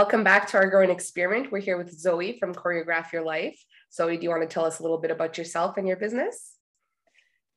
Welcome 0.00 0.24
back 0.24 0.48
to 0.48 0.56
our 0.56 0.70
growing 0.70 0.88
experiment. 0.88 1.52
We're 1.52 1.58
here 1.58 1.76
with 1.76 1.92
Zoi 1.92 2.38
from 2.38 2.54
Choreograph 2.54 3.12
Your 3.12 3.22
Life. 3.22 3.62
Zoi, 3.92 4.16
do 4.18 4.22
you 4.22 4.30
want 4.30 4.40
to 4.40 4.48
tell 4.48 4.64
us 4.64 4.78
a 4.78 4.82
little 4.82 4.96
bit 4.96 5.10
about 5.10 5.36
yourself 5.36 5.76
and 5.76 5.86
your 5.86 5.98
business? 5.98 6.56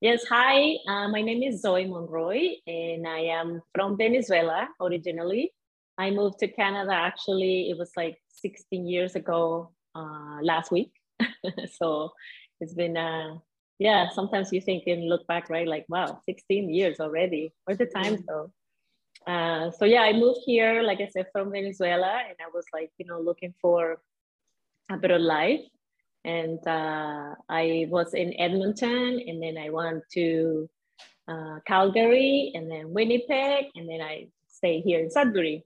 Yes, 0.01 0.25
hi. 0.29 0.75
Uh, 0.85 1.07
my 1.07 1.21
name 1.21 1.41
is 1.41 1.63
Zoi 1.63 1.87
Monroy, 1.87 2.55
and 2.67 3.07
I 3.07 3.19
am 3.39 3.61
from 3.73 3.97
Venezuela 3.97 4.67
originally. 4.81 5.53
I 5.97 6.11
moved 6.11 6.39
to 6.39 6.49
Canada 6.49 6.91
actually, 6.91 7.69
it 7.69 7.77
was 7.77 7.91
like 7.95 8.17
16 8.27 8.87
years 8.87 9.15
ago 9.15 9.71
uh, 9.95 10.39
last 10.41 10.69
week. 10.69 10.91
so 11.79 12.11
it's 12.59 12.73
been, 12.73 12.97
uh, 12.97 13.37
yeah, 13.79 14.09
sometimes 14.09 14.51
you 14.51 14.59
think 14.59 14.83
and 14.87 15.07
look 15.07 15.25
back, 15.27 15.49
right? 15.49 15.65
Like, 15.65 15.85
wow, 15.87 16.19
16 16.25 16.69
years 16.73 16.99
already. 16.99 17.53
Where's 17.63 17.77
the 17.77 17.85
time 17.85 18.21
go? 18.27 18.51
Uh, 19.25 19.71
so 19.71 19.85
yeah, 19.85 20.01
I 20.01 20.13
moved 20.13 20.41
here, 20.45 20.83
like 20.83 20.99
I 20.99 21.07
said, 21.07 21.27
from 21.31 21.51
Venezuela, 21.51 22.21
and 22.27 22.35
I 22.41 22.49
was 22.53 22.65
like, 22.73 22.91
you 22.97 23.05
know, 23.05 23.19
looking 23.19 23.53
for 23.61 24.01
a 24.91 24.97
better 24.97 25.19
life. 25.19 25.61
And 26.25 26.59
uh, 26.67 27.35
I 27.49 27.87
was 27.89 28.13
in 28.13 28.33
Edmonton, 28.39 29.21
and 29.27 29.41
then 29.41 29.57
I 29.57 29.69
went 29.69 30.03
to 30.13 30.69
uh, 31.27 31.59
Calgary, 31.65 32.51
and 32.53 32.69
then 32.69 32.93
Winnipeg, 32.93 33.65
and 33.75 33.89
then 33.89 34.01
I 34.01 34.27
stay 34.47 34.81
here 34.81 34.99
in 34.99 35.09
Sudbury. 35.09 35.63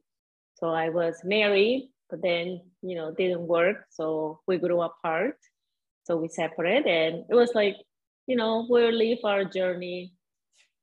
So 0.56 0.70
I 0.70 0.90
was 0.90 1.22
married, 1.24 1.90
but 2.10 2.22
then 2.22 2.62
you 2.82 2.96
know 2.96 3.12
didn't 3.12 3.48
work, 3.48 3.86
so 3.90 4.40
we 4.48 4.58
grew 4.58 4.82
apart. 4.82 5.38
So 6.06 6.18
we 6.18 6.28
separated, 6.30 6.88
and 6.88 7.26
it 7.30 7.36
was 7.36 7.54
like, 7.54 7.76
you 8.28 8.36
know, 8.36 8.66
we'll 8.70 8.94
leave 8.94 9.20
our 9.24 9.44
journey 9.46 10.14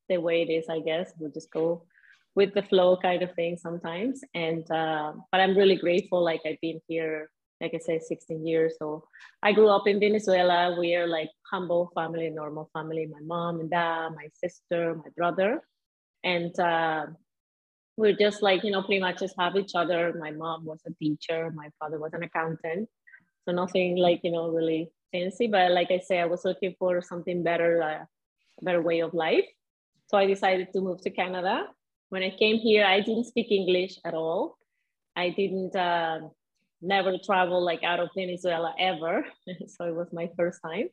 the 0.08 0.18
way 0.18 0.42
it 0.42 0.50
is. 0.50 0.66
I 0.68 0.80
guess 0.80 1.12
we'll 1.18 1.32
just 1.32 1.50
go 1.50 1.86
with 2.34 2.52
the 2.54 2.62
flow 2.62 2.96
kind 2.96 3.22
of 3.22 3.32
thing 3.34 3.56
sometimes. 3.56 4.20
And 4.34 4.68
uh, 4.70 5.12
but 5.30 5.40
I'm 5.40 5.56
really 5.56 5.76
grateful. 5.76 6.22
Like 6.22 6.40
I've 6.46 6.60
been 6.60 6.80
here, 6.88 7.30
like 7.60 7.72
I 7.74 7.78
say, 7.78 7.98
16 7.98 8.46
years. 8.46 8.74
So 8.78 9.04
I 9.42 9.52
grew 9.52 9.68
up 9.68 9.86
in 9.86 10.00
Venezuela. 10.00 10.74
We're 10.76 11.06
like 11.06 11.30
humble 11.50 11.90
family, 11.94 12.30
normal 12.30 12.70
family. 12.72 13.06
My 13.06 13.20
mom 13.22 13.60
and 13.60 13.70
dad, 13.70 14.10
my 14.14 14.28
sister, 14.34 14.96
my 14.96 15.10
brother, 15.16 15.62
and 16.24 16.58
uh, 16.58 17.06
we're 17.96 18.16
just 18.16 18.42
like 18.42 18.64
you 18.64 18.72
know 18.72 18.82
pretty 18.82 19.00
much 19.00 19.20
just 19.20 19.36
have 19.38 19.56
each 19.56 19.72
other. 19.74 20.12
My 20.18 20.32
mom 20.32 20.64
was 20.64 20.80
a 20.86 20.92
teacher. 20.94 21.52
My 21.54 21.68
father 21.78 21.98
was 21.98 22.12
an 22.14 22.24
accountant. 22.24 22.88
So 23.44 23.52
nothing 23.52 23.96
like 23.96 24.20
you 24.24 24.32
know 24.32 24.48
really 24.48 24.90
fancy. 25.12 25.46
But 25.46 25.70
like 25.70 25.92
I 25.92 25.98
say, 25.98 26.18
I 26.18 26.24
was 26.24 26.44
looking 26.44 26.74
for 26.78 27.00
something 27.00 27.44
better, 27.44 27.80
uh, 27.82 28.04
a 28.60 28.64
better 28.64 28.82
way 28.82 29.00
of 29.00 29.14
life. 29.14 29.46
So 30.08 30.18
I 30.18 30.26
decided 30.26 30.72
to 30.72 30.80
move 30.80 31.00
to 31.02 31.10
Canada 31.10 31.66
when 32.14 32.22
I 32.22 32.30
came 32.30 32.58
here, 32.58 32.84
I 32.84 33.00
didn't 33.00 33.24
speak 33.24 33.50
English 33.50 33.98
at 34.04 34.14
all. 34.14 34.56
I 35.16 35.30
didn't 35.30 35.74
uh, 35.74 36.20
never 36.80 37.18
travel 37.18 37.60
like 37.60 37.82
out 37.82 37.98
of 37.98 38.10
Venezuela 38.16 38.72
ever. 38.78 39.26
so 39.66 39.84
it 39.90 39.96
was 39.96 40.12
my 40.12 40.30
first 40.36 40.60
time. 40.62 40.90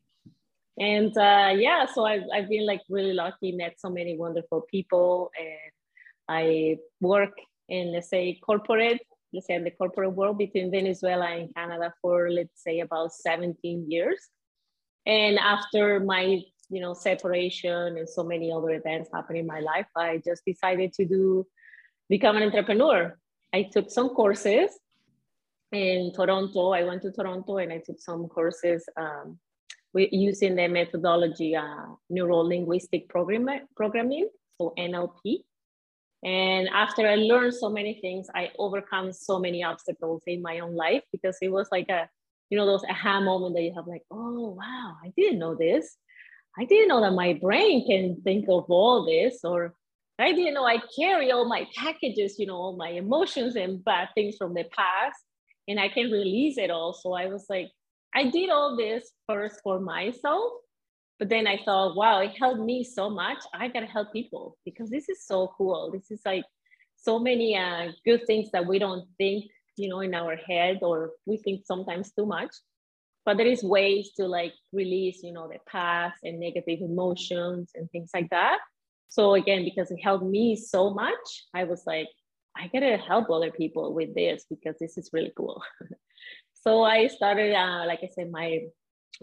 And 0.80 1.16
uh, 1.16 1.54
yeah, 1.56 1.86
so 1.86 2.06
I've, 2.06 2.24
I've 2.34 2.50
been 2.50 2.66
like 2.66 2.82
really 2.90 3.14
lucky, 3.14 3.52
met 3.52 3.76
so 3.78 3.92
many 3.92 4.18
wonderful 4.18 4.62
people. 4.62 5.30
And 5.38 5.72
I 6.28 6.78
work 7.02 7.34
in, 7.70 7.94
let's 7.94 8.10
say, 8.10 8.40
corporate, 8.44 9.02
let's 9.32 9.46
say 9.46 9.54
in 9.54 9.64
the 9.64 9.78
corporate 9.80 10.14
world 10.14 10.40
between 10.40 10.72
Venezuela 10.72 11.28
and 11.28 11.54
Canada 11.54 11.94
for, 12.02 12.32
let's 12.32 12.64
say, 12.64 12.80
about 12.80 13.14
17 13.14 13.92
years. 13.92 14.20
And 15.06 15.38
after 15.38 16.00
my 16.00 16.42
you 16.72 16.82
know 16.82 16.94
separation 16.94 17.98
and 17.98 18.08
so 18.10 18.24
many 18.24 18.52
other 18.52 18.72
events 18.72 19.10
happen 19.14 19.36
in 19.36 19.46
my 19.46 19.60
life 19.60 19.88
i 19.96 20.22
just 20.26 20.44
decided 20.46 20.94
to 20.94 21.06
do 21.06 21.46
become 22.12 22.36
an 22.36 22.44
entrepreneur. 22.44 23.18
I 23.54 23.70
took 23.72 23.90
some 23.90 24.10
courses 24.10 24.70
in 25.72 26.12
toronto. 26.14 26.72
I 26.72 26.84
went 26.84 27.02
to 27.04 27.12
toronto 27.12 27.58
and 27.58 27.72
i 27.72 27.80
took 27.86 28.00
some 28.00 28.28
courses 28.28 28.84
um, 28.98 29.40
using 29.94 30.56
the 30.56 30.68
methodology 30.68 31.56
uh, 31.56 31.86
neuro 32.10 32.40
linguistic 32.54 33.08
program, 33.08 33.48
programming 33.76 34.28
so 34.58 34.74
nlp 34.78 35.24
and 36.24 36.70
after 36.84 37.08
i 37.08 37.16
learned 37.16 37.54
so 37.54 37.68
many 37.70 37.94
things 38.04 38.28
i 38.36 38.44
overcome 38.66 39.12
so 39.12 39.40
many 39.40 39.64
obstacles 39.64 40.22
in 40.28 40.40
my 40.42 40.60
own 40.60 40.76
life 40.76 41.04
because 41.12 41.38
it 41.42 41.52
was 41.58 41.68
like 41.72 41.90
a 41.90 42.02
you 42.50 42.58
know 42.58 42.68
those 42.68 42.84
aha 42.94 43.20
moment 43.20 43.56
that 43.56 43.64
you 43.64 43.74
have 43.74 43.88
like 43.88 44.06
oh 44.12 44.50
wow 44.60 44.88
i 45.04 45.10
didn't 45.18 45.40
know 45.40 45.56
this 45.56 45.98
I 46.58 46.66
didn't 46.66 46.90
know 46.90 47.02
that 47.02 47.12
my 47.14 47.34
brain 47.34 47.88
can 47.88 48.22
think 48.24 48.46
of 48.50 48.66
all 48.70 49.06
this, 49.06 49.40
or 49.44 49.74
I 50.20 50.34
didn't 50.34 50.54
know 50.54 50.66
I 50.66 50.80
carry 51.00 51.32
all 51.32 51.48
my 51.48 51.68
packages, 51.76 52.38
you 52.38 52.46
know, 52.46 52.56
all 52.56 52.76
my 52.76 52.90
emotions 52.90 53.56
and 53.56 53.84
bad 53.84 54.10
things 54.16 54.36
from 54.38 54.54
the 54.54 54.66
past, 54.66 55.20
and 55.68 55.80
I 55.80 55.88
can 55.88 56.12
release 56.12 56.58
it 56.58 56.70
all. 56.70 56.94
So 56.94 57.14
I 57.14 57.28
was 57.28 57.46
like, 57.50 57.70
I 58.14 58.30
did 58.30 58.50
all 58.50 58.76
this 58.76 59.12
first 59.28 59.62
for 59.64 59.80
myself, 59.80 60.52
but 61.20 61.30
then 61.30 61.48
I 61.48 61.60
thought, 61.64 61.96
wow, 61.96 62.20
it 62.20 62.38
helped 62.38 62.62
me 62.62 62.84
so 62.84 63.10
much. 63.10 63.38
I 63.54 63.70
gotta 63.70 63.86
help 63.86 64.12
people 64.12 64.58
because 64.66 64.90
this 64.90 65.08
is 65.08 65.26
so 65.26 65.54
cool. 65.58 65.90
This 65.92 66.12
is 66.12 66.22
like 66.26 66.44
so 66.98 67.18
many 67.18 67.58
uh, 67.58 67.92
good 68.06 68.28
things 68.28 68.52
that 68.52 68.68
we 68.68 68.78
don't 68.78 69.08
think, 69.18 69.46
you 69.78 69.88
know, 69.88 70.02
in 70.02 70.14
our 70.14 70.36
head, 70.36 70.80
or 70.82 71.12
we 71.26 71.38
think 71.38 71.66
sometimes 71.66 72.12
too 72.12 72.26
much 72.26 72.54
but 73.26 73.38
there 73.38 73.48
is 73.48 73.64
ways 73.64 74.12
to 74.18 74.28
like 74.28 74.54
release 74.72 75.22
you 75.24 75.34
know 75.34 75.48
the 75.48 75.60
past 75.68 76.18
and 76.24 76.40
negative 76.40 76.80
emotions 76.82 77.72
and 77.76 77.90
things 77.92 78.12
like 78.14 78.30
that. 78.30 78.60
So 79.10 79.34
again 79.36 79.66
because 79.66 79.92
it 79.92 80.00
helped 80.02 80.26
me 80.26 80.56
so 80.56 80.94
much 80.94 81.46
i 81.54 81.66
was 81.66 81.84
like 81.86 82.08
i 82.58 82.68
gotta 82.72 82.98
help 82.98 83.30
other 83.30 83.52
people 83.52 83.94
with 83.94 84.16
this 84.16 84.46
because 84.50 84.76
this 84.80 84.98
is 84.98 85.10
really 85.14 85.34
cool. 85.36 85.62
So 86.64 86.84
i 86.84 87.08
started 87.08 87.56
uh, 87.56 87.86
like 87.88 88.02
i 88.04 88.08
said 88.08 88.30
my 88.32 88.60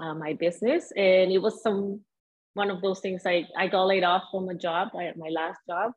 uh, 0.02 0.14
my 0.14 0.32
business 0.34 0.92
and 0.96 1.30
it 1.30 1.38
was 1.38 1.62
some 1.62 2.00
one 2.54 2.70
of 2.70 2.82
those 2.82 3.00
things 3.00 3.22
I, 3.24 3.46
I 3.56 3.68
got 3.68 3.84
laid 3.84 4.02
off 4.02 4.24
from 4.30 4.48
a 4.48 4.54
job 4.54 4.88
I, 4.94 5.12
my 5.16 5.28
last 5.28 5.60
job 5.68 5.92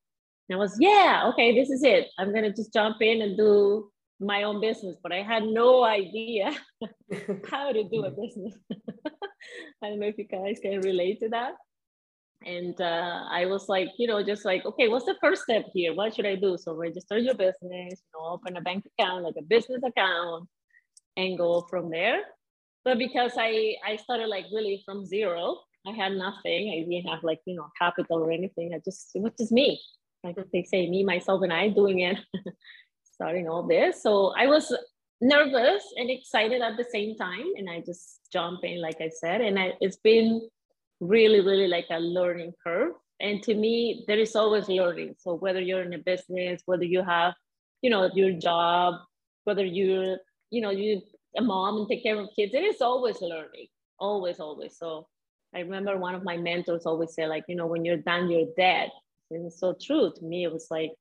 and 0.47 0.55
i 0.55 0.59
was 0.59 0.77
yeah 0.79 1.29
okay 1.29 1.55
this 1.55 1.69
is 1.71 1.83
it. 1.83 2.09
I'm 2.17 2.33
gonna 2.33 2.53
just 2.53 2.71
jump 2.71 3.01
in 3.01 3.21
and 3.23 3.35
do 3.35 3.91
my 4.21 4.43
own 4.43 4.61
business, 4.61 4.97
but 5.01 5.11
I 5.11 5.23
had 5.23 5.43
no 5.43 5.83
idea 5.83 6.51
how 7.49 7.71
to 7.71 7.83
do 7.83 8.05
a 8.05 8.11
business. 8.11 8.55
I 9.83 9.89
don't 9.89 9.99
know 9.99 10.07
if 10.07 10.17
you 10.17 10.25
guys 10.25 10.59
can 10.61 10.79
relate 10.81 11.19
to 11.21 11.29
that. 11.29 11.53
And 12.45 12.79
uh, 12.79 13.23
I 13.29 13.45
was 13.45 13.69
like, 13.69 13.89
you 13.97 14.07
know, 14.07 14.23
just 14.23 14.45
like, 14.45 14.65
okay, 14.65 14.87
what's 14.87 15.05
the 15.05 15.17
first 15.21 15.43
step 15.43 15.65
here? 15.73 15.93
What 15.93 16.15
should 16.15 16.25
I 16.25 16.35
do? 16.35 16.57
So 16.57 16.73
register 16.73 17.17
your 17.17 17.35
business, 17.35 17.57
you 18.01 18.11
know, 18.13 18.25
open 18.25 18.57
a 18.57 18.61
bank 18.61 18.85
account, 18.85 19.23
like 19.23 19.35
a 19.37 19.43
business 19.43 19.81
account, 19.83 20.47
and 21.17 21.37
go 21.37 21.67
from 21.69 21.89
there. 21.91 22.21
But 22.83 22.97
because 22.97 23.33
I 23.37 23.75
I 23.85 23.95
started 23.97 24.27
like 24.27 24.45
really 24.51 24.81
from 24.85 25.05
zero, 25.05 25.59
I 25.85 25.91
had 25.91 26.13
nothing. 26.13 26.71
I 26.73 26.89
didn't 26.89 27.09
have 27.09 27.23
like 27.23 27.41
you 27.45 27.55
know 27.55 27.67
capital 27.77 28.23
or 28.23 28.31
anything. 28.31 28.73
I 28.73 28.79
just 28.83 29.11
it 29.13 29.21
was 29.21 29.33
just 29.37 29.51
me. 29.51 29.79
Like 30.23 30.37
they 30.51 30.63
say, 30.63 30.87
me, 30.87 31.03
myself, 31.03 31.41
and 31.43 31.53
I 31.53 31.69
doing 31.69 31.99
it 31.99 32.17
starting 33.21 33.47
all 33.47 33.61
this. 33.61 34.01
So 34.01 34.33
I 34.35 34.47
was 34.47 34.75
nervous 35.21 35.83
and 35.95 36.09
excited 36.09 36.61
at 36.61 36.75
the 36.75 36.85
same 36.91 37.15
time. 37.15 37.45
And 37.55 37.69
I 37.69 37.81
just 37.81 38.21
jump 38.33 38.61
in, 38.63 38.81
like 38.81 38.99
I 38.99 39.09
said, 39.09 39.41
and 39.41 39.59
I, 39.59 39.73
it's 39.79 39.97
been 39.97 40.49
really, 40.99 41.39
really 41.39 41.67
like 41.67 41.85
a 41.91 41.99
learning 41.99 42.53
curve. 42.63 42.93
And 43.19 43.43
to 43.43 43.53
me, 43.53 44.05
there 44.07 44.17
is 44.17 44.35
always 44.35 44.67
learning. 44.67 45.13
So 45.19 45.35
whether 45.35 45.61
you're 45.61 45.83
in 45.83 45.93
a 45.93 45.99
business, 45.99 46.63
whether 46.65 46.83
you 46.83 47.03
have, 47.03 47.35
you 47.83 47.91
know, 47.91 48.09
your 48.15 48.31
job, 48.33 48.95
whether 49.43 49.63
you're, 49.63 50.17
you 50.49 50.61
know, 50.61 50.71
you 50.71 51.01
a 51.37 51.41
mom 51.41 51.77
and 51.77 51.87
take 51.87 52.01
care 52.01 52.19
of 52.19 52.27
kids, 52.35 52.55
it 52.55 52.63
is 52.63 52.81
always 52.81 53.21
learning, 53.21 53.67
always, 53.99 54.39
always. 54.39 54.75
So 54.77 55.07
I 55.55 55.59
remember 55.59 55.95
one 55.97 56.15
of 56.15 56.23
my 56.23 56.37
mentors 56.37 56.87
always 56.87 57.13
say, 57.13 57.27
like, 57.27 57.45
you 57.47 57.55
know, 57.55 57.67
when 57.67 57.85
you're 57.85 57.97
done, 57.97 58.31
you're 58.31 58.47
dead. 58.57 58.89
And 59.29 59.45
it's 59.45 59.59
so 59.59 59.75
true 59.79 60.11
to 60.15 60.25
me. 60.25 60.43
It 60.43 60.51
was 60.51 60.67
like, 60.71 60.91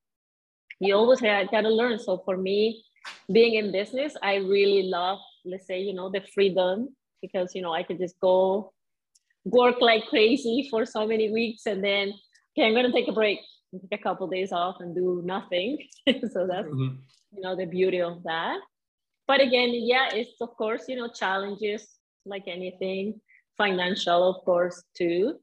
you 0.81 0.95
always 0.95 1.21
got 1.21 1.51
to 1.51 1.69
learn. 1.69 1.99
So 1.99 2.23
for 2.25 2.37
me, 2.37 2.83
being 3.31 3.55
in 3.55 3.71
business, 3.71 4.15
I 4.23 4.37
really 4.37 4.85
love, 4.85 5.19
let's 5.45 5.67
say, 5.67 5.81
you 5.81 5.95
know, 5.95 6.11
the 6.11 6.23
freedom 6.35 6.89
because, 7.23 7.55
you 7.55 7.63
know, 7.63 7.73
I 7.73 7.83
could 7.83 7.99
just 7.99 8.19
go 8.21 8.73
work 9.45 9.77
like 9.81 10.07
crazy 10.07 10.69
for 10.71 10.85
so 10.87 11.07
many 11.07 11.31
weeks 11.31 11.67
and 11.67 11.85
then, 11.85 12.13
okay, 12.53 12.67
I'm 12.67 12.73
going 12.73 12.87
to 12.87 12.93
take 12.93 13.09
a 13.09 13.13
break, 13.13 13.41
take 13.73 14.01
a 14.01 14.03
couple 14.03 14.27
of 14.27 14.33
days 14.33 14.53
off 14.53 14.77
and 14.81 14.95
do 14.95 15.23
nothing. 15.25 15.79
so 16.07 16.47
that's, 16.47 16.67
mm-hmm. 16.67 16.97
you 17.33 17.41
know, 17.41 17.55
the 17.55 17.67
beauty 17.67 18.01
of 18.01 18.23
that. 18.25 18.59
But 19.27 19.41
again, 19.41 19.71
yeah, 19.73 20.09
it's 20.13 20.41
of 20.41 20.57
course, 20.57 20.85
you 20.89 20.97
know, 20.97 21.09
challenges 21.09 21.87
like 22.25 22.45
anything, 22.47 23.21
financial, 23.57 24.29
of 24.29 24.45
course, 24.45 24.83
too. 24.97 25.37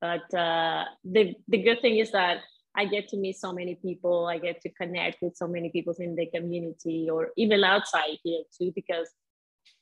But 0.00 0.32
uh, 0.34 0.84
the, 1.04 1.34
the 1.48 1.58
good 1.58 1.80
thing 1.80 1.98
is 1.98 2.12
that 2.12 2.38
I 2.74 2.86
get 2.86 3.08
to 3.08 3.16
meet 3.16 3.36
so 3.36 3.52
many 3.52 3.74
people. 3.74 4.26
I 4.26 4.38
get 4.38 4.60
to 4.62 4.70
connect 4.70 5.22
with 5.22 5.36
so 5.36 5.46
many 5.46 5.70
people 5.70 5.94
in 5.98 6.14
the 6.16 6.26
community 6.26 7.08
or 7.10 7.30
even 7.36 7.64
outside 7.64 8.18
here 8.22 8.42
too, 8.56 8.72
because 8.74 9.08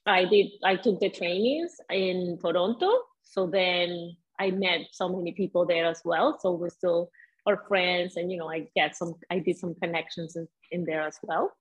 I 0.06 0.24
did, 0.24 0.48
I 0.64 0.76
took 0.76 0.98
the 1.00 1.10
trainings 1.10 1.76
in 1.90 2.38
Toronto. 2.40 2.90
So 3.22 3.46
then 3.46 4.16
I 4.38 4.50
met 4.50 4.86
so 4.92 5.08
many 5.08 5.32
people 5.32 5.66
there 5.66 5.86
as 5.86 6.02
well. 6.04 6.38
So 6.40 6.52
we're 6.52 6.70
still 6.70 7.10
our 7.46 7.64
friends 7.68 8.16
and, 8.16 8.30
you 8.30 8.38
know, 8.38 8.50
I 8.50 8.68
get 8.74 8.96
some, 8.96 9.14
I 9.30 9.38
did 9.38 9.56
some 9.56 9.74
connections 9.76 10.36
in, 10.36 10.48
in 10.72 10.84
there 10.84 11.02
as 11.02 11.18
well. 11.22 11.52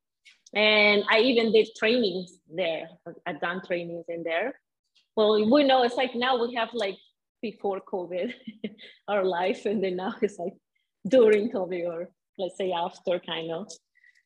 And 0.55 1.03
I 1.09 1.19
even 1.19 1.51
did 1.51 1.67
trainings 1.77 2.39
there. 2.51 2.89
I've 3.27 3.39
done 3.39 3.61
trainings 3.65 4.05
in 4.09 4.23
there. 4.23 4.59
Well, 5.15 5.33
we 5.51 5.63
know 5.63 5.83
it's 5.83 5.95
like 5.95 6.15
now 6.15 6.43
we 6.43 6.55
have 6.55 6.69
like 6.73 6.97
before 7.41 7.81
COVID, 7.81 8.33
our 9.07 9.23
life, 9.23 9.65
and 9.65 9.83
then 9.83 9.97
now 9.97 10.15
it's 10.21 10.39
like 10.39 10.53
during 11.07 11.51
COVID 11.51 11.87
or 11.87 12.09
let's 12.37 12.57
say 12.57 12.71
after 12.71 13.19
kind 13.19 13.51
of. 13.51 13.71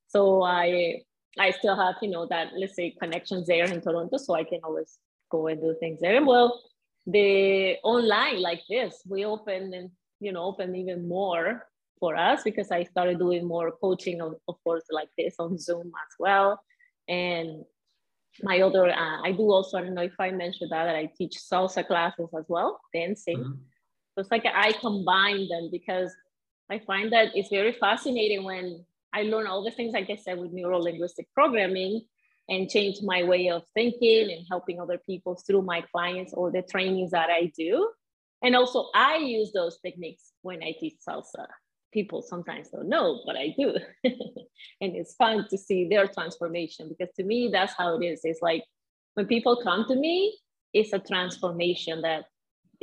So 0.08 0.44
I 0.44 1.02
I 1.40 1.52
still 1.52 1.76
have, 1.76 1.96
you 2.02 2.10
know, 2.10 2.28
that 2.28 2.50
let's 2.58 2.76
say 2.76 2.96
connections 3.02 3.48
there 3.48 3.66
in 3.66 3.82
Toronto, 3.82 4.18
so 4.18 4.36
I 4.36 4.44
can 4.44 4.60
always 4.64 4.98
go 5.32 5.48
and 5.48 5.60
do 5.60 5.76
things 5.80 6.00
there. 6.00 6.24
Well, 6.24 6.62
the 7.08 7.78
online 7.84 8.42
like 8.42 8.62
this, 8.70 9.02
we 9.08 9.26
open 9.26 9.74
and 9.74 9.90
you 10.20 10.32
know 10.32 10.44
open 10.44 10.76
even 10.76 11.08
more 11.08 11.68
for 12.00 12.18
us 12.18 12.44
because 12.44 12.70
I 12.70 12.84
started 12.84 13.18
doing 13.18 13.48
more 13.48 13.72
coaching, 13.72 14.22
of, 14.22 14.36
of 14.50 14.56
course, 14.64 14.84
like 14.92 15.10
this 15.18 15.36
on 15.40 15.58
Zoom 15.58 15.88
as 15.88 16.14
well. 16.20 16.60
And 17.08 17.64
my 18.42 18.60
other, 18.62 18.90
uh, 18.90 19.22
I 19.24 19.32
do 19.32 19.44
also, 19.44 19.78
I 19.78 19.82
don't 19.84 19.94
know 19.94 20.02
if 20.02 20.20
I 20.20 20.32
mentioned 20.32 20.72
that, 20.72 20.84
that 20.84 20.96
I 20.98 21.10
teach 21.18 21.36
salsa 21.38 21.86
classes 21.88 22.30
as 22.38 22.46
well, 22.50 22.82
dancing. 22.94 23.38
Mm-hmm. 23.38 23.54
So 24.14 24.22
it's 24.22 24.32
like 24.32 24.46
I 24.46 24.74
combine 24.74 25.48
them 25.48 25.70
because 25.72 26.14
I 26.70 26.80
find 26.80 27.12
that 27.14 27.30
it's 27.36 27.50
very 27.50 27.74
fascinating 27.74 28.44
when 28.44 28.86
I 29.14 29.24
learn 29.24 29.48
all 29.48 29.64
the 29.64 29.72
things, 29.72 29.94
like 29.94 30.10
I 30.10 30.16
said, 30.16 30.40
with 30.40 30.52
neuro 30.52 30.80
linguistic 30.80 31.28
programming 31.34 32.02
and 32.50 32.70
change 32.70 32.98
my 33.04 33.24
way 33.24 33.50
of 33.50 33.64
thinking 33.74 34.32
and 34.32 34.46
helping 34.50 34.80
other 34.80 34.98
people 34.98 35.36
through 35.36 35.62
my 35.62 35.82
clients 35.92 36.34
or 36.34 36.52
the 36.52 36.62
trainings 36.62 37.12
that 37.12 37.30
I 37.30 37.52
do. 37.58 37.90
And 38.42 38.56
also, 38.56 38.90
I 38.94 39.18
use 39.18 39.52
those 39.54 39.80
techniques 39.80 40.32
when 40.42 40.62
I 40.62 40.76
teach 40.78 40.96
salsa. 41.08 41.48
People 41.94 42.22
sometimes 42.22 42.70
don't 42.70 42.90
know, 42.90 43.22
but 43.26 43.38
I 43.38 43.54
do. 43.58 43.76
and 44.04 44.96
it's 44.96 45.16
fun 45.16 45.48
to 45.50 45.58
see 45.58 45.88
their 45.88 46.08
transformation 46.08 46.90
because 46.90 47.14
to 47.16 47.24
me, 47.24 47.50
that's 47.54 47.74
how 47.78 47.98
it 47.98 48.06
is. 48.06 48.22
It's 48.24 48.42
like 48.42 48.64
when 49.14 49.28
people 49.28 49.62
come 49.64 49.86
to 49.88 49.96
me, 49.96 50.38
it's 50.74 50.92
a 50.92 51.00
transformation 51.00 52.02
that 52.02 52.26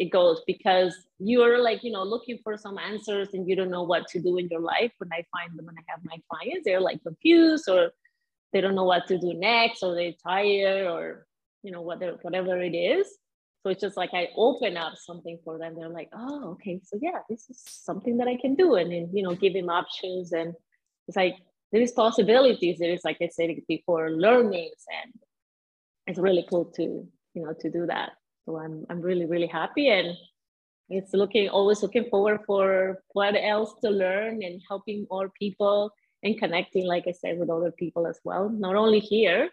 it 0.00 0.10
goes 0.10 0.40
because 0.46 0.96
you're 1.18 1.58
like 1.62 1.84
you 1.84 1.92
know 1.92 2.02
looking 2.02 2.38
for 2.42 2.56
some 2.56 2.78
answers 2.78 3.28
and 3.34 3.46
you 3.46 3.54
don't 3.54 3.70
know 3.70 3.82
what 3.82 4.08
to 4.08 4.18
do 4.18 4.38
in 4.38 4.48
your 4.48 4.60
life. 4.60 4.90
When 4.96 5.12
i 5.12 5.22
find 5.30 5.56
them 5.56 5.66
when 5.66 5.76
i 5.78 5.84
have 5.88 6.00
my 6.02 6.16
clients 6.28 6.64
they're 6.64 6.80
like 6.80 7.02
confused 7.02 7.68
or 7.68 7.92
they 8.52 8.62
don't 8.62 8.74
know 8.74 8.90
what 8.92 9.06
to 9.08 9.18
do 9.18 9.34
next 9.34 9.82
or 9.82 9.94
they're 9.94 10.14
tired 10.26 10.86
or 10.86 11.26
you 11.62 11.70
know 11.70 11.82
whatever 11.82 12.16
whatever 12.22 12.60
it 12.62 12.74
is. 12.74 13.06
So 13.62 13.68
it's 13.68 13.82
just 13.82 13.98
like 13.98 14.14
i 14.14 14.30
open 14.36 14.78
up 14.78 14.94
something 14.96 15.38
for 15.44 15.58
them. 15.58 15.74
They're 15.76 15.96
like 16.00 16.08
oh 16.14 16.52
okay. 16.52 16.80
So 16.82 16.98
yeah 17.02 17.18
this 17.28 17.50
is 17.50 17.62
something 17.62 18.16
that 18.16 18.26
i 18.26 18.36
can 18.36 18.54
do. 18.54 18.76
And 18.76 18.90
then 18.90 19.10
you 19.12 19.22
know 19.22 19.34
give 19.34 19.52
them 19.52 19.68
options. 19.68 20.32
And 20.32 20.54
it's 21.08 21.16
like 21.18 21.36
there 21.72 21.82
is 21.82 21.92
possibilities. 21.92 22.78
There 22.78 22.94
is 22.94 23.04
like 23.04 23.18
i 23.20 23.28
said 23.28 23.50
before 23.68 24.10
learnings. 24.10 24.82
And 25.02 25.12
it's 26.06 26.18
really 26.18 26.46
cool 26.48 26.64
to 26.76 27.06
you 27.34 27.42
know 27.42 27.52
to 27.60 27.70
do 27.70 27.84
that 27.84 28.12
so 28.50 28.58
i'm 28.58 28.84
i'm 28.90 29.00
really 29.00 29.26
really 29.26 29.46
happy 29.46 29.88
and 29.88 30.16
it's 30.88 31.14
looking 31.14 31.48
always 31.48 31.82
looking 31.82 32.08
forward 32.10 32.40
for 32.46 33.02
what 33.12 33.34
else 33.36 33.74
to 33.82 33.90
learn 33.90 34.42
and 34.42 34.60
helping 34.68 35.06
more 35.08 35.30
people 35.38 35.92
and 36.22 36.38
connecting, 36.38 36.86
like 36.86 37.04
I 37.06 37.12
said, 37.12 37.38
with 37.38 37.48
other 37.48 37.70
people 37.70 38.06
as 38.06 38.18
well. 38.24 38.50
Not 38.50 38.76
only 38.76 38.98
here, 38.98 39.48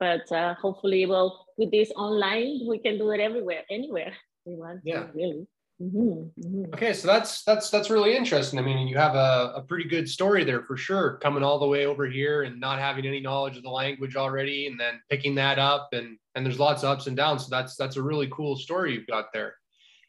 but 0.00 0.30
uh, 0.32 0.54
hopefully, 0.54 1.06
well, 1.06 1.46
with 1.58 1.70
this 1.70 1.92
online, 1.94 2.66
we 2.66 2.78
can 2.78 2.98
do 2.98 3.10
it 3.10 3.20
everywhere, 3.20 3.62
anywhere 3.70 4.14
we 4.44 4.56
want. 4.56 4.80
Yeah, 4.82 5.04
to, 5.04 5.12
really. 5.14 5.46
Mm-hmm, 5.82 6.40
mm-hmm. 6.40 6.74
Okay, 6.74 6.92
so 6.92 7.08
that's 7.08 7.42
that's 7.42 7.68
that's 7.68 7.90
really 7.90 8.16
interesting. 8.16 8.58
I 8.58 8.62
mean, 8.62 8.86
you 8.86 8.96
have 8.96 9.16
a, 9.16 9.54
a 9.56 9.64
pretty 9.66 9.88
good 9.88 10.08
story 10.08 10.44
there 10.44 10.62
for 10.62 10.76
sure. 10.76 11.18
Coming 11.20 11.42
all 11.42 11.58
the 11.58 11.66
way 11.66 11.86
over 11.86 12.06
here 12.06 12.42
and 12.42 12.60
not 12.60 12.78
having 12.78 13.04
any 13.04 13.20
knowledge 13.20 13.56
of 13.56 13.64
the 13.64 13.70
language 13.70 14.14
already, 14.14 14.68
and 14.68 14.78
then 14.78 15.00
picking 15.10 15.34
that 15.36 15.58
up, 15.58 15.88
and 15.92 16.18
and 16.36 16.46
there's 16.46 16.60
lots 16.60 16.84
of 16.84 16.90
ups 16.90 17.08
and 17.08 17.16
downs. 17.16 17.46
So 17.46 17.48
that's 17.50 17.74
that's 17.74 17.96
a 17.96 18.02
really 18.02 18.28
cool 18.30 18.56
story 18.56 18.92
you've 18.92 19.08
got 19.08 19.32
there. 19.32 19.56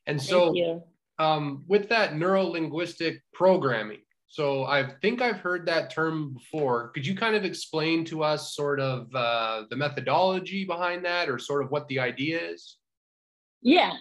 And 0.05 0.21
so, 0.21 0.83
um, 1.17 1.63
with 1.67 1.89
that 1.89 2.15
neuro 2.17 2.43
linguistic 2.43 3.23
programming, 3.33 4.01
so 4.27 4.65
I 4.65 4.89
think 5.01 5.21
I've 5.21 5.39
heard 5.39 5.65
that 5.67 5.91
term 5.91 6.33
before. 6.33 6.89
Could 6.89 7.07
you 7.07 7.15
kind 7.15 7.35
of 7.35 7.45
explain 7.45 8.05
to 8.05 8.23
us 8.23 8.55
sort 8.55 8.79
of 8.79 9.07
uh, 9.15 9.63
the 9.69 9.75
methodology 9.75 10.65
behind 10.65 11.05
that 11.05 11.29
or 11.29 11.39
sort 11.39 11.63
of 11.63 11.71
what 11.71 11.87
the 11.87 11.99
idea 11.99 12.39
is? 12.51 12.77
Yeah. 13.61 13.93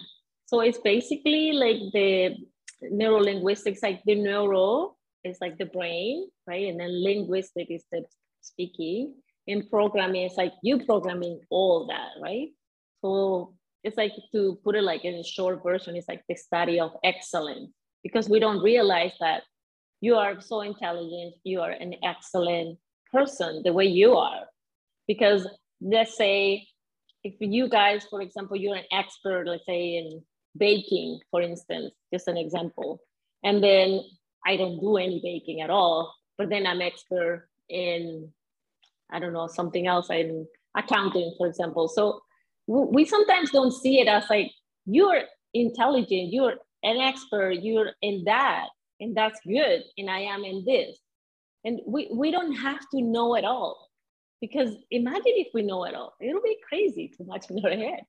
So 0.53 0.59
it's 0.59 0.77
basically 0.77 1.51
like 1.51 1.79
the 1.93 2.35
neuro 2.83 3.17
linguistics, 3.17 3.81
like 3.81 4.03
the 4.05 4.13
neuro 4.13 4.95
is 5.23 5.39
like 5.41 5.57
the 5.57 5.65
brain, 5.65 6.29
right? 6.45 6.67
And 6.67 6.79
then 6.79 7.03
linguistic 7.03 7.71
is 7.71 7.83
the 7.91 8.05
speaking. 8.41 9.15
And 9.47 9.67
programming 9.67 10.29
is 10.29 10.37
like 10.37 10.53
you 10.61 10.85
programming 10.85 11.39
all 11.49 11.87
that, 11.87 12.21
right? 12.21 12.49
So 13.01 13.55
it's 13.83 13.97
like 13.97 14.13
to 14.33 14.59
put 14.63 14.75
it 14.75 14.83
like 14.83 15.05
in 15.05 15.15
a 15.15 15.23
short 15.23 15.63
version, 15.63 15.95
it's 15.95 16.07
like 16.07 16.21
the 16.29 16.35
study 16.35 16.79
of 16.79 16.91
excellence 17.03 17.71
because 18.03 18.29
we 18.29 18.39
don't 18.39 18.61
realize 18.61 19.13
that 19.21 19.41
you 20.01 20.17
are 20.17 20.39
so 20.39 20.61
intelligent, 20.61 21.33
you 21.43 21.61
are 21.61 21.71
an 21.71 21.95
excellent 22.03 22.77
person 23.11 23.63
the 23.65 23.73
way 23.73 23.85
you 23.85 24.13
are. 24.13 24.41
Because 25.07 25.47
let's 25.81 26.15
say 26.15 26.67
if 27.23 27.33
you 27.39 27.67
guys, 27.69 28.05
for 28.07 28.21
example, 28.21 28.55
you're 28.55 28.75
an 28.75 28.85
expert, 28.91 29.47
let's 29.47 29.65
say 29.65 29.95
in 29.95 30.21
baking, 30.57 31.19
for 31.31 31.41
instance, 31.41 31.93
just 32.13 32.27
an 32.27 32.37
example, 32.37 33.01
and 33.43 33.63
then 33.63 34.01
I 34.45 34.57
don't 34.57 34.79
do 34.79 34.97
any 34.97 35.19
baking 35.23 35.61
at 35.61 35.69
all, 35.69 36.13
but 36.37 36.49
then 36.49 36.67
I'm 36.67 36.81
expert 36.81 37.47
in, 37.69 38.31
I 39.11 39.19
don't 39.19 39.33
know, 39.33 39.47
something 39.47 39.87
else, 39.87 40.09
in 40.09 40.47
accounting, 40.75 41.33
for 41.37 41.47
example. 41.47 41.87
So 41.87 42.21
we 42.67 43.05
sometimes 43.05 43.51
don't 43.51 43.71
see 43.71 43.99
it 43.99 44.07
as 44.07 44.25
like 44.29 44.51
you're 44.85 45.21
intelligent, 45.53 46.33
you're 46.33 46.55
an 46.83 46.97
expert, 46.97 47.59
you're 47.61 47.91
in 48.01 48.23
that, 48.25 48.67
and 48.99 49.15
that's 49.15 49.39
good 49.45 49.83
and 49.97 50.09
i 50.09 50.19
am 50.19 50.43
in 50.43 50.63
this. 50.65 50.97
And 51.65 51.79
we, 51.87 52.09
we 52.13 52.31
don't 52.31 52.53
have 52.53 52.79
to 52.93 53.01
know 53.01 53.35
it 53.35 53.45
all 53.45 53.89
because 54.41 54.75
imagine 54.91 55.23
if 55.25 55.47
we 55.53 55.61
know 55.61 55.85
it 55.85 55.95
all. 55.95 56.13
It'll 56.19 56.41
be 56.41 56.57
crazy 56.67 57.11
too 57.15 57.23
much 57.25 57.49
in 57.49 57.63
our 57.63 57.71
head 57.71 58.01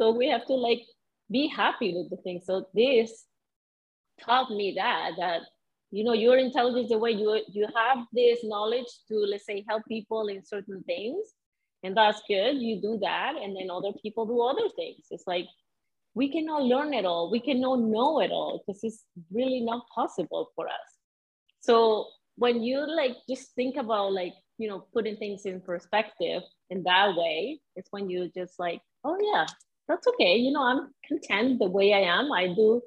so 0.00 0.10
we 0.10 0.28
have 0.28 0.46
to 0.46 0.54
like 0.54 0.80
be 1.30 1.46
happy 1.48 1.94
with 1.94 2.10
the 2.10 2.16
thing 2.18 2.40
so 2.44 2.66
this 2.74 3.24
taught 4.20 4.50
me 4.50 4.74
that 4.76 5.12
that 5.18 5.42
you 5.90 6.04
know 6.04 6.12
your 6.12 6.36
intelligence 6.36 6.88
the 6.88 6.98
way 6.98 7.10
you 7.10 7.40
you 7.48 7.66
have 7.74 7.98
this 8.12 8.40
knowledge 8.44 8.86
to 9.08 9.14
let's 9.14 9.46
say 9.46 9.64
help 9.68 9.82
people 9.88 10.28
in 10.28 10.44
certain 10.44 10.82
things 10.84 11.34
and 11.82 11.96
that's 11.96 12.20
good 12.28 12.56
you 12.56 12.80
do 12.80 12.98
that 13.00 13.34
and 13.40 13.56
then 13.56 13.70
other 13.70 13.92
people 14.02 14.26
do 14.26 14.40
other 14.42 14.68
things 14.76 15.06
it's 15.10 15.26
like 15.26 15.46
we 16.14 16.30
cannot 16.30 16.62
learn 16.62 16.92
it 16.92 17.04
all. 17.04 17.30
We 17.30 17.40
cannot 17.40 17.80
know 17.80 18.20
it 18.20 18.30
all 18.30 18.62
because 18.66 18.82
it's 18.82 19.04
really 19.30 19.60
not 19.60 19.86
possible 19.94 20.50
for 20.56 20.66
us. 20.66 20.88
So 21.60 22.06
when 22.36 22.62
you 22.62 22.86
like 22.86 23.16
just 23.28 23.54
think 23.54 23.76
about 23.76 24.12
like, 24.12 24.34
you 24.58 24.68
know, 24.68 24.84
putting 24.92 25.16
things 25.16 25.46
in 25.46 25.60
perspective 25.60 26.42
in 26.68 26.82
that 26.84 27.16
way, 27.16 27.60
it's 27.76 27.88
when 27.92 28.10
you 28.10 28.30
just 28.34 28.58
like, 28.58 28.80
oh 29.04 29.16
yeah, 29.20 29.46
that's 29.88 30.06
okay. 30.06 30.36
You 30.36 30.52
know, 30.52 30.62
I'm 30.62 30.94
content 31.06 31.58
the 31.58 31.68
way 31.68 31.92
I 31.92 32.00
am. 32.00 32.32
I 32.32 32.48
do 32.48 32.82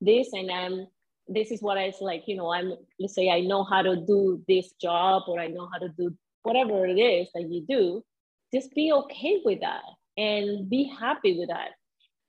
this 0.00 0.32
and 0.32 0.50
I'm 0.50 0.86
this 1.28 1.50
is 1.50 1.62
what 1.62 1.78
I 1.78 1.92
like, 2.00 2.24
you 2.26 2.36
know, 2.36 2.52
I'm 2.52 2.74
let's 2.98 3.14
say 3.14 3.30
I 3.30 3.40
know 3.40 3.64
how 3.64 3.82
to 3.82 3.96
do 3.96 4.42
this 4.48 4.72
job 4.80 5.22
or 5.28 5.38
I 5.38 5.46
know 5.46 5.68
how 5.72 5.78
to 5.78 5.88
do 5.88 6.14
whatever 6.42 6.84
it 6.86 6.98
is 6.98 7.28
that 7.34 7.48
you 7.48 7.64
do. 7.68 8.04
Just 8.52 8.74
be 8.74 8.92
okay 8.92 9.40
with 9.44 9.60
that 9.60 9.82
and 10.18 10.68
be 10.68 10.84
happy 10.84 11.38
with 11.38 11.48
that 11.48 11.70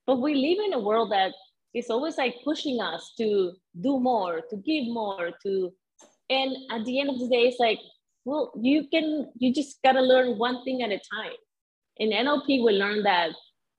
but 0.06 0.20
we 0.20 0.36
live 0.36 0.66
in 0.66 0.74
a 0.74 0.80
world 0.80 1.12
that 1.12 1.34
is 1.74 1.90
always 1.90 2.18
like 2.18 2.36
pushing 2.44 2.82
us 2.82 3.14
to 3.18 3.54
do 3.80 4.00
more, 4.00 4.42
to 4.50 4.58
give 4.58 4.88
more, 4.88 5.32
to, 5.44 5.74
and 6.30 6.56
at 6.72 6.86
the 6.86 7.00
end 7.00 7.10
of 7.10 7.20
the 7.20 7.28
day, 7.28 7.44
it's 7.44 7.60
like, 7.60 7.80
well, 8.26 8.52
you 8.62 8.88
can, 8.90 9.32
you 9.38 9.54
just 9.54 9.82
gotta 9.84 10.02
learn 10.02 10.38
one 10.38 10.64
thing 10.64 10.84
at 10.84 10.92
a 10.92 11.00
time. 11.14 11.36
In 11.98 12.10
NLP, 12.10 12.64
we 12.64 12.74
learn 12.74 13.04
that 13.04 13.32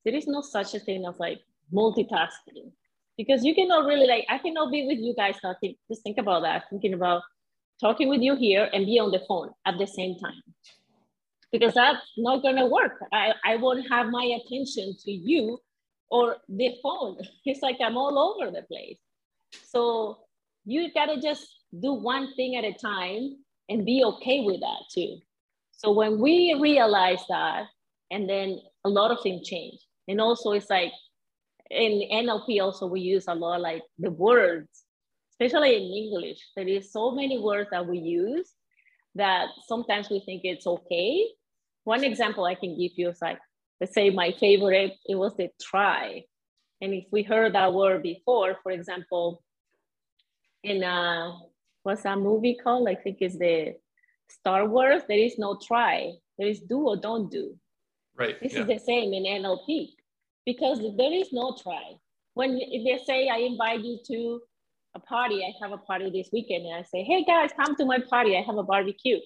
there 0.05 0.15
is 0.15 0.27
no 0.27 0.41
such 0.41 0.75
a 0.75 0.81
thing 0.81 1.05
as 1.07 1.19
like 1.19 1.41
multitasking 1.73 2.73
because 3.17 3.45
you 3.45 3.55
cannot 3.55 3.87
really 3.87 4.07
like, 4.07 4.27
I 4.29 4.39
cannot 4.39 4.71
be 4.71 4.87
with 4.87 4.99
you 4.99 5.15
guys 5.15 5.37
talking, 5.41 5.75
just 5.89 6.03
think 6.03 6.19
about 6.19 6.43
that, 6.43 6.65
thinking 6.71 6.95
about 6.95 7.23
talking 7.81 8.09
with 8.09 8.21
you 8.21 8.37
here 8.37 8.69
and 8.73 8.87
be 8.87 8.99
on 8.99 9.11
the 9.11 9.23
phone 9.27 9.51
at 9.67 9.79
the 9.79 9.87
same 9.87 10.19
time 10.19 10.43
because 11.53 11.75
that's 11.75 12.01
not 12.17 12.43
going 12.43 12.57
to 12.57 12.67
work. 12.67 13.05
I, 13.13 13.33
I 13.45 13.57
won't 13.57 13.89
have 13.89 14.09
my 14.09 14.25
attention 14.25 14.97
to 15.05 15.13
you 15.13 15.59
or 16.11 16.37
the 16.49 16.75
phone. 16.83 17.19
It's 17.45 17.63
like 17.63 17.77
I'm 17.81 17.97
all 17.97 18.19
over 18.19 18.51
the 18.51 18.63
place. 18.63 18.99
So 19.65 20.19
you 20.65 20.93
gotta 20.93 21.21
just 21.21 21.47
do 21.81 21.93
one 21.93 22.35
thing 22.35 22.57
at 22.57 22.65
a 22.65 22.73
time 22.73 23.37
and 23.69 23.85
be 23.85 24.03
okay 24.05 24.41
with 24.41 24.61
that 24.61 24.83
too. 24.93 25.19
So 25.73 25.93
when 25.93 26.19
we 26.19 26.57
realize 26.61 27.23
that, 27.29 27.67
and 28.11 28.29
then 28.29 28.61
a 28.85 28.89
lot 28.89 29.11
of 29.11 29.19
things 29.23 29.47
change. 29.47 29.79
And 30.09 30.21
also 30.21 30.53
it's 30.53 30.71
like 30.71 30.93
in 31.71 32.09
NLP 32.13 32.61
also 32.63 32.87
we 32.87 33.01
use 33.01 33.25
a 33.29 33.35
lot 33.35 33.61
like 33.61 33.83
the 33.99 34.11
words, 34.11 34.85
especially 35.33 35.77
in 35.77 35.83
English. 35.83 36.39
There 36.57 36.69
is 36.69 36.93
so 36.93 37.11
many 37.13 37.39
words 37.39 37.71
that 37.71 37.87
we 37.87 37.99
use 37.99 38.53
that 39.15 39.49
sometimes 39.67 40.11
we 40.11 40.21
think 40.21 40.43
it's 40.45 40.67
okay. 40.67 41.27
One 41.85 42.05
example 42.05 42.45
I 42.45 42.55
can 42.55 42.79
give 42.79 42.93
you 42.97 43.11
is 43.11 43.23
like, 43.23 43.39
let's 43.81 43.95
say 43.95 44.11
my 44.11 44.33
favorite, 44.39 44.95
it 45.07 45.15
was 45.15 45.37
the 45.37 45.51
try. 45.61 46.25
And 46.81 46.93
if 46.93 47.05
we 47.11 47.23
heard 47.23 47.55
that 47.55 47.73
word 47.73 48.03
before, 48.03 48.57
for 48.63 48.73
example, 48.73 49.43
in 50.63 50.83
uh, 50.83 51.33
what's 51.83 52.03
that 52.03 52.19
movie 52.19 52.59
called? 52.63 52.89
I 52.89 52.95
think 52.95 53.19
it's 53.21 53.39
the 53.39 53.75
Star 54.29 54.67
Wars. 54.67 55.03
There 55.09 55.19
is 55.19 55.39
no 55.39 55.59
try. 55.65 56.13
There 56.39 56.49
is 56.49 56.61
do 56.61 56.89
or 56.89 56.97
don't 56.97 57.31
do. 57.31 57.57
Right. 58.17 58.41
This 58.41 58.53
yeah. 58.53 58.61
is 58.61 58.67
the 58.67 58.79
same 58.79 59.13
in 59.13 59.25
NLP 59.25 59.91
because 60.47 60.79
there 60.97 61.13
is 61.13 61.33
no 61.33 61.57
try. 61.61 61.95
When 62.35 62.59
if 62.61 62.85
they 62.85 63.05
say 63.05 63.29
I 63.29 63.39
invite 63.39 63.81
you 63.81 63.99
to 64.07 64.41
a 64.95 65.01
party, 65.01 65.45
I 65.45 65.53
have 65.63 65.73
a 65.73 65.79
party 65.79 66.11
this 66.11 66.31
weekend, 66.33 66.67
and 66.67 66.77
I 66.77 66.83
say, 66.83 67.03
hey 67.03 67.25
guys, 67.25 67.51
come 67.57 67.75
to 67.77 67.85
my 67.85 67.99
party. 67.99 68.37
I 68.37 68.43
have 68.43 68.57
a 68.57 68.63
barbecue, 68.63 69.19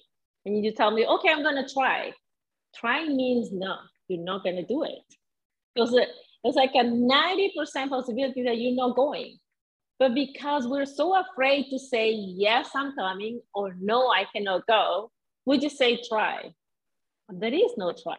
and 0.45 0.63
you 0.63 0.71
tell 0.71 0.91
me, 0.91 1.05
okay, 1.05 1.29
I'm 1.29 1.43
gonna 1.43 1.67
try. 1.67 2.13
Try 2.75 3.07
means 3.07 3.51
no, 3.51 3.75
you're 4.07 4.23
not 4.23 4.43
gonna 4.43 4.65
do 4.65 4.83
it 4.83 5.01
because 5.73 5.95
it's 6.43 6.55
like 6.55 6.71
a 6.75 6.83
90% 6.83 7.89
possibility 7.89 8.43
that 8.43 8.57
you're 8.57 8.75
not 8.75 8.95
going. 8.95 9.37
But 9.97 10.15
because 10.15 10.67
we're 10.67 10.85
so 10.85 11.19
afraid 11.19 11.69
to 11.71 11.79
say, 11.79 12.11
yes, 12.11 12.69
I'm 12.73 12.95
coming, 12.95 13.41
or 13.53 13.75
no, 13.79 14.09
I 14.09 14.25
cannot 14.33 14.65
go, 14.65 15.11
we 15.45 15.57
just 15.57 15.77
say 15.77 16.01
try. 16.07 16.53
There 17.27 17.53
is 17.53 17.71
no 17.77 17.91
try. 17.91 18.15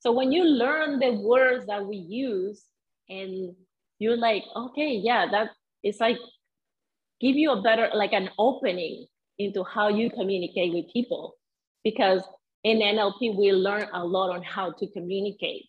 So 0.00 0.12
when 0.12 0.30
you 0.30 0.44
learn 0.44 1.00
the 1.00 1.12
words 1.12 1.66
that 1.66 1.84
we 1.84 1.96
use 1.96 2.64
and 3.08 3.54
you're 3.98 4.16
like, 4.16 4.44
okay, 4.54 4.92
yeah, 4.92 5.26
that 5.30 5.50
it's 5.82 6.00
like 6.00 6.18
give 7.20 7.34
you 7.34 7.50
a 7.52 7.62
better, 7.62 7.90
like 7.94 8.12
an 8.12 8.30
opening 8.38 9.06
into 9.38 9.64
how 9.64 9.88
you 9.88 10.10
communicate 10.10 10.72
with 10.72 10.92
people. 10.92 11.34
Because 11.82 12.22
in 12.62 12.78
NLP, 12.78 13.36
we 13.36 13.52
learn 13.52 13.88
a 13.92 14.04
lot 14.04 14.30
on 14.30 14.42
how 14.42 14.72
to 14.72 14.86
communicate. 14.88 15.64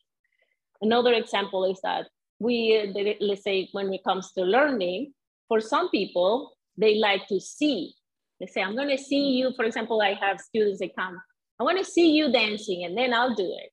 Another 0.81 1.13
example 1.13 1.65
is 1.65 1.79
that 1.81 2.07
we, 2.39 3.17
let's 3.19 3.43
say, 3.43 3.67
when 3.71 3.93
it 3.93 4.03
comes 4.03 4.31
to 4.33 4.43
learning, 4.43 5.13
for 5.47 5.59
some 5.59 5.89
people, 5.89 6.55
they 6.77 6.95
like 6.95 7.27
to 7.27 7.39
see. 7.39 7.93
They 8.39 8.45
say, 8.45 8.61
I'm 8.61 8.75
going 8.75 8.95
to 8.95 9.03
see 9.03 9.31
you. 9.31 9.51
For 9.55 9.65
example, 9.65 10.01
I 10.01 10.13
have 10.13 10.39
students, 10.39 10.79
that 10.79 10.95
come, 10.95 11.19
I 11.59 11.63
want 11.63 11.77
to 11.79 11.85
see 11.85 12.11
you 12.11 12.31
dancing, 12.31 12.85
and 12.85 12.97
then 12.97 13.13
I'll 13.13 13.35
do 13.35 13.43
it 13.43 13.71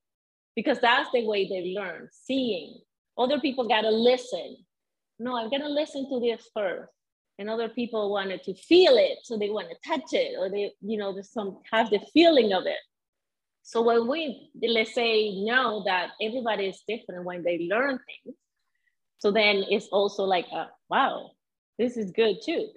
because 0.57 0.79
that's 0.81 1.11
the 1.13 1.25
way 1.27 1.47
they 1.47 1.75
learn, 1.79 2.09
seeing. 2.11 2.81
Other 3.17 3.39
people 3.39 3.69
got 3.69 3.83
to 3.83 3.91
listen. 3.91 4.57
No, 5.19 5.37
I'm 5.37 5.51
to 5.51 5.69
listen 5.69 6.09
to 6.11 6.19
this 6.19 6.49
first. 6.53 6.91
And 7.39 7.51
other 7.51 7.69
people 7.69 8.11
wanted 8.11 8.43
to 8.45 8.55
feel 8.55 8.97
it, 8.97 9.19
so 9.23 9.37
they 9.37 9.51
want 9.51 9.69
to 9.69 9.89
touch 9.89 10.13
it, 10.13 10.37
or 10.39 10.49
they, 10.49 10.73
you 10.81 10.97
know, 10.97 11.21
some 11.21 11.59
have 11.71 11.91
the 11.91 12.01
feeling 12.15 12.55
of 12.55 12.65
it. 12.65 12.79
So 13.63 13.83
when 13.83 14.09
we 14.09 14.51
let's 14.63 14.95
say 14.95 15.43
know 15.45 15.83
that 15.85 16.13
everybody 16.23 16.67
is 16.67 16.83
different 16.89 17.25
when 17.25 17.43
they 17.43 17.69
learn 17.71 17.99
things, 18.07 18.37
so 19.19 19.31
then 19.31 19.65
it's 19.69 19.89
also 19.89 20.23
like, 20.25 20.47
a, 20.53 20.69
wow, 20.89 21.33
this 21.79 21.99
is 21.99 22.11
good 22.11 22.37
too. 22.43 22.69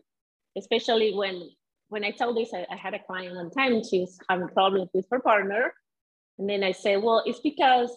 Especially 0.57 1.13
when 1.13 1.49
when 1.87 2.03
I 2.03 2.11
tell 2.11 2.33
this, 2.33 2.53
I, 2.53 2.65
I 2.69 2.75
had 2.75 2.93
a 2.93 2.99
client 2.99 3.35
one 3.35 3.51
time, 3.51 3.81
she's 3.83 4.19
having 4.29 4.49
problems 4.49 4.89
with 4.93 5.05
her 5.09 5.19
partner, 5.19 5.73
and 6.39 6.49
then 6.49 6.63
I 6.63 6.71
say, 6.71 6.95
well, 6.95 7.21
it's 7.25 7.41
because 7.41 7.91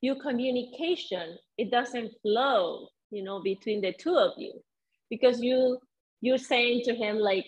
your 0.00 0.14
communication, 0.22 1.36
it 1.58 1.70
doesn't 1.72 2.12
flow, 2.22 2.88
you 3.10 3.24
know, 3.24 3.42
between 3.42 3.80
the 3.80 3.92
two 3.92 4.16
of 4.16 4.32
you. 4.38 4.52
Because 5.10 5.40
you 5.40 5.78
you're 6.20 6.38
saying 6.38 6.82
to 6.84 6.94
him 6.94 7.18
like, 7.18 7.46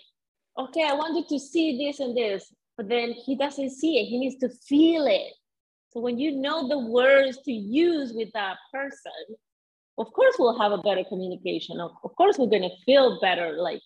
okay, 0.58 0.84
I 0.84 0.94
wanted 0.94 1.28
to 1.28 1.38
see 1.38 1.78
this 1.78 2.00
and 2.00 2.16
this, 2.16 2.52
but 2.76 2.88
then 2.88 3.12
he 3.12 3.36
doesn't 3.36 3.70
see 3.70 3.98
it. 3.98 4.06
He 4.06 4.18
needs 4.18 4.36
to 4.36 4.48
feel 4.68 5.06
it. 5.06 5.32
So 5.90 6.00
when 6.00 6.18
you 6.18 6.32
know 6.32 6.68
the 6.68 6.78
words 6.78 7.38
to 7.44 7.52
use 7.52 8.12
with 8.12 8.30
that 8.32 8.56
person, 8.72 9.36
of 9.98 10.12
course 10.12 10.36
we'll 10.38 10.58
have 10.58 10.72
a 10.72 10.78
better 10.78 11.04
communication. 11.08 11.80
Of, 11.80 11.92
of 12.02 12.14
course 12.16 12.38
we're 12.38 12.46
gonna 12.50 12.74
feel 12.84 13.20
better, 13.20 13.52
like 13.58 13.82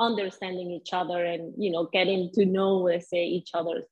understanding 0.00 0.70
each 0.70 0.92
other 0.92 1.24
and 1.24 1.52
you 1.56 1.70
know 1.70 1.88
getting 1.92 2.30
to 2.34 2.44
know, 2.44 2.76
let's 2.78 3.08
say, 3.08 3.24
each 3.24 3.50
other 3.54 3.84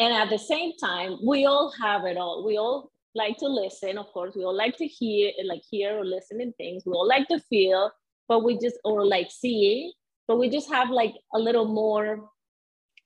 and 0.00 0.14
at 0.14 0.30
the 0.30 0.38
same 0.38 0.72
time 0.78 1.18
we 1.22 1.44
all 1.44 1.72
have 1.80 2.04
it 2.06 2.16
all. 2.16 2.44
We 2.44 2.56
all 2.56 2.90
like 3.14 3.36
to 3.38 3.46
listen 3.46 3.98
of 3.98 4.06
course. 4.06 4.34
We 4.34 4.44
all 4.44 4.56
like 4.56 4.76
to 4.78 4.86
hear 4.86 5.30
like 5.44 5.62
hear 5.70 5.98
or 5.98 6.04
listen 6.04 6.40
in 6.40 6.52
things. 6.54 6.82
We 6.84 6.92
all 6.92 7.06
like 7.06 7.28
to 7.28 7.38
feel 7.38 7.92
but 8.26 8.42
we 8.42 8.58
just 8.58 8.76
or 8.84 9.06
like 9.06 9.28
seeing 9.30 9.92
but 10.26 10.38
we 10.38 10.48
just 10.48 10.70
have 10.70 10.90
like 10.90 11.14
a 11.34 11.38
little 11.38 11.66
more 11.66 12.30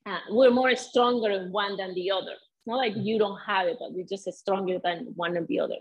uh, 0.06 0.18
we're 0.30 0.50
more 0.50 0.76
stronger 0.76 1.30
in 1.30 1.50
one 1.50 1.76
than 1.76 1.94
the 1.94 2.10
other. 2.10 2.32
It's 2.32 2.66
not 2.66 2.76
like 2.76 2.94
you 2.96 3.18
don't 3.18 3.40
have 3.44 3.66
it 3.66 3.76
but 3.80 3.92
we're 3.92 4.06
just 4.06 4.32
stronger 4.32 4.78
than 4.82 5.12
one 5.16 5.36
and 5.36 5.48
the 5.48 5.60
other. 5.60 5.76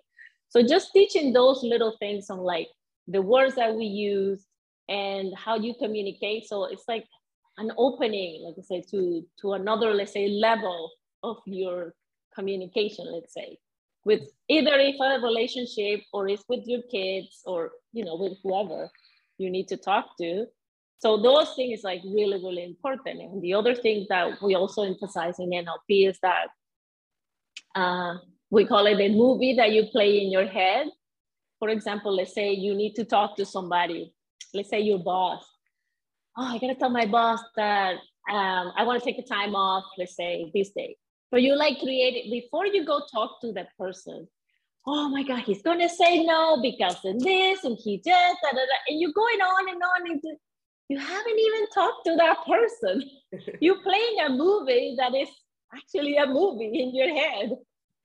So 0.49 0.65
just 0.65 0.93
teaching 0.93 1.31
those 1.31 1.61
little 1.63 1.95
things 1.99 2.29
on 2.29 2.39
like 2.39 2.67
the 3.07 3.21
words 3.21 3.55
that 3.55 3.75
we 3.75 3.85
use 3.85 4.45
and 4.89 5.33
how 5.37 5.55
you 5.57 5.75
communicate. 5.79 6.47
So 6.47 6.65
it's 6.65 6.85
like 6.87 7.05
an 7.57 7.71
opening 7.77 8.43
like 8.43 8.55
i 8.57 8.61
said 8.61 8.83
to 8.89 9.23
to 9.39 9.53
another 9.53 9.93
let's 9.93 10.13
say 10.13 10.27
level 10.27 10.89
of 11.23 11.37
your 11.45 11.93
communication, 12.35 13.05
let's 13.11 13.33
say, 13.33 13.57
with 14.05 14.21
either 14.49 14.75
if 14.75 14.95
a 14.99 15.25
relationship 15.25 16.01
or 16.11 16.27
it's 16.27 16.43
with 16.49 16.65
your 16.65 16.81
kids 16.91 17.41
or 17.45 17.71
you 17.93 18.03
know 18.03 18.15
with 18.15 18.33
whoever 18.43 18.89
you 19.37 19.49
need 19.49 19.67
to 19.69 19.77
talk 19.77 20.17
to. 20.17 20.45
So 20.99 21.21
those 21.21 21.53
things 21.55 21.83
like 21.83 22.01
really, 22.05 22.37
really 22.37 22.63
important. 22.63 23.19
And 23.21 23.41
the 23.41 23.53
other 23.53 23.75
thing 23.75 24.05
that 24.09 24.41
we 24.41 24.55
also 24.55 24.83
emphasize 24.83 25.37
in 25.39 25.49
NLP 25.49 26.09
is 26.09 26.17
that 26.21 26.47
uh, 27.75 28.15
we 28.49 28.65
call 28.65 28.85
it 28.85 28.99
a 28.99 29.09
movie 29.09 29.55
that 29.55 29.71
you 29.71 29.87
play 29.91 30.21
in 30.21 30.31
your 30.31 30.45
head. 30.45 30.87
For 31.59 31.69
example, 31.69 32.15
let's 32.15 32.33
say 32.33 32.53
you 32.53 32.73
need 32.73 32.93
to 32.95 33.03
talk 33.03 33.35
to 33.37 33.45
somebody. 33.45 34.13
Let's 34.53 34.69
say 34.69 34.79
your 34.79 34.99
boss. 34.99 35.43
Oh, 36.37 36.55
I 36.55 36.57
gotta 36.57 36.75
tell 36.75 36.89
my 36.89 37.05
boss 37.05 37.41
that 37.57 37.95
um, 38.29 38.71
I 38.77 38.83
want 38.83 39.01
to 39.01 39.05
take 39.05 39.17
the 39.17 39.23
time 39.23 39.55
off. 39.55 39.83
Let's 39.97 40.15
say 40.15 40.51
this 40.53 40.69
day. 40.69 40.95
But 41.33 41.41
you 41.41 41.55
like 41.55 41.79
create 41.79 42.13
it 42.13 42.29
before 42.29 42.67
you 42.67 42.85
go 42.85 43.01
talk 43.11 43.41
to 43.41 43.51
that 43.53 43.69
person. 43.75 44.27
Oh 44.85 45.09
my 45.09 45.23
God, 45.23 45.39
he's 45.39 45.63
gonna 45.63 45.89
say 45.89 46.23
no 46.23 46.61
because 46.61 47.03
of 47.03 47.19
this 47.21 47.63
and 47.63 47.75
he 47.75 47.97
just 47.97 48.37
da, 48.43 48.51
da, 48.51 48.57
da. 48.57 48.77
and 48.87 49.01
you're 49.01 49.13
going 49.13 49.41
on 49.41 49.67
and 49.67 49.81
on 49.81 50.11
and 50.11 50.21
you 50.89 50.99
haven't 50.99 51.39
even 51.39 51.67
talked 51.73 52.05
to 52.05 52.15
that 52.17 52.37
person. 52.45 53.09
you're 53.61 53.81
playing 53.81 54.17
a 54.27 54.29
movie 54.29 54.95
that 54.99 55.15
is 55.15 55.27
actually 55.75 56.17
a 56.17 56.27
movie 56.27 56.83
in 56.83 56.93
your 56.93 57.11
head 57.11 57.57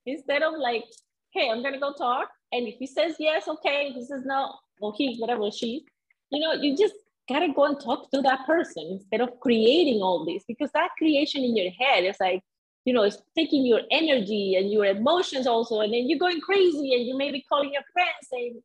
instead 0.07 0.41
of 0.41 0.55
like, 0.57 0.85
hey, 1.31 1.51
I'm 1.51 1.61
gonna 1.61 1.79
go 1.79 1.93
talk. 1.93 2.29
And 2.51 2.67
if 2.67 2.79
he 2.79 2.87
says 2.87 3.15
yes, 3.19 3.47
okay. 3.47 3.89
If 3.89 3.93
he 3.93 4.05
says 4.05 4.23
no, 4.25 4.55
or 4.81 4.91
he, 4.97 5.17
whatever 5.19 5.51
she, 5.51 5.85
you 6.31 6.39
know, 6.39 6.53
you 6.53 6.75
just 6.75 6.95
gotta 7.31 7.53
go 7.55 7.65
and 7.65 7.79
talk 7.79 8.09
to 8.09 8.23
that 8.23 8.47
person 8.47 8.87
instead 8.89 9.21
of 9.21 9.39
creating 9.39 10.01
all 10.01 10.25
this 10.25 10.43
because 10.47 10.71
that 10.71 10.89
creation 10.97 11.43
in 11.43 11.55
your 11.55 11.69
head 11.79 12.05
is 12.05 12.15
like 12.19 12.41
you 12.89 12.95
know, 12.95 13.03
it's 13.03 13.21
taking 13.37 13.67
your 13.67 13.81
energy 13.91 14.55
and 14.55 14.71
your 14.71 14.85
emotions 14.85 15.45
also. 15.45 15.81
And 15.81 15.93
then 15.93 16.09
you're 16.09 16.17
going 16.17 16.41
crazy 16.41 16.95
and 16.95 17.05
you 17.05 17.15
may 17.15 17.31
be 17.31 17.45
calling 17.47 17.71
your 17.71 17.83
friends 17.93 18.27
saying, 18.33 18.63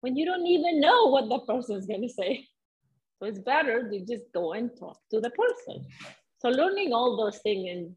when 0.00 0.16
you 0.16 0.26
don't 0.26 0.44
even 0.44 0.80
know 0.80 1.06
what 1.06 1.28
the 1.28 1.38
person 1.38 1.76
is 1.76 1.86
going 1.86 2.02
to 2.02 2.08
say. 2.08 2.48
So 3.20 3.26
it's 3.26 3.38
better 3.38 3.88
to 3.88 4.00
just 4.00 4.24
go 4.34 4.54
and 4.54 4.70
talk 4.76 4.98
to 5.12 5.20
the 5.20 5.30
person. 5.30 5.86
So 6.38 6.48
learning 6.48 6.92
all 6.92 7.16
those 7.16 7.38
things 7.38 7.68
and 7.70 7.94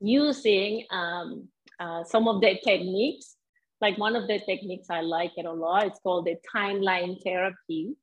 using 0.00 0.84
um, 0.90 1.48
uh, 1.78 2.04
some 2.04 2.28
of 2.28 2.42
the 2.42 2.58
techniques, 2.62 3.36
like 3.80 3.96
one 3.96 4.16
of 4.16 4.28
the 4.28 4.40
techniques 4.40 4.88
I 4.90 5.00
like 5.00 5.32
it 5.38 5.46
a 5.46 5.52
lot, 5.52 5.86
it's 5.86 6.00
called 6.00 6.26
the 6.26 6.36
timeline 6.54 7.16
therapy, 7.24 7.94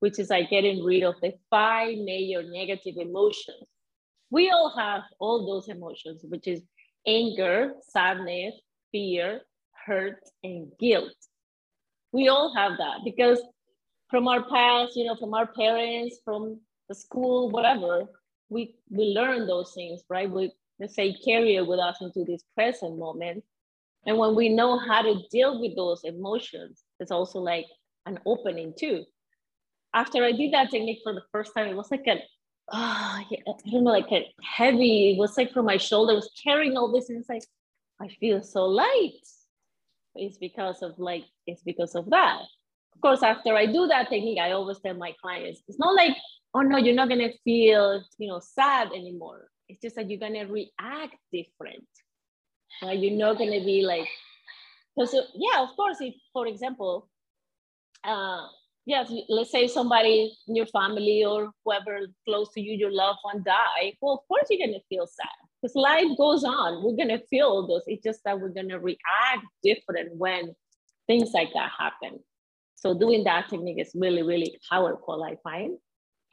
which 0.00 0.18
is 0.18 0.30
like 0.30 0.50
getting 0.50 0.82
rid 0.82 1.04
of 1.04 1.14
the 1.22 1.32
five 1.48 1.96
major 1.98 2.42
negative 2.42 2.96
emotions 2.96 3.69
we 4.30 4.50
all 4.50 4.74
have 4.76 5.02
all 5.18 5.46
those 5.46 5.68
emotions, 5.68 6.22
which 6.28 6.46
is 6.46 6.62
anger, 7.06 7.72
sadness, 7.88 8.54
fear, 8.92 9.42
hurt, 9.86 10.20
and 10.44 10.70
guilt. 10.78 11.14
We 12.12 12.28
all 12.28 12.54
have 12.54 12.78
that 12.78 12.98
because 13.04 13.40
from 14.08 14.26
our 14.28 14.42
past, 14.48 14.96
you 14.96 15.04
know, 15.04 15.16
from 15.16 15.34
our 15.34 15.46
parents, 15.46 16.18
from 16.24 16.60
the 16.88 16.94
school, 16.94 17.50
whatever, 17.50 18.04
we 18.48 18.74
we 18.90 19.04
learn 19.14 19.46
those 19.46 19.72
things, 19.72 20.02
right? 20.08 20.30
We 20.30 20.52
let's 20.80 20.94
say 20.94 21.12
carry 21.12 21.56
it 21.56 21.66
with 21.66 21.78
us 21.78 21.98
into 22.00 22.24
this 22.24 22.42
present 22.54 22.98
moment. 22.98 23.44
And 24.06 24.18
when 24.18 24.34
we 24.34 24.48
know 24.48 24.78
how 24.78 25.02
to 25.02 25.22
deal 25.30 25.60
with 25.60 25.76
those 25.76 26.02
emotions, 26.04 26.82
it's 26.98 27.10
also 27.10 27.38
like 27.38 27.66
an 28.06 28.18
opening 28.26 28.74
too. 28.76 29.04
After 29.94 30.24
I 30.24 30.32
did 30.32 30.52
that 30.54 30.70
technique 30.70 31.00
for 31.02 31.12
the 31.12 31.22
first 31.32 31.52
time, 31.54 31.68
it 31.68 31.76
was 31.76 31.90
like 31.90 32.06
a 32.06 32.20
oh, 32.72 33.20
I 33.20 33.24
don't 33.70 33.84
know, 33.84 33.90
like 33.90 34.08
heavy. 34.42 35.12
It 35.12 35.18
was 35.18 35.36
like 35.36 35.52
from 35.52 35.66
my 35.66 35.76
shoulder, 35.76 36.12
I 36.12 36.16
was 36.16 36.30
carrying 36.42 36.76
all 36.76 36.92
this, 36.92 37.08
and 37.08 37.18
it's 37.18 37.28
like, 37.28 37.44
I 38.00 38.08
feel 38.20 38.42
so 38.42 38.64
light. 38.64 39.12
It's 40.14 40.38
because 40.38 40.82
of 40.82 40.98
like, 40.98 41.24
it's 41.46 41.62
because 41.62 41.94
of 41.94 42.10
that. 42.10 42.40
Of 42.94 43.00
course, 43.00 43.22
after 43.22 43.54
I 43.54 43.66
do 43.66 43.86
that 43.86 44.10
technique, 44.10 44.38
I 44.40 44.52
always 44.52 44.78
tell 44.80 44.94
my 44.94 45.14
clients, 45.22 45.62
it's 45.68 45.78
not 45.78 45.94
like, 45.94 46.16
oh 46.54 46.60
no, 46.60 46.76
you're 46.76 46.94
not 46.94 47.08
gonna 47.08 47.30
feel, 47.44 48.02
you 48.18 48.28
know, 48.28 48.40
sad 48.40 48.88
anymore. 48.88 49.48
it's 49.68 49.80
just 49.80 49.96
that 49.96 50.10
you're 50.10 50.18
gonna 50.18 50.46
react 50.46 51.16
different. 51.32 51.86
Right? 52.82 52.98
You're 52.98 53.18
not 53.18 53.38
gonna 53.38 53.64
be 53.64 53.82
like, 53.82 54.08
because 54.96 55.14
uh, 55.14 55.22
yeah, 55.34 55.62
of 55.62 55.70
course, 55.76 55.98
if 56.00 56.14
for 56.32 56.46
example, 56.46 57.08
uh, 58.04 58.46
yes, 58.90 59.10
let's 59.28 59.50
say 59.50 59.68
somebody 59.68 60.36
in 60.48 60.56
your 60.56 60.66
family 60.66 61.24
or 61.24 61.50
whoever 61.64 62.00
close 62.26 62.52
to 62.54 62.60
you, 62.60 62.72
your 62.72 62.92
loved 62.92 63.20
one 63.22 63.42
die, 63.44 63.94
well, 64.00 64.14
of 64.14 64.28
course 64.28 64.46
you're 64.50 64.66
gonna 64.66 64.80
feel 64.88 65.06
sad 65.06 65.40
because 65.62 65.74
life 65.74 66.08
goes 66.18 66.44
on. 66.44 66.82
We're 66.82 66.96
gonna 66.96 67.22
feel 67.30 67.66
those. 67.66 67.82
It's 67.86 68.02
just 68.02 68.20
that 68.24 68.38
we're 68.40 68.48
gonna 68.48 68.78
react 68.78 69.46
different 69.62 70.16
when 70.16 70.54
things 71.06 71.30
like 71.32 71.52
that 71.54 71.70
happen. 71.78 72.18
So 72.74 72.94
doing 72.94 73.24
that 73.24 73.48
technique 73.48 73.80
is 73.80 73.92
really, 73.94 74.22
really 74.22 74.58
powerful, 74.68 75.22
I 75.22 75.36
find. 75.42 75.76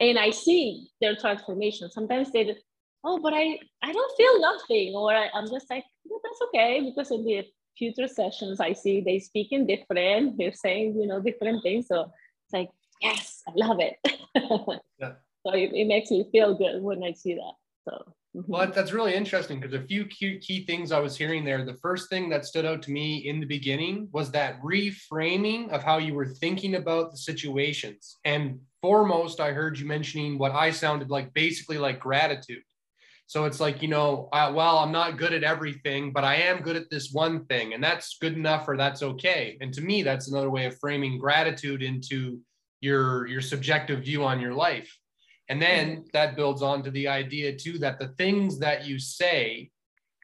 And 0.00 0.18
I 0.18 0.30
see 0.30 0.88
their 1.00 1.14
transformation. 1.14 1.90
Sometimes 1.90 2.32
they, 2.32 2.56
oh, 3.04 3.20
but 3.20 3.34
I, 3.34 3.58
I 3.82 3.92
don't 3.92 4.16
feel 4.16 4.40
nothing. 4.40 4.94
Or 4.94 5.12
I, 5.12 5.28
am 5.34 5.48
just 5.50 5.68
like, 5.68 5.84
that's 6.06 6.40
okay. 6.48 6.80
Because 6.80 7.10
in 7.10 7.24
the 7.24 7.44
future 7.76 8.08
sessions, 8.08 8.60
I 8.60 8.72
see 8.72 9.00
they 9.00 9.18
speak 9.18 9.48
in 9.52 9.66
different, 9.66 10.38
they're 10.38 10.52
saying, 10.52 10.98
you 10.98 11.06
know, 11.06 11.20
different 11.20 11.62
things. 11.62 11.86
So 11.88 12.10
it's 12.48 12.54
like, 12.54 12.70
yes, 13.02 13.42
I 13.46 13.52
love 13.54 13.78
it. 13.80 13.96
yeah. 14.98 15.12
So 15.46 15.54
it, 15.54 15.72
it 15.72 15.86
makes 15.86 16.10
me 16.10 16.26
feel 16.32 16.54
good 16.54 16.82
when 16.82 17.04
I 17.04 17.12
see 17.12 17.34
that. 17.34 17.52
So 17.84 18.14
Mm-hmm. 18.36 18.52
Well, 18.52 18.70
that's 18.70 18.92
really 18.92 19.14
interesting 19.14 19.58
because 19.58 19.74
a 19.74 19.86
few 19.86 20.04
key, 20.04 20.38
key 20.38 20.64
things 20.64 20.92
I 20.92 21.00
was 21.00 21.16
hearing 21.16 21.44
there. 21.44 21.64
The 21.64 21.74
first 21.74 22.10
thing 22.10 22.28
that 22.28 22.44
stood 22.44 22.66
out 22.66 22.82
to 22.82 22.90
me 22.90 23.26
in 23.26 23.40
the 23.40 23.46
beginning 23.46 24.08
was 24.12 24.30
that 24.32 24.60
reframing 24.62 25.70
of 25.70 25.82
how 25.82 25.98
you 25.98 26.14
were 26.14 26.26
thinking 26.26 26.74
about 26.74 27.10
the 27.10 27.16
situations. 27.16 28.18
And 28.24 28.60
foremost, 28.82 29.40
I 29.40 29.52
heard 29.52 29.78
you 29.78 29.86
mentioning 29.86 30.38
what 30.38 30.52
I 30.52 30.70
sounded 30.70 31.10
like 31.10 31.32
basically 31.32 31.78
like 31.78 32.00
gratitude. 32.00 32.62
So 33.28 33.44
it's 33.44 33.60
like, 33.60 33.82
you 33.82 33.88
know, 33.88 34.28
uh, 34.32 34.50
well, 34.52 34.78
I'm 34.78 34.90
not 34.90 35.18
good 35.18 35.32
at 35.32 35.44
everything, 35.44 36.12
but 36.12 36.24
I 36.24 36.34
am 36.34 36.62
good 36.62 36.76
at 36.76 36.90
this 36.90 37.12
one 37.12 37.44
thing, 37.44 37.74
and 37.74 37.84
that's 37.84 38.18
good 38.20 38.34
enough 38.34 38.66
or 38.66 38.76
that's 38.76 39.02
okay. 39.02 39.56
And 39.60 39.72
to 39.74 39.80
me, 39.80 40.02
that's 40.02 40.28
another 40.28 40.50
way 40.50 40.66
of 40.66 40.76
framing 40.80 41.18
gratitude 41.18 41.82
into 41.82 42.40
your 42.80 43.26
your 43.26 43.40
subjective 43.40 44.00
view 44.00 44.24
on 44.24 44.40
your 44.40 44.54
life 44.54 44.92
and 45.48 45.60
then 45.60 46.04
that 46.12 46.36
builds 46.36 46.62
on 46.62 46.82
to 46.82 46.90
the 46.90 47.08
idea 47.08 47.56
too 47.56 47.78
that 47.78 47.98
the 47.98 48.08
things 48.08 48.58
that 48.58 48.86
you 48.86 48.98
say 48.98 49.70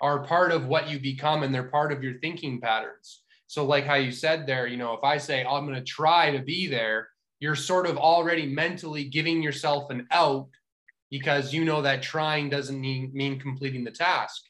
are 0.02 0.24
part 0.24 0.52
of 0.52 0.66
what 0.66 0.88
you 0.88 0.98
become 0.98 1.42
and 1.42 1.54
they're 1.54 1.64
part 1.70 1.92
of 1.92 2.02
your 2.02 2.18
thinking 2.18 2.60
patterns. 2.60 3.22
So, 3.46 3.64
like 3.64 3.86
how 3.86 3.94
you 3.94 4.12
said 4.12 4.46
there, 4.46 4.66
you 4.66 4.76
know, 4.76 4.92
if 4.94 5.04
I 5.04 5.16
say, 5.18 5.44
I'm 5.44 5.66
going 5.66 5.78
to 5.78 5.84
try 5.84 6.30
to 6.30 6.42
be 6.42 6.66
there, 6.66 7.08
you're 7.40 7.54
sort 7.54 7.86
of 7.86 7.96
already 7.96 8.46
mentally 8.46 9.04
giving 9.04 9.42
yourself 9.42 9.90
an 9.90 10.06
out 10.10 10.48
because 11.10 11.52
you 11.52 11.64
know 11.64 11.82
that 11.82 12.02
trying 12.02 12.50
doesn't 12.50 12.80
mean, 12.80 13.10
mean 13.14 13.38
completing 13.38 13.84
the 13.84 13.90
task. 13.90 14.42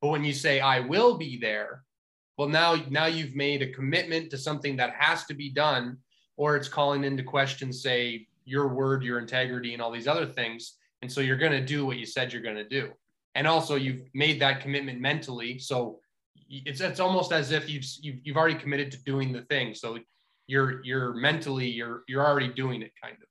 But 0.00 0.08
when 0.08 0.24
you 0.24 0.32
say, 0.32 0.60
I 0.60 0.80
will 0.80 1.16
be 1.16 1.38
there, 1.38 1.84
well, 2.38 2.48
now, 2.48 2.76
now 2.90 3.06
you've 3.06 3.36
made 3.36 3.62
a 3.62 3.72
commitment 3.72 4.30
to 4.30 4.38
something 4.38 4.76
that 4.76 4.94
has 4.98 5.24
to 5.26 5.34
be 5.34 5.50
done, 5.50 5.98
or 6.36 6.56
it's 6.56 6.68
calling 6.68 7.04
into 7.04 7.22
question, 7.22 7.72
say, 7.72 8.26
your 8.44 8.68
word, 8.68 9.04
your 9.04 9.18
integrity, 9.18 9.72
and 9.72 9.82
all 9.82 9.92
these 9.92 10.08
other 10.08 10.26
things. 10.26 10.76
And 11.02 11.12
so 11.12 11.20
you're 11.20 11.36
going 11.36 11.52
to 11.52 11.64
do 11.64 11.84
what 11.86 11.98
you 11.98 12.06
said 12.06 12.32
you're 12.32 12.42
going 12.42 12.56
to 12.56 12.68
do. 12.68 12.90
And 13.34 13.46
also, 13.46 13.76
you've 13.76 14.02
made 14.14 14.40
that 14.40 14.60
commitment 14.60 15.00
mentally. 15.00 15.58
So 15.58 16.00
it's 16.48 16.80
it's 16.80 17.00
almost 17.00 17.32
as 17.32 17.50
if 17.50 17.68
you've 17.68 17.84
you've, 18.00 18.16
you've 18.24 18.36
already 18.36 18.58
committed 18.58 18.90
to 18.92 19.02
doing 19.04 19.32
the 19.32 19.42
thing. 19.42 19.74
So 19.74 19.98
you're 20.46 20.84
you're 20.84 21.14
mentally 21.14 21.66
you're 21.66 22.02
you're 22.08 22.26
already 22.26 22.48
doing 22.48 22.82
it, 22.82 22.92
kind 23.02 23.16
of. 23.20 23.28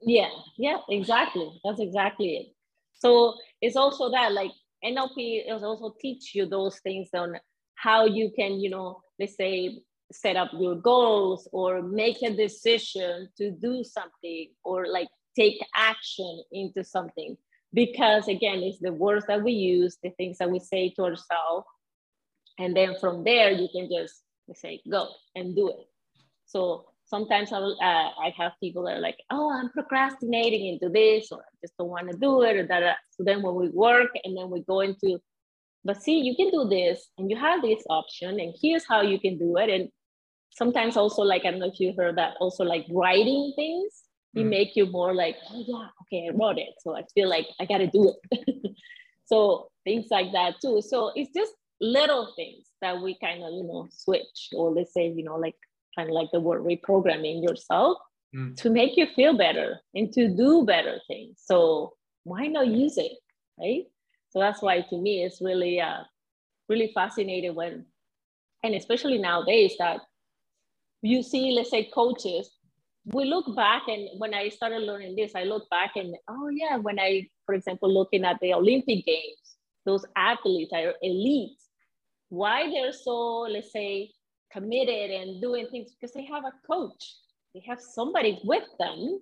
Yeah, 0.00 0.30
yeah, 0.56 0.78
exactly. 0.88 1.60
That's 1.64 1.80
exactly 1.80 2.36
it. 2.36 2.46
So 2.94 3.34
it's 3.60 3.76
also 3.76 4.10
that 4.10 4.32
like 4.32 4.52
NLP 4.84 5.42
is 5.52 5.62
also 5.62 5.94
teach 6.00 6.34
you 6.34 6.46
those 6.46 6.78
things 6.80 7.08
on 7.14 7.36
how 7.74 8.06
you 8.06 8.30
can, 8.36 8.60
you 8.60 8.70
know, 8.70 9.00
let's 9.18 9.36
say 9.36 9.80
set 10.12 10.36
up 10.36 10.50
your 10.54 10.76
goals 10.76 11.48
or 11.52 11.82
make 11.82 12.22
a 12.22 12.34
decision 12.34 13.28
to 13.36 13.50
do 13.50 13.84
something 13.84 14.48
or 14.64 14.86
like 14.88 15.08
take 15.36 15.58
action 15.76 16.42
into 16.52 16.82
something 16.82 17.36
because 17.74 18.26
again 18.28 18.60
it's 18.60 18.78
the 18.80 18.92
words 18.92 19.26
that 19.26 19.42
we 19.42 19.52
use 19.52 19.98
the 20.02 20.08
things 20.10 20.38
that 20.38 20.50
we 20.50 20.58
say 20.58 20.88
to 20.96 21.02
ourselves 21.02 21.66
and 22.58 22.74
then 22.74 22.96
from 22.98 23.22
there 23.24 23.50
you 23.50 23.68
can 23.70 23.88
just 23.94 24.22
say 24.54 24.80
go 24.90 25.08
and 25.34 25.54
do 25.54 25.68
it 25.68 25.86
so 26.46 26.86
sometimes 27.08 27.52
I, 27.52 27.58
will, 27.58 27.76
uh, 27.80 28.10
I 28.26 28.32
have 28.36 28.52
people 28.62 28.84
that 28.84 28.96
are 28.98 29.00
like 29.00 29.18
oh 29.30 29.50
i'm 29.50 29.70
procrastinating 29.70 30.66
into 30.66 30.88
this 30.88 31.32
or 31.32 31.38
i 31.40 31.54
just 31.62 31.76
don't 31.78 31.88
want 31.88 32.10
to 32.10 32.16
do 32.16 32.42
it 32.42 32.56
or 32.56 32.66
that 32.66 32.96
so 33.10 33.24
then 33.24 33.42
when 33.42 33.54
we 33.54 33.68
work 33.70 34.10
and 34.24 34.36
then 34.36 34.50
we 34.50 34.60
go 34.60 34.80
into 34.80 35.18
but 35.84 36.02
see 36.02 36.20
you 36.20 36.36
can 36.36 36.50
do 36.50 36.68
this 36.68 37.08
and 37.18 37.30
you 37.30 37.36
have 37.36 37.62
this 37.62 37.82
option 37.88 38.40
and 38.40 38.54
here's 38.60 38.86
how 38.86 39.00
you 39.00 39.18
can 39.18 39.38
do 39.38 39.56
it 39.56 39.70
and 39.70 39.88
sometimes 40.50 40.96
also 40.96 41.22
like 41.22 41.44
I 41.44 41.50
don't 41.50 41.60
know 41.60 41.70
if 41.72 41.80
you 41.80 41.94
heard 41.96 42.16
that 42.18 42.34
also 42.40 42.64
like 42.64 42.86
writing 42.90 43.52
things 43.56 44.02
you 44.34 44.44
mm. 44.44 44.50
make 44.50 44.76
you 44.76 44.86
more 44.86 45.14
like 45.14 45.36
oh 45.50 45.64
yeah 45.66 45.88
okay 46.02 46.28
I 46.28 46.36
wrote 46.36 46.58
it 46.58 46.74
so 46.80 46.96
I 46.96 47.04
feel 47.14 47.28
like 47.28 47.46
I 47.60 47.64
gotta 47.64 47.86
do 47.86 48.12
it 48.30 48.76
so 49.24 49.68
things 49.84 50.06
like 50.10 50.32
that 50.32 50.54
too 50.60 50.82
so 50.82 51.12
it's 51.14 51.30
just 51.34 51.52
little 51.80 52.32
things 52.34 52.66
that 52.80 53.00
we 53.00 53.16
kind 53.20 53.42
of 53.42 53.52
you 53.52 53.64
know 53.64 53.88
switch 53.90 54.48
or 54.52 54.72
let's 54.72 54.92
say 54.92 55.08
you 55.08 55.22
know 55.22 55.36
like 55.36 55.54
kind 55.98 56.08
of 56.08 56.14
like 56.14 56.28
the 56.32 56.40
word 56.40 56.62
reprogramming 56.62 57.42
yourself 57.42 57.98
mm. 58.34 58.56
to 58.56 58.70
make 58.70 58.96
you 58.96 59.06
feel 59.16 59.36
better 59.36 59.80
and 59.94 60.12
to 60.12 60.28
do 60.28 60.64
better 60.64 61.00
things 61.08 61.42
so 61.44 61.92
why 62.24 62.46
not 62.46 62.68
use 62.68 62.96
it 62.96 63.12
right 63.58 63.84
so 64.30 64.38
that's 64.38 64.62
why 64.62 64.80
to 64.80 64.96
me 64.96 65.24
it's 65.24 65.40
really 65.40 65.80
uh 65.80 66.02
really 66.68 66.92
fascinating 66.94 67.54
when 67.54 67.84
and 68.62 68.74
especially 68.74 69.18
nowadays 69.18 69.74
that 69.78 70.00
you 71.02 71.22
see, 71.22 71.52
let's 71.52 71.70
say 71.70 71.84
coaches, 71.84 72.50
we 73.04 73.24
look 73.24 73.54
back 73.54 73.82
and 73.88 74.08
when 74.18 74.34
I 74.34 74.48
started 74.48 74.82
learning 74.82 75.16
this, 75.16 75.32
I 75.34 75.44
look 75.44 75.68
back 75.70 75.92
and 75.96 76.14
oh 76.28 76.48
yeah, 76.48 76.76
when 76.76 76.98
I, 76.98 77.28
for 77.46 77.54
example, 77.54 77.92
looking 77.92 78.24
at 78.24 78.38
the 78.40 78.54
Olympic 78.54 79.06
Games, 79.06 79.56
those 79.86 80.04
athletes 80.16 80.72
are 80.74 80.94
elite. 81.02 81.56
Why 82.28 82.70
they're 82.70 82.92
so, 82.92 83.46
let's 83.48 83.72
say, 83.72 84.10
committed 84.52 85.10
and 85.10 85.40
doing 85.40 85.66
things 85.70 85.92
because 85.92 86.14
they 86.14 86.24
have 86.24 86.44
a 86.44 86.52
coach. 86.66 87.16
They 87.54 87.62
have 87.66 87.80
somebody 87.80 88.40
with 88.44 88.64
them 88.78 89.20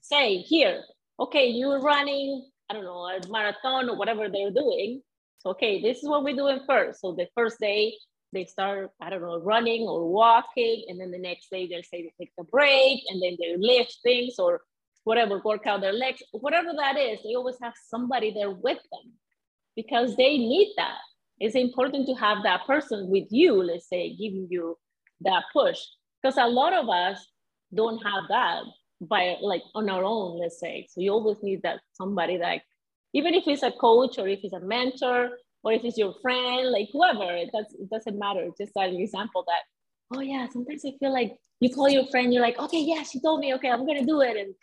say, 0.00 0.38
here, 0.38 0.82
okay, 1.18 1.48
you're 1.48 1.80
running, 1.80 2.48
I 2.70 2.74
don't 2.74 2.84
know, 2.84 3.06
a 3.06 3.20
marathon 3.28 3.88
or 3.90 3.96
whatever 3.96 4.28
they're 4.28 4.50
doing. 4.50 5.02
So, 5.38 5.50
okay, 5.50 5.82
this 5.82 5.98
is 5.98 6.08
what 6.08 6.24
we're 6.24 6.36
doing 6.36 6.60
first. 6.66 7.00
So 7.00 7.12
the 7.12 7.28
first 7.34 7.58
day, 7.60 7.94
they 8.32 8.44
start, 8.44 8.90
I 9.00 9.10
don't 9.10 9.22
know, 9.22 9.38
running 9.38 9.82
or 9.82 10.10
walking. 10.10 10.84
And 10.88 11.00
then 11.00 11.10
the 11.10 11.18
next 11.18 11.50
day 11.50 11.66
they 11.68 11.82
say 11.82 12.02
they 12.02 12.12
take 12.18 12.32
a 12.38 12.44
break 12.44 13.00
and 13.08 13.22
then 13.22 13.36
they 13.40 13.56
lift 13.56 13.98
things 14.02 14.38
or 14.38 14.62
whatever, 15.04 15.40
work 15.44 15.66
out 15.66 15.80
their 15.80 15.92
legs, 15.92 16.22
whatever 16.32 16.72
that 16.76 16.98
is, 16.98 17.20
they 17.22 17.34
always 17.34 17.56
have 17.62 17.74
somebody 17.88 18.32
there 18.32 18.50
with 18.50 18.78
them 18.90 19.12
because 19.76 20.16
they 20.16 20.38
need 20.38 20.72
that. 20.76 20.98
It's 21.44 21.54
important 21.54 22.06
to 22.06 22.14
have 22.14 22.42
that 22.44 22.66
person 22.66 23.10
with 23.10 23.28
you, 23.30 23.62
let's 23.62 23.86
say, 23.86 24.16
giving 24.16 24.48
you 24.50 24.78
that 25.20 25.42
push. 25.52 25.78
Because 26.22 26.38
a 26.38 26.46
lot 26.46 26.72
of 26.72 26.88
us 26.88 27.18
don't 27.74 27.98
have 27.98 28.24
that 28.30 28.62
by 29.02 29.36
like 29.42 29.62
on 29.74 29.90
our 29.90 30.04
own, 30.04 30.40
let's 30.40 30.58
say. 30.58 30.86
So 30.88 31.02
you 31.02 31.12
always 31.12 31.42
need 31.42 31.60
that 31.62 31.80
somebody 31.92 32.38
that 32.38 32.62
even 33.12 33.34
if 33.34 33.46
it's 33.46 33.62
a 33.62 33.72
coach 33.72 34.18
or 34.18 34.26
if 34.26 34.40
it's 34.42 34.54
a 34.54 34.60
mentor 34.60 35.32
or 35.62 35.72
if 35.74 35.84
it's 35.84 35.98
your 35.98 36.14
friend, 36.22 36.72
like 36.72 36.88
whoever, 36.94 37.30
it, 37.34 37.50
does, 37.52 37.66
it 37.78 37.90
doesn't 37.90 38.18
matter. 38.18 38.48
Just 38.58 38.72
an 38.76 38.96
example 38.96 39.44
that, 39.46 40.16
oh 40.16 40.22
yeah, 40.22 40.46
sometimes 40.50 40.82
I 40.86 40.92
feel 40.98 41.12
like 41.12 41.36
you 41.60 41.68
call 41.68 41.90
your 41.90 42.06
friend, 42.06 42.32
you're 42.32 42.42
like, 42.42 42.58
okay, 42.58 42.80
yeah, 42.80 43.02
she 43.02 43.20
told 43.20 43.40
me, 43.40 43.52
okay, 43.56 43.68
I'm 43.68 43.86
gonna 43.86 44.06
do 44.06 44.22
it. 44.22 44.38
And 44.38 44.54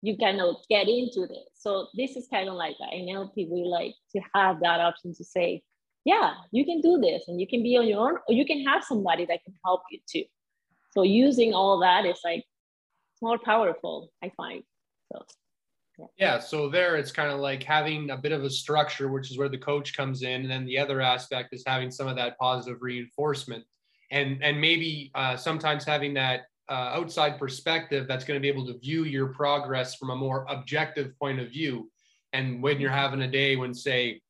you 0.00 0.16
kind 0.16 0.40
of 0.40 0.56
get 0.70 0.88
into 0.88 1.26
this. 1.26 1.48
So 1.54 1.88
this 1.92 2.16
is 2.16 2.28
kind 2.32 2.48
of 2.48 2.54
like 2.54 2.76
I 2.80 3.02
know 3.02 3.30
we 3.36 3.64
like 3.66 3.94
to 4.16 4.22
have 4.34 4.60
that 4.60 4.80
option 4.80 5.14
to 5.16 5.24
say, 5.24 5.62
yeah, 6.04 6.34
you 6.52 6.64
can 6.64 6.80
do 6.80 6.98
this 6.98 7.24
and 7.28 7.40
you 7.40 7.46
can 7.46 7.62
be 7.62 7.76
on 7.76 7.86
your 7.86 8.00
own, 8.00 8.18
or 8.28 8.34
you 8.34 8.44
can 8.44 8.64
have 8.64 8.84
somebody 8.84 9.24
that 9.26 9.42
can 9.44 9.54
help 9.64 9.82
you 9.90 9.98
too. 10.06 10.24
So 10.92 11.02
using 11.02 11.52
all 11.54 11.80
that 11.80 12.04
is 12.06 12.20
like 12.24 12.44
it's 13.12 13.22
more 13.22 13.38
powerful, 13.38 14.10
I 14.22 14.30
find. 14.36 14.62
So 15.12 15.24
yeah. 16.18 16.40
So 16.40 16.68
there 16.68 16.96
it's 16.96 17.12
kind 17.12 17.30
of 17.30 17.40
like 17.40 17.62
having 17.62 18.10
a 18.10 18.16
bit 18.16 18.32
of 18.32 18.44
a 18.44 18.50
structure, 18.50 19.08
which 19.08 19.30
is 19.30 19.38
where 19.38 19.48
the 19.48 19.58
coach 19.58 19.96
comes 19.96 20.22
in. 20.22 20.42
And 20.42 20.50
then 20.50 20.66
the 20.66 20.78
other 20.78 21.00
aspect 21.00 21.54
is 21.54 21.62
having 21.66 21.90
some 21.90 22.08
of 22.08 22.16
that 22.16 22.38
positive 22.38 22.82
reinforcement 22.82 23.64
and, 24.10 24.42
and 24.42 24.60
maybe 24.60 25.10
uh, 25.14 25.36
sometimes 25.36 25.84
having 25.84 26.14
that 26.14 26.42
uh, 26.68 26.92
outside 26.94 27.38
perspective 27.38 28.06
that's 28.08 28.24
going 28.24 28.38
to 28.38 28.42
be 28.42 28.48
able 28.48 28.66
to 28.66 28.78
view 28.78 29.04
your 29.04 29.28
progress 29.28 29.94
from 29.94 30.10
a 30.10 30.16
more 30.16 30.46
objective 30.48 31.16
point 31.18 31.40
of 31.40 31.50
view. 31.50 31.90
And 32.32 32.62
when 32.62 32.80
you're 32.80 32.90
having 32.90 33.22
a 33.22 33.30
day 33.30 33.56
when, 33.56 33.74
say, 33.74 34.20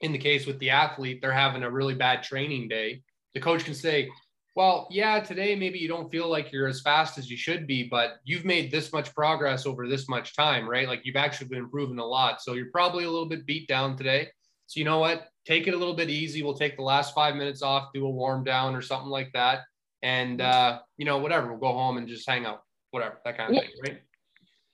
in 0.00 0.12
the 0.12 0.18
case 0.18 0.46
with 0.46 0.58
the 0.58 0.70
athlete, 0.70 1.20
they're 1.20 1.32
having 1.32 1.62
a 1.62 1.70
really 1.70 1.94
bad 1.94 2.22
training 2.22 2.68
day, 2.68 3.02
the 3.34 3.40
coach 3.40 3.64
can 3.64 3.74
say, 3.74 4.10
Well, 4.56 4.88
yeah, 4.90 5.20
today 5.20 5.54
maybe 5.54 5.78
you 5.78 5.88
don't 5.88 6.10
feel 6.10 6.28
like 6.28 6.52
you're 6.52 6.66
as 6.66 6.80
fast 6.80 7.18
as 7.18 7.30
you 7.30 7.36
should 7.36 7.66
be, 7.66 7.84
but 7.84 8.16
you've 8.24 8.44
made 8.44 8.70
this 8.70 8.92
much 8.92 9.14
progress 9.14 9.66
over 9.66 9.86
this 9.86 10.08
much 10.08 10.34
time, 10.34 10.68
right? 10.68 10.88
Like 10.88 11.02
you've 11.04 11.16
actually 11.16 11.48
been 11.48 11.58
improving 11.58 11.98
a 11.98 12.04
lot. 12.04 12.42
So 12.42 12.54
you're 12.54 12.70
probably 12.72 13.04
a 13.04 13.10
little 13.10 13.28
bit 13.28 13.46
beat 13.46 13.68
down 13.68 13.96
today. 13.96 14.28
So 14.66 14.78
you 14.78 14.84
know 14.84 14.98
what? 14.98 15.28
Take 15.46 15.66
it 15.66 15.74
a 15.74 15.76
little 15.76 15.94
bit 15.94 16.10
easy. 16.10 16.42
We'll 16.42 16.54
take 16.56 16.76
the 16.76 16.82
last 16.82 17.14
five 17.14 17.34
minutes 17.36 17.62
off, 17.62 17.88
do 17.92 18.06
a 18.06 18.10
warm 18.10 18.44
down 18.44 18.74
or 18.74 18.82
something 18.82 19.10
like 19.10 19.30
that. 19.34 19.60
And 20.02 20.40
uh, 20.40 20.80
you 20.96 21.04
know, 21.04 21.18
whatever, 21.18 21.48
we'll 21.48 21.60
go 21.60 21.72
home 21.72 21.98
and 21.98 22.08
just 22.08 22.28
hang 22.28 22.46
out, 22.46 22.62
whatever, 22.90 23.18
that 23.24 23.36
kind 23.36 23.50
of 23.50 23.56
yeah. 23.56 23.60
thing, 23.60 23.70
right? 23.86 24.00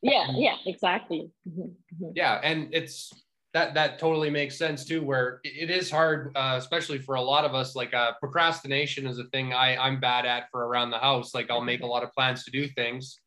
Yeah, 0.03 0.27
yeah, 0.35 0.57
exactly. 0.67 1.31
Mm-hmm, 1.49 1.61
mm-hmm. 1.61 2.11
Yeah, 2.15 2.39
and 2.43 2.69
it's 2.73 3.13
that 3.57 3.73
that 3.73 3.99
totally 3.99 4.29
makes 4.29 4.59
sense 4.59 4.85
too 4.85 5.03
where 5.03 5.41
it 5.43 5.71
is 5.71 5.91
hard 5.91 6.31
uh, 6.37 6.57
especially 6.59 6.99
for 6.99 7.15
a 7.15 7.23
lot 7.23 7.43
of 7.43 7.55
us 7.55 7.75
like 7.75 7.95
uh, 7.95 8.13
procrastination 8.21 9.07
is 9.07 9.19
a 9.19 9.25
thing 9.33 9.55
I, 9.55 9.79
i'm 9.79 9.99
bad 9.99 10.27
at 10.27 10.51
for 10.51 10.67
around 10.67 10.91
the 10.91 10.99
house. 10.99 11.35
Like 11.35 11.51
i'll 11.51 11.63
make 11.63 11.81
a 11.81 11.87
lot 11.87 12.03
of 12.03 12.13
plans 12.13 12.45
to 12.45 12.51
do 12.51 12.69
things. 12.69 13.19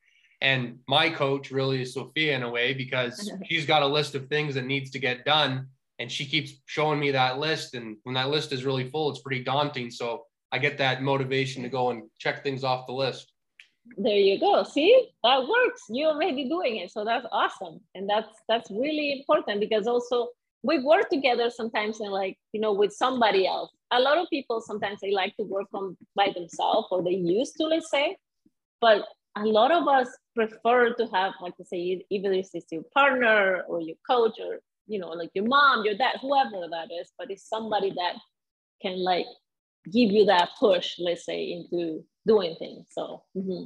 And 0.41 0.79
my 0.87 1.09
coach 1.09 1.49
really 1.49 1.81
is 1.81 1.95
sophia 1.95 2.35
in 2.35 2.43
a 2.43 2.49
way 2.49 2.75
because 2.75 3.31
she's 3.49 3.65
got 3.65 3.81
a 3.81 3.87
list 3.87 4.13
of 4.13 4.27
things 4.27 4.53
that 4.53 4.65
needs 4.65 4.91
to 4.91 4.99
get 4.99 5.25
done 5.25 5.67
and 5.97 6.11
she 6.11 6.25
keeps 6.25 6.53
showing 6.67 6.99
me 6.99 7.09
that 7.11 7.39
list. 7.39 7.73
And 7.73 7.97
when 8.03 8.13
that 8.13 8.29
list 8.29 8.53
is 8.53 8.63
really 8.63 8.87
full 8.87 9.09
it's 9.09 9.21
pretty 9.21 9.43
daunting. 9.43 9.89
So 9.89 10.25
i 10.51 10.59
get 10.59 10.77
that 10.77 11.01
motivation 11.01 11.63
to 11.63 11.69
go 11.69 11.89
and 11.89 12.03
check 12.19 12.43
things 12.43 12.63
off 12.63 12.85
the 12.85 12.93
list 12.93 13.33
there 13.97 14.17
you 14.17 14.39
go. 14.39 14.63
See? 14.63 15.09
That 15.23 15.47
works. 15.47 15.83
You're 15.89 16.11
already 16.11 16.47
doing 16.47 16.77
it. 16.77 16.91
So 16.91 17.03
that's 17.03 17.25
awesome. 17.31 17.79
And 17.95 18.09
that's 18.09 18.29
that's 18.47 18.69
really 18.71 19.19
important 19.19 19.59
because 19.59 19.87
also 19.87 20.29
we 20.63 20.83
work 20.83 21.09
together 21.09 21.49
sometimes 21.49 21.99
and 21.99 22.11
like 22.11 22.37
you 22.51 22.61
know 22.61 22.73
with 22.73 22.93
somebody 22.93 23.47
else. 23.47 23.71
A 23.91 23.99
lot 23.99 24.17
of 24.17 24.27
people 24.29 24.61
sometimes 24.61 24.99
they 25.01 25.11
like 25.11 25.35
to 25.37 25.43
work 25.43 25.67
on 25.73 25.97
by 26.15 26.31
themselves 26.33 26.87
or 26.91 27.03
they 27.03 27.11
used 27.11 27.55
to 27.57 27.65
let's 27.65 27.89
say. 27.89 28.17
But 28.81 29.05
a 29.35 29.45
lot 29.45 29.71
of 29.71 29.87
us 29.87 30.07
prefer 30.35 30.93
to 30.93 31.07
have 31.07 31.33
like 31.41 31.55
to 31.57 31.65
say 31.65 32.03
either 32.09 32.33
it's 32.33 32.53
your 32.71 32.83
partner 32.93 33.63
or 33.67 33.81
your 33.81 33.95
coach 34.09 34.37
or 34.39 34.59
you 34.87 34.99
know 34.99 35.09
like 35.09 35.29
your 35.33 35.45
mom 35.45 35.85
your 35.85 35.95
dad 35.95 36.17
whoever 36.21 36.67
that 36.69 36.89
is. 36.91 37.11
But 37.17 37.31
it's 37.31 37.47
somebody 37.47 37.91
that 37.91 38.13
can 38.81 38.97
like 39.03 39.25
give 39.91 40.11
you 40.11 40.25
that 40.25 40.49
push 40.59 40.95
let's 40.99 41.25
say 41.25 41.51
into 41.51 42.03
doing 42.29 42.55
things 42.59 42.85
so. 42.91 43.23
Mm-hmm. 43.35 43.63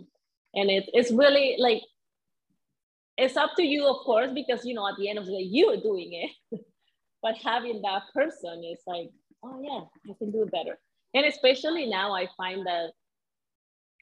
And 0.56 0.70
it, 0.70 0.86
it's 0.94 1.12
really 1.12 1.58
like 1.60 1.82
it's 3.18 3.38
up 3.38 3.52
to 3.58 3.64
you 3.64 3.86
of 3.86 3.98
course 4.06 4.32
because 4.34 4.66
you 4.66 4.74
know 4.74 4.88
at 4.88 4.96
the 4.98 5.10
end 5.10 5.20
of 5.20 5.26
the 5.26 5.34
day 5.38 5.48
you're 5.58 5.82
doing 5.90 6.10
it. 6.24 6.62
But 7.26 7.38
having 7.38 7.82
that 7.84 8.04
person 8.14 8.66
is 8.70 8.82
like 8.86 9.10
oh 9.46 9.58
yeah 9.68 9.84
i 10.12 10.14
can 10.18 10.30
do 10.32 10.44
it 10.44 10.52
better. 10.52 10.76
And 11.14 11.26
especially 11.26 11.86
now 11.86 12.08
i 12.22 12.28
find 12.36 12.66
that 12.72 12.88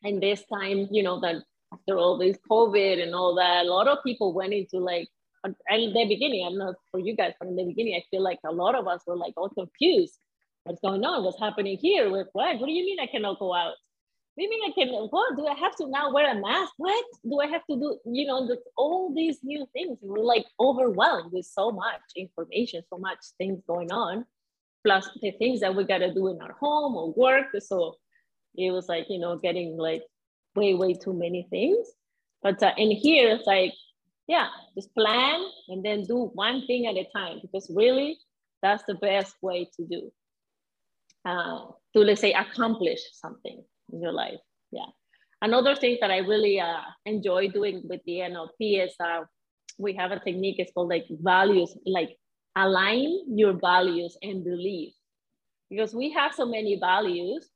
in 0.09 0.19
this 0.19 0.43
time 0.51 0.87
you 0.89 1.03
know 1.03 1.19
that 1.25 1.35
after 1.73 1.97
all 1.97 2.17
this 2.17 2.37
covid 2.49 3.03
and 3.03 3.13
all 3.13 3.35
that 3.35 3.65
a 3.65 3.69
lot 3.69 3.87
of 3.87 4.03
people 4.03 4.33
went 4.39 4.53
into 4.59 4.79
like 4.79 5.07
in 5.45 5.93
the 5.97 6.05
beginning 6.13 6.41
i'm 6.47 6.57
not 6.63 6.75
for 6.89 6.99
you 6.99 7.13
guys 7.15 7.33
but 7.39 7.47
in 7.51 7.55
the 7.55 7.67
beginning 7.71 7.93
i 7.99 8.03
feel 8.09 8.23
like 8.29 8.39
a 8.51 8.57
lot 8.63 8.73
of 8.79 8.87
us 8.87 9.01
were 9.05 9.19
like 9.25 9.35
all 9.37 9.49
confused. 9.61 10.17
What's 10.63 10.81
going 10.87 11.03
on? 11.11 11.23
What's 11.23 11.39
happening 11.47 11.77
here? 11.87 12.11
With 12.11 12.27
what? 12.33 12.59
What 12.59 12.67
do 12.69 12.75
you 12.79 12.85
mean 12.89 12.99
i 13.05 13.07
cannot 13.13 13.39
go 13.39 13.53
out 13.61 13.75
maybe 14.41 14.55
I 14.67 14.71
can, 14.71 14.87
what 15.11 15.37
do 15.37 15.45
I 15.45 15.53
have 15.53 15.75
to 15.75 15.87
now 15.87 16.11
wear 16.11 16.31
a 16.31 16.39
mask? 16.39 16.73
What 16.77 17.05
do 17.23 17.39
I 17.39 17.47
have 17.47 17.65
to 17.69 17.75
do? 17.75 17.99
You 18.05 18.25
know, 18.25 18.47
the, 18.47 18.57
all 18.75 19.13
these 19.13 19.37
new 19.43 19.67
things. 19.71 19.99
We're 20.01 20.23
like 20.23 20.45
overwhelmed 20.59 21.31
with 21.31 21.45
so 21.45 21.71
much 21.71 22.01
information, 22.15 22.81
so 22.89 22.97
much 22.97 23.19
things 23.37 23.61
going 23.67 23.91
on, 23.91 24.25
plus 24.83 25.07
the 25.21 25.31
things 25.31 25.59
that 25.59 25.75
we 25.75 25.83
got 25.83 25.99
to 25.99 26.13
do 26.13 26.29
in 26.29 26.41
our 26.41 26.53
home 26.53 26.95
or 26.95 27.13
work. 27.13 27.47
So 27.59 27.97
it 28.55 28.71
was 28.71 28.89
like, 28.89 29.05
you 29.09 29.19
know, 29.19 29.37
getting 29.37 29.77
like 29.77 30.01
way, 30.55 30.73
way 30.73 30.93
too 30.95 31.13
many 31.13 31.45
things. 31.51 31.87
But 32.41 32.63
uh, 32.63 32.73
in 32.77 32.89
here, 32.89 33.35
it's 33.35 33.45
like, 33.45 33.73
yeah, 34.27 34.47
just 34.75 34.93
plan 34.95 35.45
and 35.67 35.85
then 35.85 36.03
do 36.03 36.31
one 36.33 36.65
thing 36.65 36.87
at 36.87 36.95
a 36.95 37.05
time 37.15 37.39
because 37.43 37.71
really 37.75 38.17
that's 38.63 38.83
the 38.87 38.95
best 38.95 39.35
way 39.43 39.69
to 39.77 39.85
do. 39.85 40.11
Uh, 41.23 41.65
to 41.93 41.99
let's 41.99 42.21
say 42.21 42.33
accomplish 42.33 42.99
something 43.13 43.63
in 43.91 44.01
your 44.01 44.13
life. 44.13 44.39
Yeah. 44.71 44.89
Another 45.41 45.75
thing 45.75 45.97
that 46.01 46.11
I 46.11 46.17
really 46.17 46.59
uh, 46.59 46.81
enjoy 47.05 47.49
doing 47.49 47.81
with 47.85 48.01
the 48.05 48.19
NLP 48.19 48.85
is 48.85 48.93
uh, 49.03 49.21
we 49.79 49.93
have 49.93 50.11
a 50.11 50.19
technique, 50.19 50.57
it's 50.59 50.71
called 50.71 50.89
like 50.89 51.05
values, 51.09 51.75
like 51.85 52.15
align 52.55 53.23
your 53.27 53.53
values 53.53 54.17
and 54.21 54.43
beliefs. 54.43 54.97
Because 55.69 55.95
we 55.95 56.11
have 56.11 56.33
so 56.35 56.45
many 56.45 56.77
values, 56.79 57.49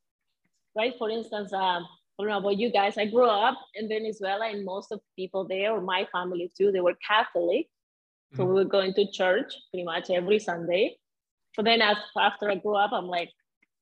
right? 0.75 0.93
For 0.97 1.09
instance, 1.09 1.53
um, 1.53 1.85
I 2.17 2.23
don't 2.23 2.29
know 2.29 2.37
about 2.37 2.57
you 2.57 2.71
guys, 2.71 2.97
I 2.97 3.05
grew 3.05 3.27
up 3.27 3.57
in 3.75 3.89
Venezuela 3.89 4.47
and 4.47 4.63
most 4.63 4.91
of 4.91 4.99
the 4.99 5.23
people 5.23 5.45
there, 5.47 5.73
or 5.73 5.81
my 5.81 6.07
family 6.11 6.51
too, 6.57 6.71
they 6.71 6.79
were 6.79 6.95
Catholic. 7.05 7.67
So 8.33 8.43
mm-hmm. 8.43 8.47
we 8.47 8.63
were 8.63 8.69
going 8.69 8.93
to 8.93 9.11
church 9.11 9.53
pretty 9.71 9.83
much 9.83 10.09
every 10.09 10.39
Sunday. 10.39 10.97
But 11.55 11.65
then 11.65 11.81
as, 11.81 11.97
after 12.17 12.49
I 12.49 12.55
grew 12.55 12.75
up, 12.75 12.91
I'm 12.93 13.07
like, 13.07 13.29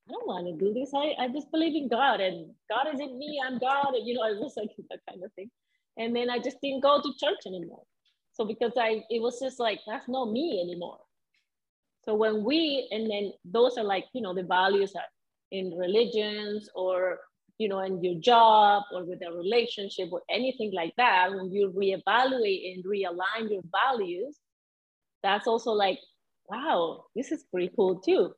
I 0.07 0.11
don't 0.11 0.27
want 0.27 0.47
to 0.47 0.65
do 0.65 0.73
this. 0.73 0.91
I, 0.93 1.13
I 1.23 1.27
just 1.29 1.49
believe 1.51 1.75
in 1.75 1.87
God 1.87 2.19
and 2.19 2.53
God 2.69 2.93
is 2.93 2.99
in 2.99 3.17
me. 3.17 3.39
I'm 3.45 3.57
God. 3.57 3.93
And, 3.93 4.05
you 4.05 4.15
know, 4.15 4.23
it 4.25 4.39
was 4.39 4.53
like 4.57 4.69
that 4.89 4.99
kind 5.09 5.23
of 5.23 5.31
thing. 5.33 5.49
And 5.97 6.15
then 6.15 6.29
I 6.29 6.39
just 6.39 6.57
didn't 6.61 6.81
go 6.81 7.01
to 7.01 7.13
church 7.19 7.39
anymore. 7.45 7.83
So 8.33 8.45
because 8.45 8.73
I, 8.77 9.03
it 9.09 9.21
was 9.21 9.39
just 9.39 9.59
like, 9.59 9.79
that's 9.87 10.09
not 10.09 10.31
me 10.31 10.61
anymore. 10.61 10.99
So 12.03 12.15
when 12.15 12.43
we, 12.43 12.89
and 12.91 13.09
then 13.09 13.31
those 13.45 13.77
are 13.77 13.83
like, 13.83 14.05
you 14.13 14.21
know, 14.21 14.33
the 14.33 14.43
values 14.43 14.91
that 14.93 15.05
in 15.51 15.71
religions 15.77 16.67
or, 16.75 17.19
you 17.57 17.69
know, 17.69 17.79
in 17.79 18.03
your 18.03 18.19
job 18.19 18.83
or 18.91 19.05
with 19.05 19.21
a 19.21 19.31
relationship 19.31 20.09
or 20.11 20.21
anything 20.29 20.73
like 20.73 20.93
that, 20.97 21.29
when 21.31 21.49
you 21.51 21.71
reevaluate 21.71 22.73
and 22.73 22.83
realign 22.83 23.49
your 23.49 23.61
values, 23.71 24.35
that's 25.21 25.47
also 25.47 25.71
like, 25.71 25.99
wow, 26.49 27.05
this 27.15 27.31
is 27.31 27.45
pretty 27.51 27.71
cool 27.77 28.01
too 28.01 28.33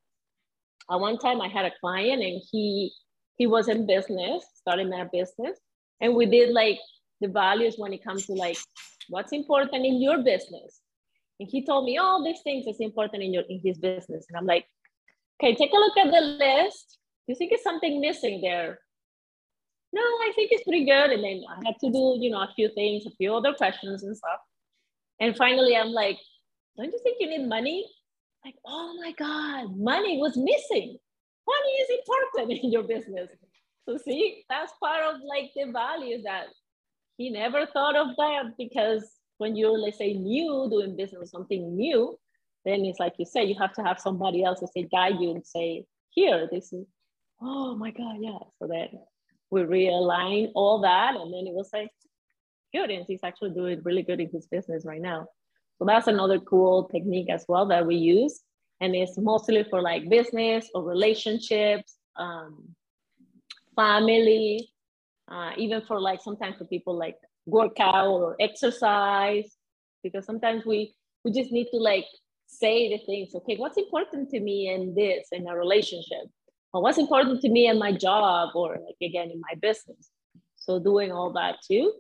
at 0.92 1.00
one 1.00 1.18
time 1.18 1.42
I 1.42 1.48
had 1.48 1.66
a 1.66 1.74
client 1.80 2.22
and 2.22 2.42
he 2.52 2.94
he 3.38 3.48
was 3.48 3.68
in 3.68 3.86
business, 3.86 4.46
starting 4.56 4.94
a 4.94 5.10
business, 5.12 5.58
and 6.00 6.16
we 6.16 6.26
did 6.26 6.52
like 6.52 6.80
the 7.22 7.28
values 7.28 7.76
when 7.78 7.94
it 7.94 8.04
comes 8.04 8.26
to 8.28 8.34
like 8.34 8.58
what's 9.10 9.34
important 9.34 9.86
in 9.86 10.02
your 10.02 10.20
business. 10.24 10.82
And 11.40 11.50
he 11.50 11.66
told 11.66 11.86
me 11.86 11.98
all 11.98 12.24
these 12.24 12.42
things 12.44 12.66
is 12.66 12.80
important 12.80 13.24
in 13.24 13.34
your 13.34 13.44
in 13.50 13.60
his 13.64 13.78
business. 13.78 14.26
And 14.30 14.38
I'm 14.38 14.46
like, 14.46 14.66
okay, 15.42 15.56
take 15.56 15.74
a 15.74 15.78
look 15.78 15.98
at 15.98 16.12
the 16.12 16.22
list. 16.22 16.98
Do 17.26 17.34
you 17.34 17.36
think 17.36 17.52
it's 17.52 17.64
something 17.64 18.00
missing 18.00 18.42
there? 18.42 18.80
No, 19.92 20.02
I 20.02 20.32
think 20.36 20.52
it's 20.52 20.64
pretty 20.64 20.86
good. 20.86 21.12
And 21.12 21.24
then 21.24 21.44
I 21.50 21.56
had 21.66 21.76
to 21.82 21.92
do, 21.92 22.18
you 22.20 22.30
know, 22.30 22.42
a 22.42 22.52
few 22.56 22.70
things, 22.70 23.06
a 23.06 23.12
few 23.12 23.34
other 23.34 23.54
questions 23.54 24.04
and 24.04 24.16
stuff. 24.16 24.40
And 25.20 25.36
finally, 25.36 25.76
I'm 25.76 25.92
like, 25.92 26.18
don't 26.78 26.92
you 26.92 27.00
think 27.04 27.18
you 27.20 27.30
need 27.30 27.48
money? 27.48 27.86
Like, 28.46 28.56
oh 28.66 28.96
my 29.02 29.12
God, 29.18 29.76
money 29.76 30.20
was 30.20 30.38
missing. 30.38 30.98
Money 31.48 31.72
is 31.82 31.90
important 32.00 32.52
in 32.64 32.72
your 32.72 32.84
business. 32.84 33.30
So 33.88 33.98
see, 33.98 34.46
that's 34.50 34.72
part 34.80 35.04
of 35.04 35.22
like 35.28 35.52
the 35.56 35.72
values 35.72 36.24
that 36.24 36.46
he 37.18 37.30
never 37.30 37.66
thought 37.66 37.96
of 37.96 38.16
that 38.18 38.54
because 38.58 39.04
when 39.38 39.56
you're, 39.56 39.78
let's 39.78 39.98
say, 39.98 40.14
new 40.14 40.68
doing 40.70 40.96
business, 40.96 41.32
something 41.32 41.76
new, 41.76 42.18
then 42.66 42.86
it's 42.86 43.00
like 43.00 43.14
you 43.18 43.26
say, 43.26 43.44
you 43.44 43.56
have 43.60 43.74
to 43.74 43.84
have 43.84 44.00
somebody 44.00 44.44
else 44.44 44.60
to 44.60 44.68
say, 44.68 44.84
guide 44.84 45.16
you 45.20 45.32
and 45.32 45.46
say, 45.46 45.86
here, 46.10 46.48
this 46.52 46.72
is, 46.74 46.86
oh 47.42 47.76
my 47.76 47.92
God, 47.92 48.18
yeah. 48.20 48.40
So 48.60 48.68
then 48.68 48.90
we 49.52 49.62
realign 49.62 50.52
all 50.56 50.82
that. 50.82 51.16
And 51.16 51.34
then 51.34 51.48
it 51.48 51.54
was 51.54 51.70
like, 51.74 51.90
good. 52.74 52.90
And 52.90 53.06
he's 53.08 53.24
actually 53.24 53.52
doing 53.52 53.82
really 53.84 54.04
good 54.04 54.20
in 54.20 54.30
his 54.32 54.48
business 54.48 54.84
right 54.86 55.02
now. 55.02 55.28
So 55.78 55.86
that's 55.86 56.08
another 56.08 56.40
cool 56.40 56.86
technique 56.86 57.30
as 57.30 57.46
well 57.48 57.66
that 57.68 57.86
we 57.86 57.96
use. 57.96 58.42
And 58.82 58.96
it's 58.96 59.18
mostly 59.18 59.64
for 59.70 59.82
like 59.82 60.10
business 60.10 60.70
or 60.74 60.84
relationships, 60.84 61.96
um, 62.18 62.76
family, 63.76 64.70
uh, 65.30 65.52
even 65.58 65.82
for 65.82 66.00
like 66.00 66.22
sometimes 66.22 66.58
for 66.58 66.66
people 66.66 66.98
like 66.98 67.18
workout 67.46 68.08
or 68.08 68.36
exercise, 68.40 69.56
because 70.04 70.26
sometimes 70.26 70.66
we, 70.66 70.96
we 71.24 71.32
just 71.32 71.52
need 71.52 71.68
to 71.72 71.78
like 71.78 72.06
say 72.48 72.90
the 72.90 73.04
things, 73.06 73.34
okay, 73.36 73.56
what's 73.58 73.78
important 73.78 74.30
to 74.30 74.40
me 74.40 74.70
in 74.70 74.94
this, 74.94 75.28
in 75.32 75.48
a 75.48 75.56
relationship? 75.56 76.30
Or 76.74 76.82
what's 76.82 76.98
important 76.98 77.42
to 77.42 77.50
me 77.50 77.68
in 77.68 77.80
my 77.80 77.94
job 77.94 78.50
or 78.56 78.78
like 78.86 78.98
again 79.02 79.32
in 79.32 79.40
my 79.40 79.56
business? 79.62 80.10
So 80.58 80.80
doing 80.80 81.12
all 81.12 81.32
that 81.34 81.58
too, 81.66 81.94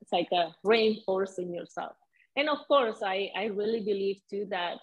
it's 0.00 0.12
like 0.12 0.28
a 0.32 0.54
reinforcing 0.62 1.52
yourself 1.52 1.92
and 2.36 2.48
of 2.48 2.58
course 2.68 2.98
i 3.04 3.30
i 3.36 3.44
really 3.46 3.80
believe 3.80 4.20
too 4.30 4.46
that 4.50 4.78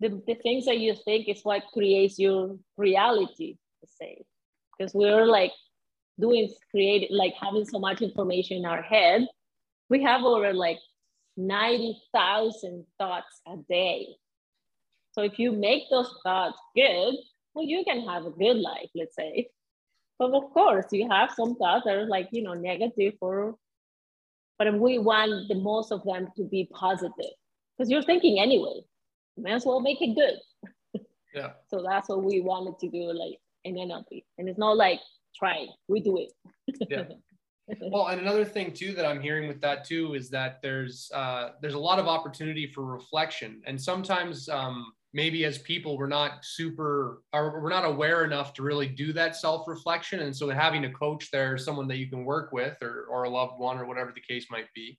the, 0.00 0.22
the 0.26 0.34
things 0.36 0.64
that 0.66 0.78
you 0.78 0.94
think 1.04 1.28
is 1.28 1.40
what 1.42 1.62
creates 1.72 2.18
your 2.18 2.56
reality 2.76 3.56
to 3.80 3.86
say 3.86 4.22
because 4.76 4.94
we're 4.94 5.26
like 5.26 5.52
doing 6.20 6.48
create 6.70 7.10
like 7.10 7.34
having 7.40 7.64
so 7.64 7.78
much 7.78 8.02
information 8.02 8.58
in 8.58 8.64
our 8.64 8.82
head 8.82 9.26
we 9.90 10.02
have 10.02 10.22
over 10.22 10.52
like 10.52 10.78
90,000 11.38 12.84
thoughts 12.98 13.40
a 13.46 13.56
day. 13.70 14.08
So 15.12 15.22
if 15.22 15.38
you 15.38 15.52
make 15.52 15.84
those 15.88 16.12
thoughts 16.22 16.58
good 16.76 17.14
well 17.54 17.64
you 17.64 17.84
can 17.84 18.06
have 18.06 18.26
a 18.26 18.30
good 18.30 18.56
life 18.56 18.90
let's 18.94 19.16
say. 19.16 19.48
But 20.18 20.32
of 20.32 20.50
course, 20.52 20.86
you 20.90 21.08
have 21.08 21.30
some 21.36 21.54
thoughts 21.54 21.84
that 21.84 21.94
are 21.94 22.06
like, 22.06 22.28
you 22.32 22.42
know, 22.42 22.54
negative 22.54 23.14
or, 23.20 23.54
but 24.58 24.78
we 24.78 24.98
want 24.98 25.48
the 25.48 25.54
most 25.54 25.92
of 25.92 26.02
them 26.04 26.28
to 26.36 26.44
be 26.44 26.68
positive 26.72 27.32
because 27.76 27.90
you're 27.90 28.02
thinking 28.02 28.40
anyway. 28.40 28.80
May 29.36 29.52
as 29.52 29.64
well 29.64 29.80
make 29.80 30.02
it 30.02 30.14
good. 30.14 31.02
Yeah. 31.34 31.50
so 31.68 31.84
that's 31.86 32.08
what 32.08 32.24
we 32.24 32.40
wanted 32.40 32.78
to 32.78 32.88
do, 32.88 33.12
like 33.12 33.36
in 33.62 33.74
NLP. 33.74 34.24
And 34.38 34.48
it's 34.48 34.58
not 34.58 34.78
like 34.78 34.98
try, 35.36 35.66
we 35.86 36.00
do 36.00 36.16
it. 36.16 36.32
Yeah. 36.88 37.04
well 37.92 38.06
and 38.06 38.20
another 38.20 38.46
thing 38.46 38.72
too 38.72 38.94
that 38.94 39.04
i'm 39.04 39.20
hearing 39.20 39.46
with 39.46 39.60
that 39.60 39.84
too 39.84 40.14
is 40.14 40.30
that 40.30 40.58
there's 40.62 41.10
uh, 41.14 41.50
there's 41.60 41.74
a 41.74 41.78
lot 41.78 41.98
of 41.98 42.06
opportunity 42.06 42.66
for 42.66 42.82
reflection 42.82 43.60
and 43.66 43.78
sometimes 43.78 44.48
um, 44.48 44.90
maybe 45.14 45.44
as 45.44 45.58
people 45.58 45.96
we're 45.96 46.06
not 46.06 46.44
super 46.44 47.22
or 47.32 47.62
we're 47.62 47.70
not 47.70 47.84
aware 47.84 48.24
enough 48.24 48.52
to 48.54 48.62
really 48.62 48.88
do 48.88 49.12
that 49.12 49.36
self-reflection. 49.36 50.20
And 50.20 50.36
so 50.36 50.48
having 50.50 50.84
a 50.84 50.92
coach 50.92 51.30
there 51.30 51.56
someone 51.56 51.88
that 51.88 51.96
you 51.96 52.08
can 52.08 52.24
work 52.24 52.52
with 52.52 52.76
or, 52.82 53.06
or 53.10 53.24
a 53.24 53.30
loved 53.30 53.58
one 53.58 53.78
or 53.78 53.86
whatever 53.86 54.12
the 54.14 54.20
case 54.20 54.46
might 54.50 54.66
be 54.74 54.98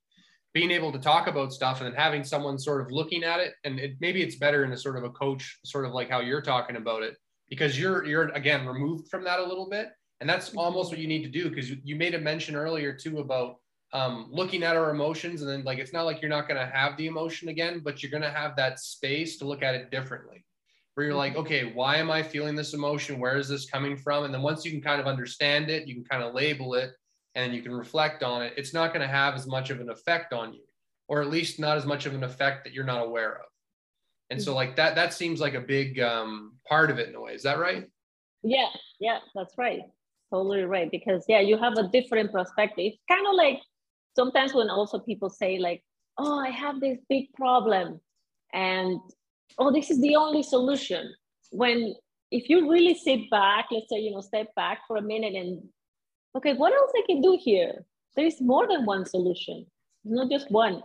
being 0.54 0.72
able 0.72 0.92
to 0.92 1.00
talk 1.00 1.28
about 1.28 1.54
stuff 1.54 1.80
and 1.80 1.88
then 1.88 2.00
having 2.00 2.24
someone 2.24 2.58
sort 2.58 2.82
of 2.82 2.92
looking 2.92 3.24
at 3.24 3.40
it 3.40 3.54
and 3.66 3.80
it, 3.80 3.92
maybe 4.00 4.22
it's 4.22 4.38
better 4.38 4.64
in 4.64 4.72
a 4.72 4.78
sort 4.78 4.98
of 4.98 5.04
a 5.04 5.10
coach 5.12 5.60
sort 5.64 5.86
of 5.86 5.92
like 5.92 6.10
how 6.10 6.22
you're 6.22 6.42
talking 6.42 6.76
about 6.76 7.04
it 7.04 7.16
because 7.50 7.80
you're 7.80 8.06
you're 8.06 8.30
again 8.30 8.66
removed 8.66 9.10
from 9.10 9.24
that 9.24 9.40
a 9.40 9.44
little 9.44 9.70
bit. 9.70 9.90
And 10.22 10.30
that's 10.30 10.50
mm-hmm. 10.50 10.60
almost 10.60 10.92
what 10.92 11.00
you 11.00 11.08
need 11.08 11.24
to 11.24 11.30
do 11.30 11.50
because 11.50 11.70
you, 11.70 11.78
you 11.84 11.96
made 11.96 12.14
a 12.14 12.20
mention 12.20 12.56
earlier 12.56 12.94
too 12.94 13.20
about 13.20 13.56
um, 13.92 14.28
looking 14.30 14.64
at 14.64 14.76
our 14.76 14.92
emotions 14.92 15.42
and 15.42 15.50
then 15.50 15.64
like 15.64 15.80
it's 15.80 15.94
not 15.94 16.04
like 16.04 16.22
you're 16.22 16.30
not 16.30 16.48
going 16.48 16.60
to 16.60 16.72
have 16.72 16.96
the 16.98 17.08
emotion 17.08 17.50
again 17.50 17.82
but 17.84 18.02
you're 18.02 18.12
going 18.12 18.24
to 18.24 18.30
have 18.30 18.56
that 18.56 18.80
space 18.80 19.38
to 19.38 19.46
look 19.46 19.64
at 19.64 19.76
it 19.76 19.92
differently. 19.92 20.46
Where 20.94 21.08
you're 21.08 21.16
like 21.16 21.36
okay 21.36 21.72
why 21.74 21.98
am 21.98 22.12
i 22.12 22.22
feeling 22.22 22.56
this 22.56 22.74
emotion? 22.74 23.20
Where 23.20 23.38
is 23.38 23.48
this 23.48 23.70
coming 23.70 23.96
from? 23.98 24.26
And 24.26 24.34
then 24.34 24.42
once 24.42 24.66
you 24.66 24.72
can 24.72 24.82
kind 24.82 25.02
of 25.02 25.08
understand 25.08 25.70
it 25.70 25.88
you 25.88 25.96
can 25.96 26.04
kind 26.04 26.24
of 26.24 26.34
label 26.34 26.76
it 26.76 26.92
and 27.36 27.54
you 27.54 27.62
can 27.62 27.74
reflect 27.74 28.22
on 28.22 28.42
it 28.42 28.54
it's 28.58 28.74
not 28.74 28.94
going 28.94 29.06
to 29.06 29.14
have 29.14 29.36
as 29.36 29.48
much 29.48 29.70
of 29.70 29.80
an 29.80 29.90
effect 29.90 30.34
on 30.34 30.54
you 30.54 30.62
or 31.08 31.22
at 31.22 31.30
least 31.30 31.60
not 31.60 31.76
as 31.76 31.86
much 31.86 32.06
of 32.06 32.14
an 32.14 32.24
effect 32.24 32.64
that 32.64 32.74
you're 32.74 32.86
not 32.86 33.06
aware 33.06 33.34
of. 33.34 33.46
And 34.30 34.42
so 34.42 34.54
like 34.54 34.76
that 34.76 34.96
that 34.96 35.14
seems 35.14 35.42
like 35.42 35.56
a 35.56 35.62
big 35.62 36.00
um, 36.00 36.54
part 36.68 36.92
of 36.92 37.00
it 37.00 37.10
in 37.10 37.16
a 37.16 37.22
way. 37.22 37.34
Is 37.34 37.44
that 37.44 37.58
right? 37.58 37.86
Yeah 38.44 38.70
yeah 39.00 39.20
that's 39.36 39.58
right. 39.58 39.82
Totally 40.32 40.64
right 40.64 40.92
because 40.92 41.26
yeah 41.28 41.40
you 41.40 41.58
have 41.58 41.74
a 41.78 41.88
different 41.88 42.32
perspective. 42.32 42.94
Kind 43.10 43.26
of 43.28 43.34
like 43.34 43.60
sometimes 44.20 44.54
when 44.54 44.70
also 44.70 44.98
people 45.10 45.30
say 45.42 45.52
like 45.68 45.82
oh 46.18 46.38
i 46.48 46.50
have 46.64 46.76
this 46.80 47.00
big 47.14 47.26
problem 47.42 47.88
and 48.54 49.00
oh 49.60 49.72
this 49.78 49.90
is 49.94 50.00
the 50.02 50.16
only 50.16 50.44
solution. 50.44 51.04
When 51.62 51.78
if 52.38 52.44
you 52.50 52.58
really 52.74 52.96
sit 53.08 53.22
back 53.32 53.66
let's 53.72 53.90
say 53.92 54.00
you 54.06 54.12
know 54.12 54.22
step 54.22 54.48
back 54.62 54.80
for 54.88 54.96
a 54.98 55.10
minute 55.14 55.36
and 55.42 55.52
okay 56.38 56.54
what 56.62 56.74
else 56.80 56.92
i 57.02 57.04
can 57.10 57.22
do 57.22 57.34
here? 57.50 57.74
There 58.16 58.30
is 58.32 58.42
more 58.42 58.66
than 58.72 58.86
one 58.86 59.06
solution 59.16 59.66
not 60.06 60.30
just 60.36 60.50
one. 60.50 60.76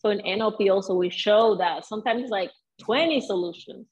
So 0.00 0.10
in 0.14 0.20
nlp 0.36 0.60
also 0.74 0.94
we 1.02 1.10
show 1.24 1.56
that 1.64 1.86
sometimes 1.92 2.30
like 2.38 2.50
20 2.80 3.20
solutions 3.32 3.86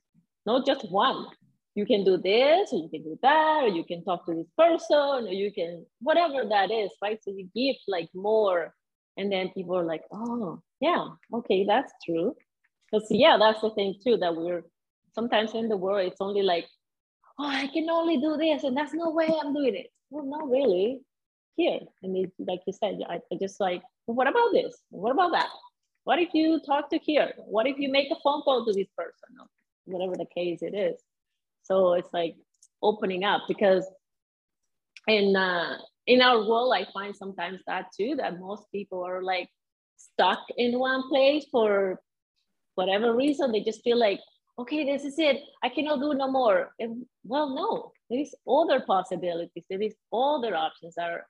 not 0.47 0.67
just 0.67 0.91
one. 0.91 1.27
You 1.75 1.87
can 1.87 2.05
do 2.05 2.17
this, 2.17 2.73
or 2.73 2.79
you 2.85 2.89
can 2.93 3.03
do 3.11 3.17
that, 3.23 3.61
or 3.65 3.69
you 3.69 3.85
can 3.85 4.03
talk 4.05 4.27
to 4.27 4.35
this 4.35 4.51
person, 4.59 5.29
or 5.29 5.35
you 5.43 5.53
can 5.53 5.87
whatever 6.01 6.41
that 6.49 6.71
is, 6.71 6.91
right? 7.05 7.19
So 7.23 7.31
you 7.31 7.49
give 7.55 7.77
like 7.87 8.09
more, 8.15 8.75
and 9.21 9.33
then 9.33 9.51
people 9.51 9.77
are 9.77 9.85
like, 9.85 10.03
oh, 10.13 10.61
yeah, 10.81 11.07
okay, 11.35 11.65
that's 11.67 11.93
true. 12.05 12.35
Because 12.91 13.07
yeah, 13.11 13.37
that's 13.39 13.61
the 13.61 13.71
thing 13.71 13.95
too 14.03 14.17
that 14.19 14.35
we're 14.35 14.63
sometimes 15.15 15.55
in 15.55 15.69
the 15.69 15.77
world 15.77 16.07
it's 16.07 16.21
only 16.21 16.43
like, 16.43 16.67
oh, 17.39 17.47
I 17.47 17.69
can 17.69 17.89
only 17.91 18.17
do 18.17 18.37
this, 18.37 18.65
and 18.65 18.77
that's 18.77 18.95
no 18.95 19.11
way 19.11 19.29
I'm 19.43 19.55
doing 19.55 19.77
it. 19.77 19.89
Well, 20.11 20.25
not 20.27 20.51
really. 20.51 21.01
Here, 21.57 21.81
and 22.03 22.17
it, 22.17 22.33
like 22.39 22.61
you 22.67 22.73
said, 22.73 23.01
I, 23.09 23.21
I 23.33 23.37
just 23.41 23.61
like, 23.61 23.83
well, 24.07 24.17
what 24.17 24.29
about 24.29 24.53
this? 24.53 24.79
What 24.91 25.13
about 25.13 25.33
that? 25.33 25.49
What 26.05 26.19
if 26.19 26.31
you 26.33 26.61
talk 26.67 26.91
to 26.91 26.99
here? 26.99 27.33
What 27.39 27.67
if 27.67 27.79
you 27.79 27.91
make 27.91 28.11
a 28.11 28.17
phone 28.25 28.43
call 28.43 28.65
to 28.65 28.73
this 28.73 28.89
person? 28.97 29.47
Whatever 29.85 30.17
the 30.17 30.27
case 30.35 30.63
it 30.63 30.75
is 30.75 31.01
so 31.71 31.95
it's 31.95 32.13
like 32.13 32.37
opening 32.83 33.25
up 33.25 33.43
because 33.49 33.87
in 35.07 35.37
uh, 35.37 35.79
in 36.07 36.23
our 36.23 36.47
world, 36.47 36.73
I 36.75 36.87
find 36.93 37.15
sometimes 37.15 37.61
that 37.67 37.87
too 37.97 38.15
that 38.17 38.41
most 38.41 38.65
people 38.73 39.05
are 39.05 39.23
like 39.23 39.49
stuck 39.97 40.41
in 40.57 40.79
one 40.79 41.09
place 41.09 41.47
for 41.51 42.01
whatever 42.75 43.15
reason. 43.15 43.53
They 43.53 43.63
just 43.63 43.83
feel 43.83 43.99
like, 43.99 44.21
okay, 44.59 44.85
this 44.85 45.05
is 45.05 45.19
it. 45.19 45.41
I 45.63 45.69
cannot 45.69 46.01
do 46.01 46.15
no 46.15 46.31
more. 46.31 46.73
And 46.79 47.07
well, 47.25 47.55
no, 47.55 47.93
there 48.09 48.21
is 48.21 48.35
other 48.49 48.81
possibilities. 48.81 49.65
There 49.69 49.83
is 49.83 49.95
other 50.13 50.57
options 50.57 50.97
are 50.99 51.27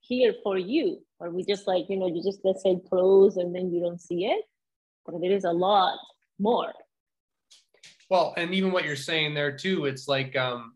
here 0.00 0.34
for 0.42 0.56
you. 0.56 1.02
Or 1.18 1.30
we 1.30 1.44
just 1.44 1.66
like, 1.66 1.86
you 1.88 1.96
know, 1.96 2.06
you 2.06 2.22
just 2.22 2.40
let's 2.44 2.62
say 2.62 2.78
close 2.88 3.36
and 3.36 3.54
then 3.54 3.70
you 3.72 3.80
don't 3.80 4.00
see 4.00 4.26
it. 4.26 4.44
But 5.04 5.20
there 5.20 5.32
is 5.32 5.44
a 5.44 5.52
lot 5.52 5.98
more. 6.38 6.72
Well, 8.08 8.34
and 8.36 8.54
even 8.54 8.70
what 8.70 8.84
you're 8.84 8.96
saying 8.96 9.34
there 9.34 9.56
too, 9.56 9.86
it's 9.86 10.06
like 10.06 10.36
um, 10.36 10.74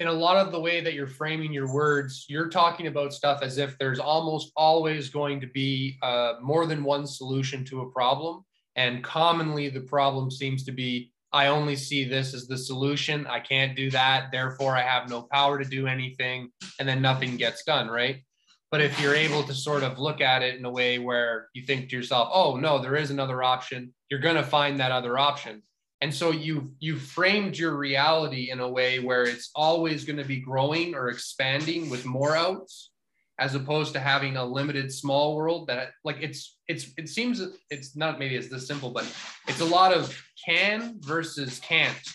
in 0.00 0.08
a 0.08 0.12
lot 0.12 0.36
of 0.36 0.50
the 0.50 0.60
way 0.60 0.80
that 0.80 0.94
you're 0.94 1.06
framing 1.06 1.52
your 1.52 1.72
words, 1.72 2.26
you're 2.28 2.48
talking 2.48 2.88
about 2.88 3.14
stuff 3.14 3.42
as 3.42 3.58
if 3.58 3.78
there's 3.78 4.00
almost 4.00 4.50
always 4.56 5.08
going 5.08 5.40
to 5.40 5.46
be 5.46 5.96
uh, 6.02 6.34
more 6.42 6.66
than 6.66 6.82
one 6.82 7.06
solution 7.06 7.64
to 7.66 7.82
a 7.82 7.90
problem. 7.90 8.44
And 8.76 9.04
commonly, 9.04 9.68
the 9.68 9.80
problem 9.80 10.30
seems 10.30 10.64
to 10.64 10.72
be 10.72 11.12
I 11.32 11.48
only 11.48 11.74
see 11.74 12.04
this 12.04 12.32
as 12.32 12.46
the 12.46 12.56
solution. 12.56 13.26
I 13.26 13.40
can't 13.40 13.74
do 13.74 13.90
that. 13.90 14.30
Therefore, 14.30 14.76
I 14.76 14.82
have 14.82 15.10
no 15.10 15.22
power 15.22 15.58
to 15.58 15.68
do 15.68 15.88
anything. 15.88 16.50
And 16.78 16.88
then 16.88 17.02
nothing 17.02 17.36
gets 17.36 17.64
done, 17.64 17.88
right? 17.88 18.22
But 18.70 18.80
if 18.80 19.00
you're 19.00 19.16
able 19.16 19.42
to 19.42 19.52
sort 19.52 19.82
of 19.82 19.98
look 19.98 20.20
at 20.20 20.42
it 20.42 20.56
in 20.56 20.64
a 20.64 20.70
way 20.70 21.00
where 21.00 21.48
you 21.52 21.64
think 21.64 21.90
to 21.90 21.96
yourself, 21.96 22.28
oh, 22.32 22.56
no, 22.56 22.78
there 22.78 22.94
is 22.94 23.10
another 23.10 23.42
option, 23.42 23.92
you're 24.10 24.20
going 24.20 24.36
to 24.36 24.44
find 24.44 24.78
that 24.78 24.92
other 24.92 25.18
option 25.18 25.62
and 26.04 26.12
so 26.12 26.32
you 26.32 26.70
you 26.80 26.98
framed 26.98 27.56
your 27.56 27.78
reality 27.78 28.50
in 28.50 28.60
a 28.60 28.68
way 28.68 28.98
where 28.98 29.24
it's 29.24 29.50
always 29.54 30.04
going 30.04 30.18
to 30.18 30.24
be 30.24 30.36
growing 30.36 30.94
or 30.94 31.08
expanding 31.08 31.88
with 31.88 32.04
more 32.04 32.36
outs 32.36 32.90
as 33.38 33.54
opposed 33.54 33.94
to 33.94 34.00
having 34.00 34.36
a 34.36 34.44
limited 34.44 34.92
small 34.92 35.34
world 35.34 35.66
that 35.68 35.92
like 36.04 36.18
it's 36.20 36.58
it's 36.68 36.92
it 36.98 37.08
seems 37.08 37.40
it's 37.70 37.96
not 37.96 38.18
maybe 38.18 38.36
it's 38.36 38.50
this 38.50 38.66
simple 38.66 38.90
but 38.90 39.10
it's 39.48 39.60
a 39.60 39.64
lot 39.64 39.94
of 39.94 40.14
can 40.46 40.96
versus 41.00 41.58
can't. 41.60 42.06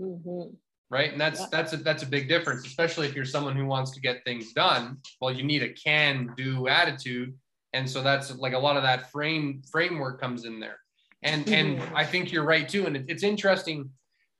Mm-hmm. 0.00 0.54
right? 0.88 1.10
And 1.10 1.20
that's 1.20 1.40
yeah. 1.40 1.46
that's 1.50 1.72
a 1.72 1.78
that's 1.78 2.04
a 2.04 2.06
big 2.06 2.28
difference 2.28 2.64
especially 2.64 3.08
if 3.08 3.16
you're 3.16 3.24
someone 3.24 3.56
who 3.56 3.66
wants 3.66 3.90
to 3.90 4.00
get 4.00 4.22
things 4.24 4.52
done. 4.52 4.98
Well 5.20 5.32
you 5.32 5.42
need 5.42 5.64
a 5.64 5.72
can 5.72 6.34
do 6.36 6.68
attitude. 6.68 7.34
And 7.72 7.90
so 7.90 8.00
that's 8.00 8.32
like 8.36 8.52
a 8.52 8.58
lot 8.60 8.76
of 8.76 8.84
that 8.84 9.10
frame 9.10 9.62
framework 9.72 10.20
comes 10.20 10.44
in 10.44 10.60
there 10.60 10.78
and 11.22 11.48
and 11.48 11.78
mm-hmm. 11.78 11.96
I 11.96 12.04
think 12.04 12.32
you're 12.32 12.44
right 12.44 12.68
too. 12.68 12.86
And 12.86 12.96
it, 12.96 13.04
it's 13.08 13.22
interesting 13.22 13.90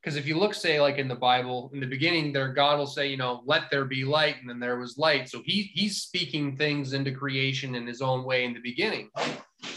because 0.01 0.17
if 0.17 0.27
you 0.27 0.37
look, 0.37 0.53
say, 0.53 0.81
like 0.81 0.97
in 0.97 1.07
the 1.07 1.15
Bible, 1.15 1.71
in 1.73 1.79
the 1.79 1.87
beginning, 1.87 2.33
there 2.33 2.51
God 2.51 2.77
will 2.77 2.87
say, 2.87 3.07
you 3.07 3.15
know, 3.15 3.41
let 3.45 3.71
there 3.71 3.85
be 3.85 4.03
light, 4.03 4.35
and 4.41 4.49
then 4.49 4.59
there 4.59 4.77
was 4.77 4.97
light. 4.97 5.29
So 5.29 5.41
he 5.45 5.71
he's 5.73 6.01
speaking 6.01 6.57
things 6.57 6.93
into 6.93 7.11
creation 7.11 7.75
in 7.75 7.87
his 7.87 8.01
own 8.01 8.23
way 8.25 8.43
in 8.43 8.53
the 8.53 8.59
beginning. 8.59 9.09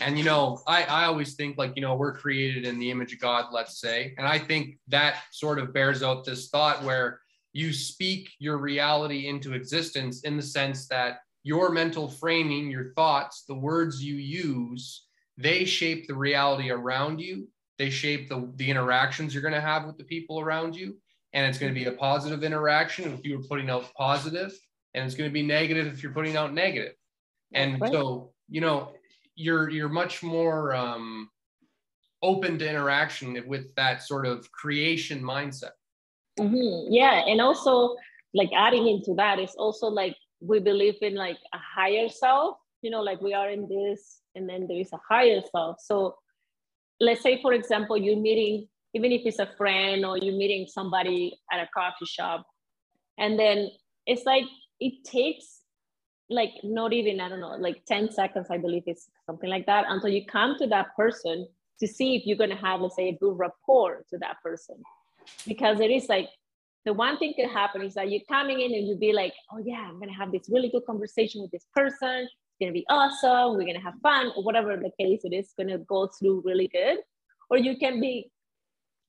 And 0.00 0.18
you 0.18 0.24
know, 0.24 0.62
I 0.66 0.82
I 0.84 1.04
always 1.04 1.34
think 1.34 1.58
like 1.58 1.72
you 1.76 1.82
know 1.82 1.94
we're 1.94 2.16
created 2.16 2.64
in 2.64 2.78
the 2.78 2.90
image 2.90 3.12
of 3.12 3.20
God, 3.20 3.46
let's 3.52 3.80
say, 3.80 4.14
and 4.18 4.26
I 4.26 4.38
think 4.38 4.78
that 4.88 5.22
sort 5.30 5.58
of 5.58 5.72
bears 5.72 6.02
out 6.02 6.24
this 6.24 6.48
thought 6.48 6.82
where 6.82 7.20
you 7.52 7.72
speak 7.72 8.28
your 8.38 8.58
reality 8.58 9.28
into 9.28 9.54
existence 9.54 10.22
in 10.22 10.36
the 10.36 10.42
sense 10.42 10.88
that 10.88 11.20
your 11.42 11.70
mental 11.70 12.08
framing, 12.08 12.68
your 12.68 12.92
thoughts, 12.94 13.44
the 13.48 13.54
words 13.54 14.04
you 14.04 14.16
use 14.16 15.05
they 15.36 15.64
shape 15.64 16.06
the 16.06 16.14
reality 16.14 16.70
around 16.70 17.20
you. 17.20 17.48
They 17.78 17.90
shape 17.90 18.28
the, 18.28 18.50
the 18.56 18.70
interactions 18.70 19.34
you're 19.34 19.42
going 19.42 19.54
to 19.54 19.60
have 19.60 19.84
with 19.84 19.98
the 19.98 20.04
people 20.04 20.40
around 20.40 20.74
you. 20.74 20.96
And 21.32 21.46
it's 21.46 21.58
going 21.58 21.72
to 21.72 21.78
be 21.78 21.86
a 21.86 21.92
positive 21.92 22.42
interaction 22.42 23.12
if 23.12 23.24
you're 23.24 23.42
putting 23.42 23.68
out 23.68 23.92
positive 23.94 24.52
and 24.96 25.04
it's 25.04 25.14
going 25.14 25.28
to 25.28 25.34
be 25.34 25.42
negative 25.42 25.86
if 25.86 26.02
you're 26.02 26.12
putting 26.12 26.36
out 26.36 26.54
negative. 26.54 26.94
And 27.54 27.80
right. 27.80 27.92
so 27.92 28.32
you 28.48 28.60
know 28.60 28.92
you're 29.36 29.70
you're 29.70 29.90
much 29.90 30.22
more 30.22 30.74
um, 30.74 31.28
open 32.22 32.58
to 32.58 32.68
interaction 32.68 33.40
with 33.46 33.72
that 33.76 34.02
sort 34.02 34.26
of 34.26 34.50
creation 34.50 35.22
mindset. 35.22 35.76
Mm-hmm. 36.38 36.92
yeah 36.92 37.24
and 37.26 37.40
also 37.40 37.96
like 38.34 38.50
adding 38.54 38.86
into 38.86 39.14
that 39.14 39.38
is 39.38 39.54
also 39.56 39.86
like 39.86 40.14
we 40.40 40.58
believe 40.60 40.96
in 41.00 41.14
like 41.14 41.38
a 41.54 41.58
higher 41.58 42.08
self. 42.08 42.56
You 42.82 42.90
know 42.90 43.02
like 43.02 43.20
we 43.20 43.34
are 43.34 43.50
in 43.50 43.68
this 43.68 44.20
and 44.36 44.48
then 44.48 44.66
there 44.68 44.78
is 44.78 44.92
a 44.92 45.00
higher 45.08 45.40
self. 45.50 45.78
So 45.80 46.16
let's 47.00 47.22
say, 47.22 47.40
for 47.42 47.52
example, 47.52 47.96
you're 47.96 48.16
meeting, 48.16 48.68
even 48.94 49.10
if 49.12 49.22
it's 49.24 49.38
a 49.38 49.48
friend 49.56 50.04
or 50.04 50.18
you're 50.18 50.36
meeting 50.36 50.66
somebody 50.68 51.36
at 51.52 51.60
a 51.60 51.68
coffee 51.74 52.06
shop, 52.06 52.46
and 53.18 53.38
then 53.38 53.70
it's 54.06 54.24
like 54.24 54.44
it 54.78 55.04
takes 55.04 55.62
like 56.28 56.52
not 56.62 56.92
even, 56.92 57.20
I 57.20 57.28
don't 57.28 57.40
know, 57.40 57.56
like 57.56 57.84
10 57.86 58.10
seconds, 58.12 58.48
I 58.50 58.58
believe 58.58 58.82
it's 58.86 59.08
something 59.26 59.48
like 59.48 59.66
that, 59.66 59.86
until 59.88 60.10
you 60.10 60.24
come 60.26 60.56
to 60.58 60.66
that 60.68 60.94
person 60.96 61.46
to 61.80 61.86
see 61.86 62.16
if 62.16 62.26
you're 62.26 62.36
gonna 62.36 62.56
have, 62.56 62.80
let's 62.80 62.96
say, 62.96 63.08
a 63.08 63.16
good 63.18 63.38
rapport 63.38 64.04
to 64.10 64.18
that 64.18 64.36
person. 64.42 64.76
Because 65.46 65.80
it 65.80 65.90
is 65.90 66.08
like 66.08 66.28
the 66.84 66.92
one 66.92 67.18
thing 67.18 67.34
could 67.36 67.50
happen 67.50 67.82
is 67.82 67.94
that 67.94 68.10
you're 68.10 68.22
coming 68.28 68.60
in 68.60 68.72
and 68.72 68.88
you 68.88 68.96
be 68.96 69.12
like, 69.12 69.34
oh 69.52 69.58
yeah, 69.64 69.86
I'm 69.88 69.98
gonna 69.98 70.14
have 70.14 70.32
this 70.32 70.48
really 70.50 70.70
good 70.70 70.84
conversation 70.86 71.42
with 71.42 71.50
this 71.50 71.66
person. 71.74 72.28
It's 72.58 72.64
gonna 72.64 72.72
be 72.72 72.86
awesome. 72.88 73.56
We're 73.56 73.66
gonna 73.66 73.80
have 73.80 74.00
fun, 74.02 74.32
or 74.34 74.42
whatever 74.42 74.76
the 74.76 74.90
case 74.98 75.20
it 75.24 75.34
is, 75.34 75.52
gonna 75.58 75.76
go 75.78 76.06
through 76.18 76.42
really 76.44 76.68
good. 76.68 76.98
Or 77.50 77.58
you 77.58 77.76
can 77.76 78.00
be, 78.00 78.30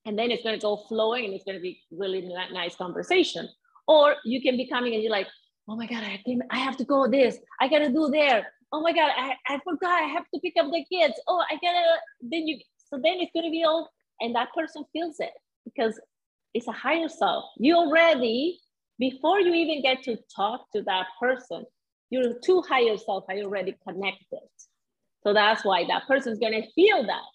and 0.04 0.18
then 0.18 0.30
it's 0.30 0.42
gonna 0.42 0.58
go 0.58 0.76
flowing 0.76 1.24
and 1.24 1.32
it's 1.32 1.44
gonna 1.44 1.60
be 1.60 1.80
really 1.90 2.20
nice 2.52 2.76
conversation. 2.76 3.48
Or 3.86 4.16
you 4.26 4.42
can 4.42 4.58
be 4.58 4.68
coming 4.68 4.92
and 4.92 5.02
you're 5.02 5.12
like, 5.12 5.28
oh 5.66 5.76
my 5.76 5.86
God, 5.86 6.02
I, 6.02 6.20
can, 6.26 6.42
I 6.50 6.58
have 6.58 6.76
to 6.76 6.84
go 6.84 7.08
this, 7.08 7.38
I 7.58 7.68
gotta 7.68 7.88
do 7.88 8.08
there. 8.10 8.46
Oh 8.70 8.82
my 8.82 8.92
God, 8.92 9.10
I, 9.16 9.34
I 9.48 9.58
forgot, 9.64 10.02
I 10.02 10.08
have 10.08 10.24
to 10.34 10.40
pick 10.40 10.54
up 10.60 10.70
the 10.70 10.84
kids. 10.92 11.14
Oh, 11.26 11.42
I 11.50 11.54
gotta, 11.54 11.84
then 12.20 12.46
you, 12.46 12.58
so 12.76 13.00
then 13.02 13.14
it's 13.20 13.32
gonna 13.34 13.50
be 13.50 13.64
all, 13.64 13.88
and 14.20 14.34
that 14.34 14.52
person 14.54 14.84
feels 14.92 15.20
it 15.20 15.32
because 15.64 15.98
it's 16.52 16.68
a 16.68 16.72
higher 16.72 17.08
self. 17.08 17.44
You 17.56 17.76
already, 17.76 18.60
before 18.98 19.40
you 19.40 19.54
even 19.54 19.80
get 19.80 20.02
to 20.02 20.18
talk 20.34 20.66
to 20.74 20.82
that 20.82 21.06
person, 21.18 21.64
your 22.10 22.34
two 22.44 22.62
higher 22.62 22.96
self 22.96 23.24
are 23.28 23.36
already 23.36 23.76
connected. 23.86 24.48
So 25.22 25.32
that's 25.34 25.64
why 25.64 25.84
that 25.88 26.06
person's 26.06 26.38
gonna 26.38 26.62
feel 26.74 27.06
that. 27.06 27.26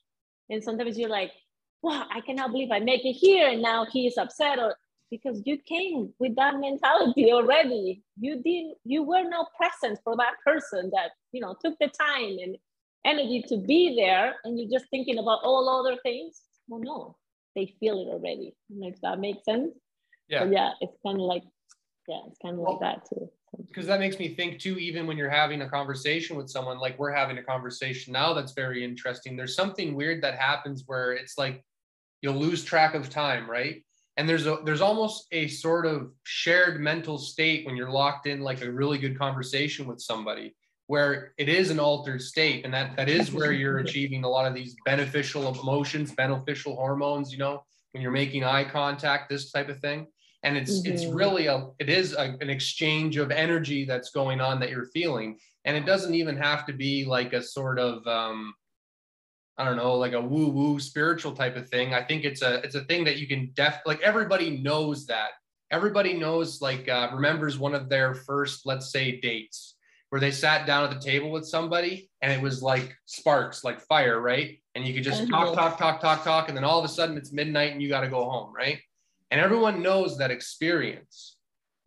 And 0.50 0.64
sometimes 0.64 0.98
you're 0.98 1.10
like, 1.10 1.32
wow, 1.82 2.06
I 2.14 2.22
cannot 2.22 2.52
believe 2.52 2.72
I 2.72 2.80
make 2.80 3.06
it 3.06 3.14
here 3.14 3.48
and 3.50 3.62
now 3.62 3.86
he 3.86 4.08
is 4.08 4.18
upset 4.18 4.60
or 4.60 4.76
because 5.12 5.44
you 5.46 5.60
came 5.60 6.12
with 6.18 6.36
that 6.38 6.60
mentality 6.60 7.32
already. 7.32 8.02
You 8.20 8.42
didn't, 8.42 8.78
you 8.84 9.04
were 9.04 9.24
not 9.24 9.50
present 9.56 10.00
for 10.04 10.16
that 10.18 10.34
person 10.44 10.90
that, 10.94 11.12
you 11.32 11.42
know, 11.42 11.56
took 11.62 11.78
the 11.80 11.88
time 11.88 12.38
and 12.42 12.58
energy 13.06 13.44
to 13.50 13.58
be 13.58 13.96
there 13.96 14.36
and 14.44 14.58
you're 14.58 14.80
just 14.80 14.90
thinking 14.90 15.20
about 15.20 15.42
all 15.44 15.70
other 15.70 15.98
things. 16.02 16.42
Well, 16.68 16.82
no, 16.82 17.18
they 17.56 17.76
feel 17.80 18.00
it 18.00 18.12
already. 18.12 18.56
If 18.82 19.02
that 19.02 19.20
makes 19.20 19.46
sense. 19.46 19.74
Yeah. 20.30 20.46
yeah, 20.46 20.72
it's 20.82 20.98
kind 21.06 21.20
of 21.20 21.26
like, 21.28 21.44
yeah, 22.08 22.22
it's 22.28 22.40
kind 22.42 22.56
of 22.56 22.62
well, 22.62 22.80
like 22.80 22.80
that 22.82 23.10
too. 23.10 23.30
Because 23.74 23.88
that 23.88 24.00
makes 24.00 24.20
me 24.20 24.36
think 24.36 24.60
too, 24.60 24.78
even 24.78 25.08
when 25.08 25.18
you're 25.18 25.32
having 25.32 25.64
a 25.64 25.70
conversation 25.70 26.38
with 26.38 26.48
someone, 26.48 26.78
like 26.78 27.00
we're 27.00 27.12
having 27.12 27.40
a 27.40 27.44
conversation 27.44 28.14
now, 28.14 28.32
that's 28.32 28.52
very 28.54 28.84
interesting. 28.84 29.36
There's 29.36 29.56
something 29.56 29.96
weird 29.96 30.22
that 30.22 30.38
happens 30.38 30.84
where 30.86 31.14
it's 31.14 31.40
like 31.40 31.64
you'll 32.22 32.36
lose 32.36 32.64
track 32.64 32.94
of 32.94 33.10
time, 33.10 33.50
right? 33.50 33.84
And 34.16 34.30
there's 34.30 34.46
a 34.46 34.60
there's 34.64 34.82
almost 34.82 35.26
a 35.32 35.48
sort 35.48 35.88
of 35.88 36.12
shared 36.22 36.80
mental 36.82 37.18
state 37.18 37.66
when 37.66 37.76
you're 37.76 37.90
locked 37.90 38.28
in 38.28 38.42
like 38.42 38.62
a 38.62 38.72
really 38.72 39.00
good 39.00 39.18
conversation 39.18 39.88
with 39.88 40.00
somebody 40.00 40.56
where 40.86 41.34
it 41.40 41.50
is 41.50 41.72
an 41.72 41.80
altered 41.80 42.22
state 42.22 42.66
and 42.66 42.74
that 42.74 42.96
that 42.96 43.10
is 43.10 43.32
where 43.32 43.52
you're 43.52 43.78
achieving 43.86 44.24
a 44.24 44.30
lot 44.30 44.46
of 44.46 44.54
these 44.54 44.76
beneficial 44.86 45.48
emotions 45.60 46.12
beneficial 46.12 46.76
hormones 46.76 47.32
you 47.32 47.38
know 47.38 47.64
when 47.92 48.04
you're 48.04 48.12
making 48.12 48.44
eye 48.44 48.66
contact 48.66 49.30
this 49.30 49.50
type 49.50 49.70
of 49.70 49.80
thing 49.80 50.06
and 50.44 50.58
it's 50.58 50.82
mm-hmm. 50.82 50.92
it's 50.92 51.06
really 51.06 51.48
a 51.48 51.68
it 51.80 51.90
is 51.90 52.14
a, 52.14 52.36
an 52.42 52.50
exchange 52.50 53.18
of 53.18 53.32
energy 53.32 53.86
that's 53.86 54.12
going 54.12 54.42
on 54.42 54.60
that 54.60 54.70
you're 54.70 54.88
feeling 54.88 55.38
and 55.66 55.76
it 55.76 55.86
doesn't 55.86 56.14
even 56.14 56.38
have 56.38 56.66
to 56.66 56.74
be 56.74 57.06
like 57.06 57.34
a 57.34 57.42
sort 57.42 57.80
of 57.80 58.06
um 58.08 58.54
i 59.58 59.64
don't 59.64 59.78
know 59.78 59.96
like 59.96 60.14
a 60.14 60.22
woo 60.22 60.50
woo 60.50 60.80
spiritual 60.80 61.32
type 61.32 61.56
of 61.56 61.70
thing 61.70 61.94
i 61.94 62.02
think 62.02 62.24
it's 62.24 62.42
a 62.42 62.56
it's 62.64 62.76
a 62.76 62.84
thing 62.86 63.04
that 63.04 63.18
you 63.18 63.28
can 63.28 63.52
def 63.56 63.80
like 63.86 64.02
everybody 64.02 64.62
knows 64.62 65.06
that 65.06 65.30
everybody 65.72 66.14
knows 66.14 66.62
like 66.62 66.88
uh, 66.88 67.10
remembers 67.14 67.58
one 67.58 67.74
of 67.74 67.90
their 67.90 68.14
first 68.14 68.66
let's 68.66 68.92
say 68.92 69.20
dates 69.20 69.76
where 70.14 70.20
they 70.20 70.30
sat 70.30 70.68
down 70.68 70.84
at 70.84 70.92
the 70.92 71.04
table 71.04 71.32
with 71.32 71.44
somebody 71.44 72.08
and 72.22 72.32
it 72.32 72.40
was 72.40 72.62
like 72.62 72.96
sparks, 73.08 73.64
like 73.64 73.82
fire, 73.82 74.22
right? 74.22 74.60
And 74.76 74.86
you 74.86 74.94
could 74.94 75.02
just 75.02 75.28
talk, 75.28 75.56
talk, 75.56 75.80
talk, 75.80 76.00
talk, 76.00 76.24
talk, 76.24 76.50
and 76.50 76.56
then 76.56 76.64
all 76.64 76.78
of 76.78 76.86
a 76.86 76.88
sudden 76.88 77.18
it's 77.18 77.34
midnight 77.34 77.72
and 77.72 77.82
you 77.82 77.90
got 77.90 78.02
to 78.02 78.10
go 78.10 78.30
home, 78.30 78.54
right? 78.56 78.78
And 79.34 79.42
everyone 79.42 79.82
knows 79.82 80.16
that 80.20 80.30
experience, 80.30 81.38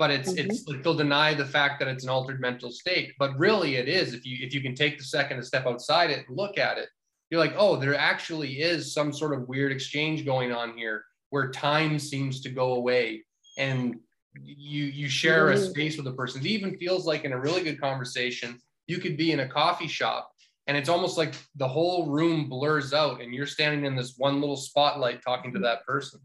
but 0.00 0.10
it's 0.10 0.32
mm-hmm. 0.32 0.50
it's 0.50 0.66
like 0.66 0.82
they'll 0.82 0.94
deny 0.96 1.32
the 1.32 1.46
fact 1.46 1.78
that 1.78 1.86
it's 1.86 2.02
an 2.02 2.10
altered 2.10 2.40
mental 2.40 2.72
state. 2.72 3.12
But 3.20 3.38
really, 3.38 3.76
it 3.76 3.88
is. 3.88 4.14
If 4.14 4.26
you 4.26 4.44
if 4.44 4.52
you 4.52 4.60
can 4.60 4.74
take 4.74 4.98
the 4.98 5.04
second 5.04 5.36
to 5.36 5.44
step 5.44 5.64
outside 5.64 6.10
it 6.10 6.26
and 6.26 6.36
look 6.36 6.58
at 6.58 6.76
it, 6.76 6.88
you're 7.30 7.38
like, 7.38 7.54
oh, 7.56 7.76
there 7.76 7.94
actually 7.94 8.60
is 8.60 8.92
some 8.92 9.12
sort 9.12 9.32
of 9.32 9.46
weird 9.46 9.70
exchange 9.70 10.24
going 10.24 10.50
on 10.50 10.76
here 10.76 11.04
where 11.30 11.52
time 11.52 12.00
seems 12.00 12.40
to 12.40 12.48
go 12.48 12.74
away 12.74 13.24
and 13.58 13.94
you 14.42 14.86
you 14.86 15.08
share 15.08 15.50
a 15.50 15.56
space 15.56 15.96
with 15.96 16.08
a 16.08 16.14
person. 16.14 16.40
It 16.40 16.48
even 16.48 16.76
feels 16.76 17.06
like 17.06 17.24
in 17.24 17.32
a 17.32 17.38
really 17.40 17.62
good 17.62 17.80
conversation, 17.80 18.58
you 18.88 18.98
could 18.98 19.16
be 19.16 19.30
in 19.30 19.38
a 19.38 19.48
coffee 19.48 19.86
shop 19.86 20.32
and 20.66 20.76
it's 20.76 20.88
almost 20.88 21.16
like 21.16 21.34
the 21.54 21.68
whole 21.68 22.06
room 22.06 22.48
blurs 22.48 22.92
out 22.92 23.22
and 23.22 23.32
you're 23.32 23.46
standing 23.46 23.84
in 23.84 23.94
this 23.94 24.14
one 24.18 24.40
little 24.40 24.56
spotlight 24.56 25.22
talking 25.22 25.52
to 25.52 25.60
that 25.60 25.86
person. 25.86 26.18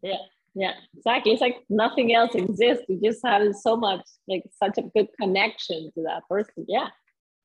Yeah, 0.00 0.16
yeah, 0.54 0.72
exactly. 0.96 1.32
It's 1.32 1.40
like 1.40 1.58
nothing 1.68 2.14
else 2.14 2.34
exists. 2.34 2.84
You 2.88 3.00
just 3.02 3.20
have 3.24 3.54
so 3.56 3.76
much, 3.76 4.00
like 4.26 4.44
such 4.62 4.78
a 4.78 4.82
good 4.82 5.08
connection 5.20 5.90
to 5.94 6.02
that 6.04 6.22
person. 6.28 6.64
Yeah. 6.68 6.88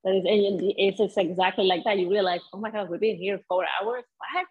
That 0.04 0.16
is, 0.16 0.26
and 0.26 0.74
it's 0.78 1.18
exactly 1.18 1.66
like 1.66 1.84
that. 1.86 1.98
You 1.98 2.10
realize, 2.10 2.42
oh 2.54 2.60
my 2.60 2.72
God, 2.72 2.90
we've 2.90 3.00
been 3.00 3.16
here 3.16 3.40
four 3.48 3.64
hours. 3.64 4.04
What? 4.18 4.46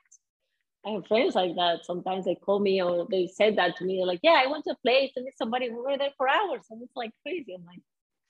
I 0.84 0.90
have 0.90 1.06
friends 1.06 1.34
like 1.34 1.54
that. 1.56 1.84
Sometimes 1.84 2.24
they 2.24 2.34
call 2.34 2.58
me 2.58 2.82
or 2.82 3.06
they 3.10 3.26
said 3.26 3.56
that 3.56 3.76
to 3.76 3.84
me. 3.84 3.98
They're 3.98 4.06
like, 4.06 4.20
yeah, 4.22 4.42
I 4.42 4.50
went 4.50 4.64
to 4.64 4.72
a 4.72 4.76
place 4.82 5.12
and 5.14 5.28
it's 5.28 5.38
somebody 5.38 5.68
we 5.68 5.76
were 5.76 5.98
there 5.98 6.10
for 6.16 6.28
hours. 6.28 6.62
And 6.70 6.82
it's 6.82 6.96
like 6.96 7.10
crazy. 7.22 7.54
I'm 7.54 7.64
like, 7.64 7.80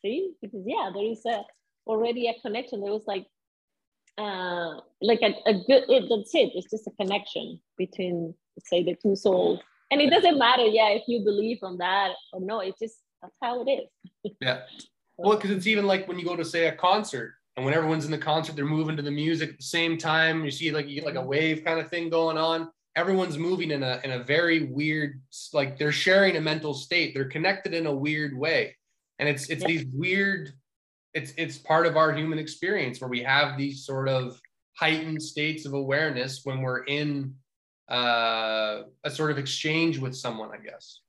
see, 0.05 0.33
because 0.43 0.63
yeah, 0.67 0.91
there 0.93 1.05
is 1.05 1.25
a, 1.25 1.43
already 1.87 2.29
a 2.29 2.35
connection. 2.43 2.83
There 2.83 2.93
was 2.93 3.07
like, 3.07 3.27
uh, 4.19 4.81
like 5.01 5.23
a, 5.23 5.35
a 5.49 5.55
good, 5.55 5.85
it, 5.89 6.05
that's 6.11 6.35
it. 6.35 6.51
It's 6.55 6.71
just 6.71 6.87
a 6.87 6.91
connection 7.01 7.61
between, 7.79 8.35
say, 8.59 8.83
the 8.83 8.97
two 9.01 9.17
souls. 9.17 9.61
And 9.93 10.01
it 10.01 10.09
doesn't 10.09 10.39
matter, 10.39 10.63
yeah, 10.63 10.89
if 10.89 11.03
you 11.07 11.23
believe 11.23 11.59
on 11.63 11.77
that 11.77 12.13
or 12.33 12.41
no, 12.41 12.61
it's 12.61 12.79
just, 12.79 12.97
that's 13.21 13.35
how 13.43 13.63
it 13.63 13.71
is. 13.71 14.33
yeah. 14.41 14.61
Well, 15.19 15.37
because 15.37 15.51
it's 15.51 15.67
even 15.67 15.87
like 15.87 16.09
when 16.09 16.19
you 16.19 16.25
go 16.25 16.35
to, 16.35 16.45
say, 16.47 16.69
a 16.69 16.73
concert 16.73 17.35
and 17.57 17.65
when 17.67 17.75
everyone's 17.75 18.07
in 18.07 18.11
the 18.11 18.17
concert, 18.17 18.57
they're 18.57 18.65
moving 18.65 18.97
to 18.97 19.03
the 19.03 19.11
music 19.11 19.51
at 19.51 19.59
the 19.59 19.65
same 19.65 19.99
time. 19.99 20.47
You 20.47 20.51
see 20.51 20.71
like 20.71 20.89
you 20.89 20.95
get 20.95 21.05
like 21.05 21.17
a 21.17 21.23
wave 21.23 21.63
kind 21.63 21.79
of 21.79 21.91
thing 21.91 22.09
going 22.09 22.39
on. 22.39 22.71
Everyone's 22.97 23.37
moving 23.37 23.71
in 23.71 23.83
a 23.83 24.01
in 24.03 24.13
a 24.13 24.23
very 24.23 24.65
weird, 24.65 25.21
like 25.53 25.79
they're 25.79 25.93
sharing 25.93 26.37
a 26.37 26.41
mental 26.41 26.73
state. 26.73 27.13
They're 27.13 27.27
connected 27.27 27.75
in 27.75 27.87
a 27.87 27.95
weird 27.95 28.37
way. 28.37 28.75
And 29.19 29.29
it's 29.29 29.51
it's 29.51 29.61
yeah. 29.61 29.69
these 29.69 29.85
weird, 29.93 30.55
it's 31.13 31.35
it's 31.37 31.59
part 31.59 31.87
of 31.87 31.99
our 31.99 32.15
human 32.15 32.39
experience 32.39 32.99
where 33.01 33.11
we 33.11 33.23
have 33.23 33.59
these 33.59 33.85
sort 33.85 34.09
of 34.09 34.41
heightened 34.79 35.23
states 35.23 35.67
of 35.67 35.75
awareness 35.75 36.41
when 36.45 36.63
we're 36.63 36.85
in 36.85 37.35
uh, 37.89 38.83
a 39.05 39.11
sort 39.11 39.31
of 39.31 39.39
exchange 39.39 39.99
with 39.99 40.15
someone, 40.15 40.51
I 40.53 40.59
guess. 40.59 41.01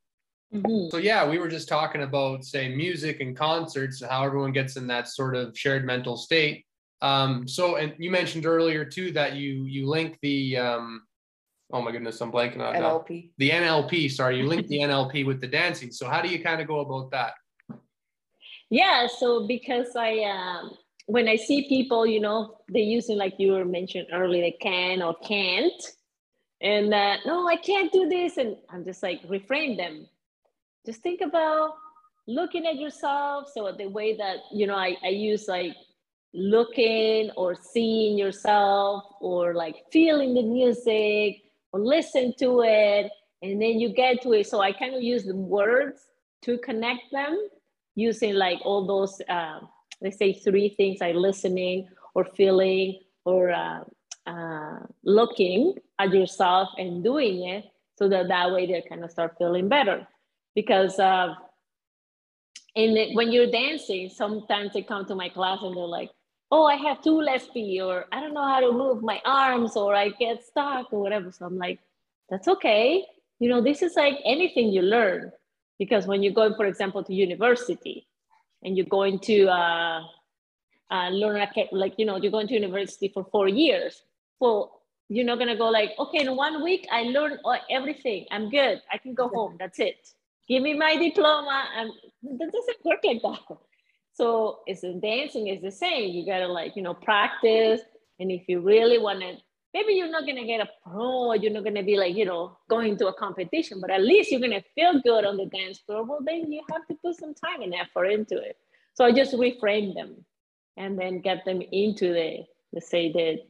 Mm-hmm. 0.53 0.89
So 0.91 0.97
yeah, 0.97 1.27
we 1.27 1.39
were 1.39 1.47
just 1.47 1.67
talking 1.67 2.03
about 2.03 2.45
say 2.45 2.69
music 2.73 3.21
and 3.21 3.36
concerts 3.36 4.01
and 4.01 4.12
how 4.12 4.23
everyone 4.23 4.51
gets 4.51 4.77
in 4.77 4.86
that 4.88 5.07
sort 5.07 5.36
of 5.36 5.57
shared 5.57 5.86
mental 5.86 6.15
state. 6.15 6.65
Um, 7.01 7.47
so 7.47 7.75
and 7.75 7.93
you 7.97 8.12
mentioned 8.12 8.45
earlier 8.45 8.86
too 8.86 9.12
that 9.12 9.36
you 9.36 9.65
you 9.65 9.88
link 9.88 10.17
the 10.21 10.57
um, 10.57 11.01
oh 11.71 11.81
my 11.81 11.91
goodness, 11.91 12.21
I'm 12.21 12.31
blanking 12.31 12.62
on 12.62 12.75
NLP. 12.75 13.31
The 13.39 13.49
NLP, 13.49 14.12
sorry, 14.12 14.38
you 14.38 14.47
link 14.47 14.67
the 14.69 14.79
NLP 14.79 15.25
with 15.25 15.41
the 15.41 15.47
dancing. 15.47 15.91
So 15.91 16.07
how 16.07 16.21
do 16.21 16.29
you 16.29 16.41
kind 16.41 16.62
of 16.62 16.67
go 16.67 16.79
about 16.79 17.12
that? 17.12 17.33
Yeah, 18.69 19.07
so 19.07 19.47
because 19.47 19.95
I 19.95 20.19
um, 20.23 20.77
when 21.07 21.27
I 21.27 21.36
see 21.36 21.67
people, 21.67 22.05
you 22.05 22.19
know, 22.19 22.57
they 22.71 22.81
using 22.81 23.17
like 23.17 23.36
you 23.38 23.53
were 23.53 23.65
mentioned 23.65 24.07
earlier, 24.13 24.41
they 24.41 24.57
can 24.62 25.01
or 25.01 25.15
can't, 25.15 25.81
and 26.63 26.93
uh, 26.93 27.17
no, 27.26 27.47
I 27.47 27.58
can't 27.58 27.91
do 27.91 28.10
this, 28.10 28.38
and 28.38 28.58
I'm 28.69 28.84
just 28.84 29.04
like 29.04 29.21
reframe 29.28 29.78
them 29.78 30.08
just 30.86 31.02
think 31.02 31.21
about 31.21 31.76
looking 32.28 32.65
at 32.65 32.76
yourself. 32.76 33.49
So 33.54 33.71
the 33.78 33.88
way 33.88 34.15
that, 34.17 34.38
you 34.52 34.67
know, 34.67 34.76
I, 34.76 34.95
I 35.04 35.10
use 35.10 35.47
like 35.47 35.76
looking 36.34 37.32
or 37.38 37.56
seeing 37.56 38.17
yourself 38.17 39.04
or 39.21 39.54
like 39.54 39.76
feeling 39.91 40.34
the 40.34 40.43
music 40.43 41.41
or 41.71 41.80
listen 41.80 42.34
to 42.39 42.63
it. 42.63 43.12
And 43.41 43.62
then 43.62 43.80
you 43.80 43.89
get 43.89 44.21
to 44.23 44.34
it. 44.34 44.47
So 44.47 44.62
I 44.62 44.71
kind 44.71 44.95
of 44.95 45.02
use 45.02 45.23
the 45.23 45.36
words 45.36 46.08
to 46.43 46.58
connect 46.58 47.12
them 47.12 47.47
using 47.95 48.36
like 48.36 48.60
all 48.65 48.86
those, 48.86 49.21
uh, 49.30 49.60
let's 50.02 50.17
say 50.17 50.34
three 50.34 50.69
things 50.69 50.99
like 50.99 51.15
listening 51.15 51.88
or 52.15 52.26
feeling 52.26 52.99
or 53.26 53.52
uh, 53.52 53.84
uh, 54.26 54.80
looking 55.03 55.76
at 55.99 56.13
yourself 56.13 56.69
and 56.77 57.03
doing 57.03 57.47
it 57.47 57.65
so 57.97 58.09
that 58.09 58.27
that 58.27 58.51
way 58.51 58.65
they 58.65 58.83
kind 58.87 59.03
of 59.03 59.11
start 59.11 59.35
feeling 59.37 59.69
better 59.69 60.07
because 60.55 60.99
uh, 60.99 61.33
in 62.75 63.15
when 63.15 63.31
you're 63.31 63.51
dancing, 63.51 64.09
sometimes 64.09 64.73
they 64.73 64.81
come 64.81 65.05
to 65.05 65.15
my 65.15 65.29
class 65.29 65.59
and 65.61 65.75
they're 65.75 65.85
like, 65.85 66.11
"Oh, 66.51 66.65
I 66.65 66.75
have 66.75 67.01
two 67.01 67.21
left 67.21 67.51
feet," 67.53 67.81
or 67.81 68.05
"I 68.11 68.19
don't 68.19 68.33
know 68.33 68.47
how 68.47 68.59
to 68.59 68.71
move 68.71 69.03
my 69.03 69.21
arms," 69.25 69.75
or 69.75 69.95
"I 69.95 70.09
get 70.09 70.43
stuck," 70.43 70.91
or 70.91 71.01
whatever. 71.01 71.31
So 71.31 71.45
I'm 71.45 71.57
like, 71.57 71.79
"That's 72.29 72.47
okay." 72.47 73.05
You 73.39 73.49
know, 73.49 73.61
this 73.61 73.81
is 73.81 73.95
like 73.95 74.17
anything 74.25 74.69
you 74.69 74.81
learn, 74.81 75.31
because 75.77 76.07
when 76.07 76.23
you're 76.23 76.33
going, 76.33 76.55
for 76.55 76.65
example, 76.65 77.03
to 77.03 77.13
university, 77.13 78.07
and 78.63 78.77
you're 78.77 78.87
going 78.87 79.19
to 79.19 79.47
uh, 79.47 80.01
uh, 80.89 81.09
learn 81.09 81.45
like 81.71 81.93
you 81.97 82.05
know 82.05 82.17
you're 82.17 82.31
going 82.31 82.47
to 82.47 82.53
university 82.53 83.09
for 83.09 83.23
four 83.25 83.47
years. 83.47 84.01
Well, 84.39 84.82
You're 85.14 85.26
not 85.26 85.38
gonna 85.38 85.55
go 85.55 85.70
like, 85.70 85.91
okay, 85.99 86.22
in 86.26 86.36
one 86.36 86.64
week 86.64 86.88
I 86.91 87.03
learned 87.03 87.38
everything. 87.70 88.26
I'm 88.32 88.49
good. 88.49 88.82
I 88.91 88.97
can 88.97 89.14
go 89.14 89.28
home. 89.28 89.57
That's 89.59 89.78
it. 89.78 90.09
Give 90.49 90.64
me 90.64 90.74
my 90.74 90.95
diploma. 90.95 91.66
And 91.78 91.91
that 92.39 92.51
doesn't 92.51 92.84
work 92.84 93.01
like 93.03 93.22
that. 93.22 93.57
So 94.14 94.61
it's 94.66 94.84
in 94.84 94.99
dancing 94.99 95.49
is 95.49 95.61
the 95.61 95.70
same. 95.70 96.09
You 96.16 96.26
gotta 96.26 96.47
like, 96.47 96.76
you 96.76 96.82
know, 96.82 96.95
practice. 96.95 97.82
And 98.20 98.32
if 98.32 98.43
you 98.47 98.59
really 98.61 98.97
want 98.97 99.20
to, 99.20 99.38
maybe 99.76 99.93
you're 99.93 100.09
not 100.09 100.26
gonna 100.26 100.47
get 100.47 100.61
a 100.61 100.70
pro, 100.84 101.28
or 101.28 101.36
you're 101.36 101.51
not 101.51 101.64
gonna 101.64 101.84
be 101.84 101.95
like, 101.95 102.16
you 102.16 102.26
know, 102.26 102.57
going 102.68 102.97
to 102.97 103.07
a 103.09 103.14
competition, 103.14 103.80
but 103.80 103.91
at 103.91 104.01
least 104.01 104.32
you're 104.32 104.41
gonna 104.41 104.64
feel 104.74 104.99
good 104.99 105.26
on 105.26 105.38
the 105.38 105.45
dance 105.45 105.78
floor. 105.78 106.03
Well, 106.05 106.22
then 106.26 106.51
you 106.51 106.64
have 106.72 106.88
to 106.88 106.95
put 106.95 107.18
some 107.18 107.36
time 107.36 107.61
and 107.61 107.76
effort 107.76 108.05
into 108.05 108.38
it. 108.38 108.57
So 108.95 109.05
I 109.05 109.11
just 109.11 109.36
reframe 109.36 109.93
them 109.93 110.26
and 110.76 110.97
then 110.97 111.22
get 111.22 111.45
them 111.45 111.61
into 111.61 112.14
the, 112.14 112.45
let's 112.72 112.89
say 112.89 113.11
the 113.11 113.41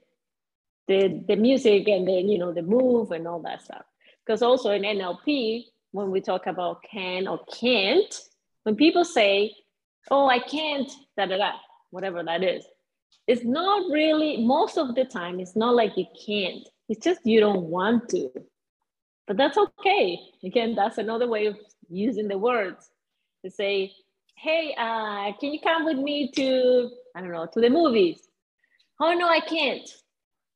the, 0.88 1.24
the 1.28 1.36
music 1.36 1.88
and 1.88 2.08
then 2.08 2.30
you 2.30 2.38
know 2.38 2.54
the 2.54 2.62
move 2.62 3.12
and 3.12 3.28
all 3.28 3.42
that 3.42 3.64
stuff. 3.64 3.84
Because 4.26 4.42
also 4.42 4.72
in 4.72 4.84
NLP, 4.84 5.66
when 5.92 6.12
we 6.12 6.22
talk 6.22 6.48
about 6.48 6.84
can 6.90 7.28
or 7.28 7.40
can't, 7.60 8.14
when 8.64 8.76
people 8.76 9.06
say, 9.06 9.54
"Oh, 10.12 10.28
I 10.28 10.40
can't," 10.40 10.92
da 11.18 11.26
da 11.26 11.38
da, 11.38 11.52
whatever 11.92 12.24
that 12.24 12.44
is, 12.44 12.66
it's 13.28 13.44
not 13.44 13.92
really. 13.92 14.46
Most 14.46 14.78
of 14.78 14.96
the 14.96 15.06
time, 15.06 15.40
it's 15.40 15.56
not 15.56 15.76
like 15.76 15.98
you 15.98 16.06
can't. 16.26 16.68
It's 16.90 17.04
just 17.04 17.22
you 17.26 17.40
don't 17.40 17.64
want 17.64 18.10
to. 18.10 18.30
But 19.28 19.38
that's 19.38 19.58
okay. 19.58 20.20
Again, 20.44 20.76
that's 20.76 20.98
another 20.98 21.28
way 21.28 21.46
of 21.46 21.58
using 21.90 22.28
the 22.28 22.38
words 22.38 22.90
to 23.44 23.52
say, 23.52 23.94
"Hey, 24.36 24.76
uh, 24.78 25.32
can 25.40 25.54
you 25.54 25.60
come 25.62 25.86
with 25.86 25.98
me 25.98 26.32
to 26.32 26.90
I 27.16 27.22
don't 27.22 27.32
know 27.32 27.48
to 27.54 27.62
the 27.62 27.70
movies?" 27.70 28.28
Oh 29.00 29.14
no, 29.14 29.28
I 29.28 29.40
can't 29.40 29.90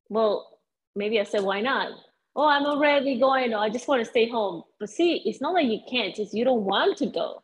well, 0.10 0.60
maybe 0.96 1.20
I 1.20 1.24
said, 1.24 1.44
why 1.44 1.62
not? 1.62 1.92
Oh, 2.36 2.48
I'm 2.48 2.66
already 2.66 3.20
going. 3.20 3.54
Or 3.54 3.58
I 3.58 3.70
just 3.70 3.88
want 3.88 4.04
to 4.04 4.10
stay 4.10 4.30
home. 4.30 4.64
But 4.80 4.90
see, 4.90 5.22
it's 5.26 5.42
not 5.42 5.54
like 5.54 5.68
you 5.68 5.80
can't, 5.90 6.18
it's 6.18 6.34
you 6.34 6.46
don't 6.46 6.64
want 6.64 6.98
to 6.98 7.08
go. 7.08 7.44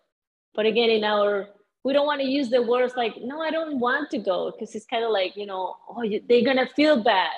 But 0.54 0.66
again, 0.66 0.90
in 0.90 1.04
our, 1.04 1.50
we 1.84 1.94
don't 1.94 2.06
want 2.06 2.22
to 2.22 2.28
use 2.28 2.50
the 2.50 2.62
words 2.62 2.94
like, 2.96 3.16
no, 3.22 3.42
I 3.42 3.52
don't 3.52 3.80
want 3.80 4.10
to 4.12 4.20
go. 4.20 4.52
Because 4.52 4.76
it's 4.76 4.86
kind 4.86 5.04
of 5.04 5.12
like, 5.12 5.36
you 5.36 5.46
know, 5.46 5.76
oh, 5.90 6.04
you, 6.04 6.22
they're 6.28 6.44
going 6.44 6.58
to 6.58 6.68
feel 6.76 7.04
bad. 7.04 7.32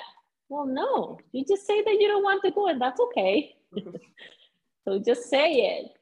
Well, 0.48 0.66
no, 0.66 1.18
you 1.32 1.44
just 1.44 1.66
say 1.66 1.82
that 1.82 2.00
you 2.00 2.06
don't 2.06 2.22
want 2.22 2.42
to 2.44 2.50
go 2.50 2.68
and 2.68 2.80
that's 2.80 3.00
okay. 3.00 3.54
Mm-hmm. 3.74 3.96
so 4.84 4.98
just 4.98 5.28
say 5.28 5.50
it. 5.52 5.92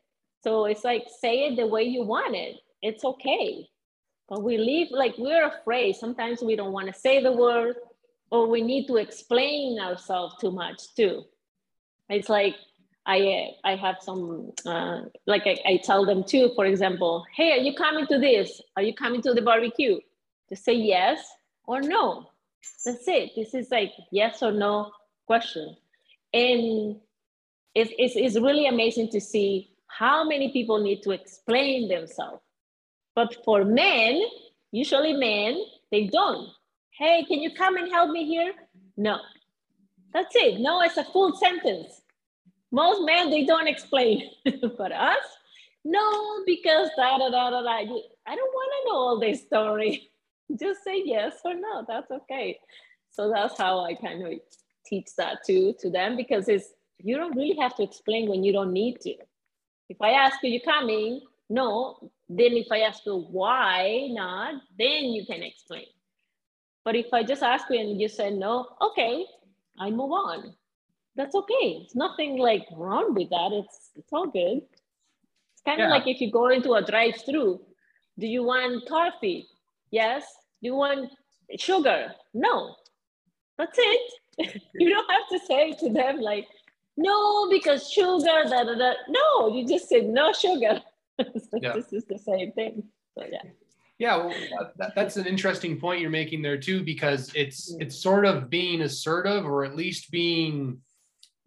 So 0.42 0.66
it's 0.66 0.84
like, 0.84 1.06
say 1.20 1.46
it 1.46 1.56
the 1.56 1.66
way 1.66 1.84
you 1.84 2.02
want 2.02 2.34
it. 2.34 2.56
It's 2.82 3.04
okay. 3.04 3.66
But 4.28 4.42
we 4.42 4.58
leave, 4.58 4.88
like, 4.90 5.14
we're 5.16 5.46
afraid. 5.46 5.96
Sometimes 5.96 6.42
we 6.42 6.56
don't 6.56 6.72
want 6.72 6.92
to 6.92 6.98
say 6.98 7.22
the 7.22 7.32
word 7.32 7.76
or 8.34 8.48
we 8.48 8.62
need 8.62 8.88
to 8.88 8.96
explain 8.96 9.78
ourselves 9.78 10.34
too 10.40 10.50
much 10.50 10.92
too. 10.96 11.22
It's 12.08 12.28
like 12.28 12.56
I 13.06 13.50
I 13.62 13.76
have 13.76 13.98
some 14.00 14.50
uh, 14.66 15.02
like 15.24 15.46
I, 15.46 15.56
I 15.64 15.80
tell 15.84 16.04
them 16.04 16.24
too. 16.24 16.50
For 16.56 16.66
example, 16.66 17.24
hey, 17.36 17.52
are 17.52 17.62
you 17.68 17.74
coming 17.74 18.06
to 18.08 18.18
this? 18.18 18.60
Are 18.76 18.82
you 18.82 18.92
coming 18.92 19.22
to 19.22 19.34
the 19.34 19.42
barbecue? 19.50 20.00
To 20.48 20.56
say 20.56 20.74
yes 20.74 21.20
or 21.64 21.80
no. 21.80 22.30
That's 22.84 23.06
it. 23.06 23.30
This 23.36 23.54
is 23.54 23.70
like 23.70 23.92
yes 24.10 24.42
or 24.42 24.50
no 24.50 24.90
question, 25.26 25.76
and 26.32 26.96
it's, 27.74 27.92
it's, 27.98 28.16
it's 28.16 28.36
really 28.36 28.66
amazing 28.66 29.10
to 29.10 29.20
see 29.20 29.70
how 29.86 30.24
many 30.24 30.50
people 30.52 30.82
need 30.82 31.02
to 31.02 31.10
explain 31.12 31.88
themselves. 31.88 32.42
But 33.14 33.36
for 33.44 33.64
men, 33.64 34.20
usually 34.72 35.12
men, 35.12 35.62
they 35.92 36.06
don't 36.08 36.48
hey, 36.98 37.24
can 37.24 37.40
you 37.40 37.50
come 37.54 37.76
and 37.76 37.90
help 37.90 38.10
me 38.10 38.24
here? 38.26 38.52
No. 38.96 39.18
That's 40.12 40.34
it. 40.36 40.60
No, 40.60 40.80
it's 40.82 40.96
a 40.96 41.04
full 41.04 41.36
sentence. 41.36 42.02
Most 42.70 43.04
men, 43.04 43.30
they 43.30 43.44
don't 43.44 43.68
explain. 43.68 44.30
but 44.78 44.92
us, 44.92 45.24
no, 45.84 46.44
because 46.46 46.88
da 46.96 47.18
da 47.18 47.30
da 47.30 47.50
da 47.50 47.62
da. 47.62 47.68
I 47.68 47.84
don't 47.84 48.54
want 48.54 48.72
to 48.72 48.88
know 48.88 48.96
all 48.96 49.20
this 49.20 49.42
story. 49.42 50.10
Just 50.58 50.84
say 50.84 51.02
yes 51.04 51.34
or 51.44 51.54
no. 51.54 51.84
That's 51.86 52.10
okay. 52.10 52.58
So 53.10 53.30
that's 53.32 53.58
how 53.58 53.84
I 53.84 53.94
kind 53.94 54.26
of 54.26 54.32
teach 54.86 55.08
that 55.18 55.38
too 55.44 55.74
to 55.80 55.90
them 55.90 56.16
because 56.16 56.48
it's 56.48 56.68
you 56.98 57.16
don't 57.16 57.36
really 57.36 57.56
have 57.60 57.74
to 57.76 57.82
explain 57.82 58.28
when 58.28 58.44
you 58.44 58.52
don't 58.52 58.72
need 58.72 59.00
to. 59.00 59.14
If 59.88 60.00
I 60.00 60.10
ask 60.10 60.38
you, 60.42 60.50
you 60.50 60.60
coming? 60.60 61.20
No. 61.50 62.10
Then 62.28 62.52
if 62.52 62.68
I 62.70 62.80
ask 62.80 63.04
you 63.04 63.26
why 63.30 64.08
not, 64.10 64.54
then 64.78 65.04
you 65.06 65.26
can 65.26 65.42
explain. 65.42 65.86
But 66.84 66.96
if 66.96 67.12
I 67.12 67.22
just 67.22 67.42
ask 67.42 67.66
you 67.70 67.80
and 67.80 68.00
you 68.00 68.08
say 68.08 68.30
no, 68.30 68.68
okay, 68.80 69.24
I 69.78 69.90
move 69.90 70.12
on. 70.12 70.54
That's 71.16 71.34
okay. 71.34 71.82
It's 71.82 71.94
nothing 71.94 72.38
like 72.38 72.66
wrong 72.72 73.14
with 73.14 73.30
that. 73.30 73.50
It's 73.52 73.90
it's 73.96 74.12
all 74.12 74.26
good. 74.26 74.58
It's 75.52 75.62
kind 75.64 75.80
of 75.80 75.88
yeah. 75.88 75.94
like 75.94 76.06
if 76.06 76.20
you 76.20 76.30
go 76.30 76.48
into 76.48 76.72
a 76.74 76.84
drive-through. 76.84 77.60
Do 78.18 78.26
you 78.26 78.44
want 78.44 78.88
coffee? 78.88 79.46
Yes. 79.90 80.24
Do 80.60 80.68
you 80.68 80.74
want 80.74 81.10
sugar? 81.58 82.12
No. 82.32 82.76
That's 83.58 83.78
it. 83.78 84.12
you 84.74 84.88
don't 84.88 85.10
have 85.10 85.28
to 85.30 85.46
say 85.46 85.72
to 85.72 85.92
them 85.92 86.20
like, 86.20 86.46
no, 86.96 87.48
because 87.50 87.90
sugar, 87.90 88.44
da, 88.48 88.64
da, 88.64 88.74
da. 88.74 88.92
No, 89.08 89.48
you 89.48 89.66
just 89.66 89.88
say 89.88 90.00
no 90.02 90.32
sugar. 90.32 90.80
so 91.18 91.58
yeah. 91.60 91.72
This 91.72 91.92
is 91.92 92.04
the 92.04 92.18
same 92.18 92.52
thing. 92.52 92.84
So 93.16 93.24
yeah. 93.30 93.42
Yeah, 94.04 94.16
well, 94.16 94.70
that, 94.76 94.94
that's 94.94 95.16
an 95.16 95.24
interesting 95.24 95.80
point 95.80 96.02
you're 96.02 96.10
making 96.10 96.42
there 96.42 96.58
too, 96.58 96.82
because 96.82 97.32
it's 97.34 97.74
it's 97.80 97.96
sort 97.96 98.26
of 98.26 98.50
being 98.50 98.82
assertive, 98.82 99.46
or 99.46 99.64
at 99.64 99.76
least 99.76 100.10
being 100.10 100.76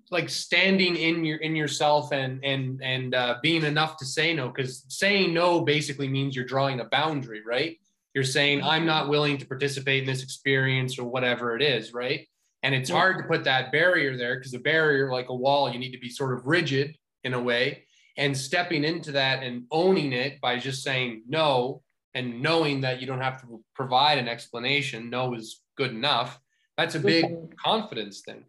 like 0.10 0.28
standing 0.28 0.96
in 0.96 1.24
your 1.24 1.38
in 1.38 1.56
yourself 1.56 2.12
and 2.12 2.44
and 2.44 2.82
and 2.82 3.14
uh, 3.14 3.36
being 3.44 3.64
enough 3.64 3.98
to 3.98 4.06
say 4.06 4.34
no. 4.34 4.48
Because 4.48 4.84
saying 4.88 5.36
no 5.36 5.62
basically 5.62 6.08
means 6.08 6.36
you're 6.36 6.46
drawing 6.46 6.80
a 6.80 6.86
boundary, 6.86 7.44
right? 7.46 7.78
You're 8.16 8.24
saying 8.24 8.64
I'm 8.64 8.88
not 8.88 9.08
willing 9.08 9.38
to 9.38 9.46
participate 9.46 10.02
in 10.02 10.08
this 10.08 10.24
experience 10.24 10.98
or 10.98 11.04
whatever 11.04 11.56
it 11.56 11.62
is, 11.62 11.94
right? 11.94 12.28
And 12.64 12.74
it's 12.74 12.90
hard 12.90 13.20
to 13.20 13.24
put 13.26 13.44
that 13.44 13.72
barrier 13.72 14.18
there 14.18 14.38
because 14.38 14.56
a 14.56 14.60
barrier, 14.60 15.12
like 15.12 15.30
a 15.30 15.36
wall, 15.36 15.72
you 15.72 15.78
need 15.78 15.92
to 15.92 16.00
be 16.00 16.10
sort 16.10 16.34
of 16.36 16.48
rigid 16.48 16.98
in 17.24 17.36
a 17.36 17.40
way. 17.40 17.86
And 18.18 18.36
stepping 18.36 18.84
into 18.84 19.12
that 19.12 19.44
and 19.44 19.66
owning 19.70 20.12
it 20.12 20.42
by 20.42 20.58
just 20.58 20.82
saying 20.82 21.22
no 21.28 21.84
and 22.18 22.42
knowing 22.42 22.82
that 22.82 23.00
you 23.00 23.06
don't 23.06 23.22
have 23.22 23.40
to 23.42 23.64
provide 23.76 24.18
an 24.18 24.28
explanation 24.28 25.10
no 25.10 25.24
is 25.36 25.62
good 25.78 25.92
enough 25.92 26.40
that's 26.78 26.96
a 26.96 27.00
big 27.00 27.26
confidence 27.58 28.22
thing. 28.22 28.44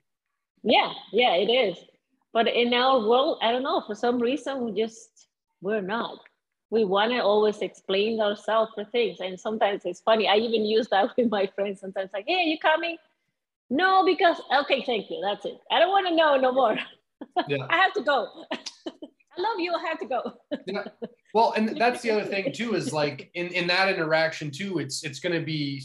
Yeah 0.63 0.93
yeah 1.13 1.35
it 1.35 1.51
is. 1.51 1.77
But 2.33 2.47
in 2.63 2.75
our 2.75 2.99
world 3.09 3.39
i 3.43 3.53
don't 3.53 3.63
know 3.63 3.83
for 3.87 3.95
some 3.95 4.19
reason 4.29 4.65
we 4.65 4.71
just 4.85 5.29
we're 5.61 5.87
not. 5.97 6.19
We 6.71 6.85
want 6.85 7.13
to 7.13 7.21
always 7.21 7.59
explain 7.69 8.21
ourselves 8.21 8.73
for 8.75 8.85
things 8.85 9.21
and 9.21 9.39
sometimes 9.47 9.83
it's 9.85 10.03
funny 10.09 10.29
i 10.29 10.37
even 10.37 10.65
use 10.77 10.89
that 10.95 11.11
with 11.17 11.31
my 11.31 11.45
friends 11.55 11.81
sometimes 11.81 12.11
like 12.13 12.27
hey 12.27 12.43
you 12.53 12.59
coming? 12.71 12.97
No 13.71 13.91
because 14.11 14.39
okay 14.61 14.81
thank 14.91 15.11
you 15.11 15.21
that's 15.27 15.45
it. 15.45 15.59
I 15.71 15.79
don't 15.79 15.95
want 15.97 16.07
to 16.09 16.15
know 16.21 16.33
no 16.47 16.53
more. 16.61 16.77
Yeah. 17.49 17.67
i 17.69 17.77
have 17.83 17.93
to 17.95 18.03
go. 18.03 18.19
I 18.53 19.41
love 19.47 19.59
you 19.65 19.73
i 19.79 19.83
have 19.89 19.99
to 20.05 20.09
go. 20.15 20.21
Yeah. 20.67 20.85
Well, 21.35 21.53
and 21.53 21.79
that's 21.81 22.03
the 22.03 22.11
other 22.11 22.25
thing 22.33 22.53
too 22.53 22.75
is 22.75 22.93
like 22.93 23.31
in 23.35 23.49
in 23.49 23.67
that 23.69 23.89
interaction 23.89 24.51
too, 24.51 24.79
it's 24.79 25.05
it's 25.05 25.21
going 25.21 25.39
to 25.39 25.45
be 25.45 25.85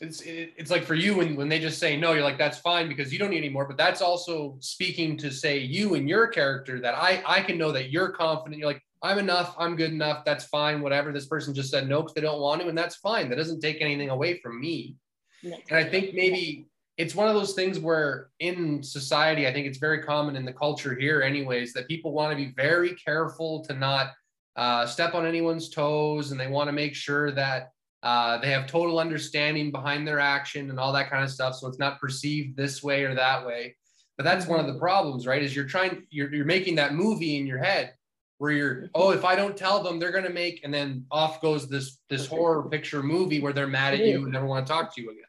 it's 0.00 0.22
it's 0.24 0.70
like 0.70 0.84
for 0.84 0.94
you 0.94 1.16
when 1.16 1.36
when 1.36 1.48
they 1.48 1.58
just 1.58 1.78
say 1.78 1.96
no, 1.96 2.12
you're 2.12 2.24
like 2.24 2.38
that's 2.38 2.58
fine 2.58 2.88
because 2.88 3.12
you 3.12 3.18
don't 3.18 3.30
need 3.30 3.38
any 3.38 3.50
more. 3.50 3.66
But 3.66 3.76
that's 3.76 4.00
also 4.00 4.56
speaking 4.60 5.16
to 5.18 5.30
say 5.30 5.58
you 5.58 5.94
and 5.94 6.08
your 6.08 6.28
character 6.28 6.80
that 6.80 6.94
I 6.94 7.22
I 7.26 7.42
can 7.42 7.58
know 7.58 7.72
that 7.72 7.90
you're 7.90 8.10
confident. 8.10 8.58
You're 8.58 8.68
like 8.68 8.82
I'm 9.02 9.18
enough. 9.18 9.54
I'm 9.58 9.76
good 9.76 9.92
enough. 9.92 10.24
That's 10.24 10.44
fine. 10.44 10.82
Whatever. 10.82 11.12
This 11.12 11.26
person 11.26 11.54
just 11.54 11.70
said 11.70 11.88
no 11.88 12.02
because 12.02 12.14
they 12.14 12.20
don't 12.20 12.40
want 12.40 12.60
to, 12.62 12.68
and 12.68 12.76
that's 12.76 12.96
fine. 12.96 13.28
That 13.28 13.36
doesn't 13.36 13.60
take 13.60 13.80
anything 13.80 14.10
away 14.10 14.40
from 14.40 14.60
me. 14.60 14.96
And 15.42 15.78
I 15.78 15.84
think 15.84 16.14
maybe 16.14 16.66
it's 16.98 17.14
one 17.14 17.28
of 17.28 17.34
those 17.34 17.54
things 17.54 17.78
where 17.78 18.28
in 18.40 18.82
society, 18.82 19.46
I 19.46 19.52
think 19.54 19.66
it's 19.66 19.78
very 19.78 20.02
common 20.02 20.36
in 20.36 20.44
the 20.44 20.52
culture 20.52 20.94
here, 20.94 21.22
anyways, 21.22 21.72
that 21.72 21.88
people 21.88 22.12
want 22.12 22.30
to 22.30 22.36
be 22.36 22.52
very 22.56 22.94
careful 22.94 23.64
to 23.64 23.72
not 23.72 24.12
uh, 24.60 24.86
step 24.86 25.14
on 25.14 25.24
anyone's 25.24 25.70
toes 25.70 26.32
and 26.32 26.38
they 26.38 26.46
want 26.46 26.68
to 26.68 26.72
make 26.72 26.94
sure 26.94 27.30
that 27.30 27.72
uh, 28.02 28.36
they 28.38 28.50
have 28.50 28.66
total 28.66 28.98
understanding 28.98 29.72
behind 29.72 30.06
their 30.06 30.20
action 30.20 30.68
and 30.68 30.78
all 30.78 30.92
that 30.92 31.08
kind 31.08 31.24
of 31.24 31.30
stuff. 31.30 31.54
So 31.54 31.66
it's 31.66 31.78
not 31.78 31.98
perceived 31.98 32.58
this 32.58 32.82
way 32.82 33.04
or 33.04 33.14
that 33.14 33.46
way. 33.46 33.74
But 34.18 34.24
that's 34.24 34.46
one 34.46 34.60
of 34.60 34.66
the 34.66 34.78
problems, 34.78 35.26
right? 35.26 35.42
Is 35.42 35.56
you're 35.56 35.64
trying, 35.64 36.06
you're, 36.10 36.32
you're 36.34 36.44
making 36.44 36.74
that 36.74 36.92
movie 36.92 37.38
in 37.38 37.46
your 37.46 37.56
head 37.56 37.94
where 38.36 38.50
you're, 38.50 38.90
oh, 38.94 39.12
if 39.12 39.24
I 39.24 39.34
don't 39.34 39.56
tell 39.56 39.82
them, 39.82 39.98
they're 39.98 40.12
going 40.12 40.24
to 40.24 40.30
make, 40.30 40.60
and 40.62 40.72
then 40.72 41.06
off 41.10 41.40
goes 41.40 41.66
this 41.66 41.98
this 42.10 42.26
horror 42.26 42.68
picture 42.68 43.02
movie 43.02 43.40
where 43.40 43.54
they're 43.54 43.66
mad 43.66 43.94
at 43.94 44.00
you 44.00 44.24
and 44.24 44.32
never 44.32 44.46
want 44.46 44.66
to 44.66 44.70
talk 44.70 44.94
to 44.94 45.00
you 45.00 45.10
again. 45.10 45.24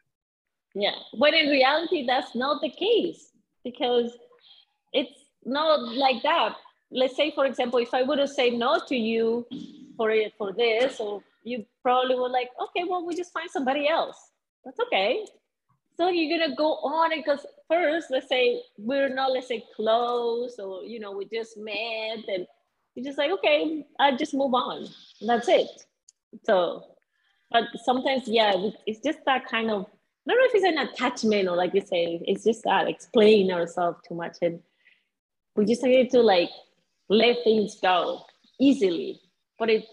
Yeah, 0.74 0.94
but 1.18 1.32
in 1.32 1.48
reality, 1.48 2.06
that's 2.06 2.34
not 2.34 2.60
the 2.60 2.70
case 2.70 3.30
because 3.64 4.12
it's 4.92 5.18
not 5.44 5.80
like 5.94 6.22
that 6.22 6.56
let's 6.92 7.16
say, 7.16 7.30
for 7.34 7.46
example, 7.46 7.78
if 7.78 7.94
I 7.94 8.02
would 8.02 8.18
have 8.18 8.30
said 8.30 8.54
no 8.54 8.80
to 8.88 8.96
you 8.96 9.46
for 9.96 10.10
it 10.10 10.32
for 10.38 10.52
this, 10.52 11.00
or 11.00 11.22
you 11.44 11.64
probably 11.82 12.14
were 12.14 12.28
like, 12.28 12.48
okay, 12.60 12.84
well, 12.88 13.04
we 13.04 13.14
just 13.16 13.32
find 13.32 13.50
somebody 13.50 13.88
else. 13.88 14.16
That's 14.64 14.78
okay. 14.80 15.24
so 15.96 16.08
you're 16.08 16.38
gonna 16.38 16.54
go 16.56 16.74
on 16.74 17.10
because 17.14 17.44
first, 17.68 18.08
let's 18.10 18.28
say 18.28 18.62
we're 18.78 19.08
not, 19.08 19.32
let's 19.32 19.48
say 19.48 19.64
close 19.74 20.58
or 20.58 20.82
you 20.84 21.00
know, 21.00 21.12
we 21.12 21.26
just 21.26 21.56
met 21.56 22.28
and 22.28 22.46
you're 22.94 23.04
just 23.04 23.18
like, 23.18 23.30
okay, 23.30 23.86
I 23.98 24.16
just 24.16 24.34
move 24.34 24.54
on. 24.54 24.86
That's 25.20 25.48
it. 25.48 25.68
So, 26.44 26.84
but 27.50 27.64
sometimes, 27.84 28.24
yeah, 28.26 28.54
it's 28.86 29.00
just 29.00 29.18
that 29.26 29.46
kind 29.46 29.70
of, 29.70 29.86
I 30.28 30.30
don't 30.32 30.38
know 30.38 30.44
if 30.46 30.54
it's 30.54 30.64
an 30.64 30.78
attachment 30.78 31.48
or 31.48 31.56
like 31.56 31.74
you 31.74 31.80
say, 31.80 32.20
it's 32.26 32.44
just 32.44 32.64
that 32.64 32.88
explain 32.88 33.50
ourselves 33.50 33.98
too 34.06 34.14
much. 34.14 34.36
And 34.42 34.60
we 35.56 35.64
just 35.64 35.82
need 35.82 36.10
to 36.10 36.20
like 36.20 36.50
let 37.12 37.44
things 37.44 37.78
go 37.80 38.24
easily. 38.58 39.20
But 39.58 39.70
it, 39.70 39.84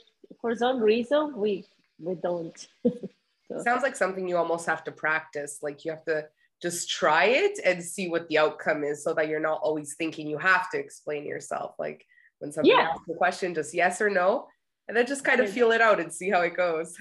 for 0.42 0.56
some 0.56 0.80
reason, 0.80 1.34
we, 1.36 1.66
we 2.00 2.16
don't. 2.16 2.58
so. 2.84 3.64
Sounds 3.64 3.84
like 3.84 3.96
something 3.96 4.28
you 4.28 4.38
almost 4.38 4.66
have 4.66 4.84
to 4.86 4.92
practice. 4.92 5.60
Like 5.62 5.84
you 5.84 5.92
have 5.92 6.06
to 6.06 6.26
just 6.62 6.90
try 6.90 7.26
it 7.26 7.60
and 7.66 7.84
see 7.84 8.10
what 8.10 8.28
the 8.30 8.38
outcome 8.38 8.84
is 8.84 9.04
so 9.04 9.14
that 9.14 9.28
you're 9.28 9.40
not 9.40 9.60
always 9.62 9.96
thinking 9.96 10.28
you 10.28 10.38
have 10.38 10.70
to 10.72 10.80
explain 10.80 11.26
yourself. 11.26 11.76
Like 11.78 12.06
when 12.40 12.52
somebody 12.52 12.70
yeah. 12.70 12.90
asks 12.94 13.10
a 13.10 13.16
question, 13.16 13.54
just 13.54 13.74
yes 13.74 14.02
or 14.02 14.10
no, 14.10 14.48
and 14.88 14.96
then 14.96 15.06
just 15.06 15.24
kind 15.24 15.40
of 15.40 15.50
feel 15.50 15.72
it 15.72 15.82
out 15.82 16.00
and 16.00 16.12
see 16.12 16.30
how 16.30 16.42
it 16.42 16.56
goes. 16.56 16.96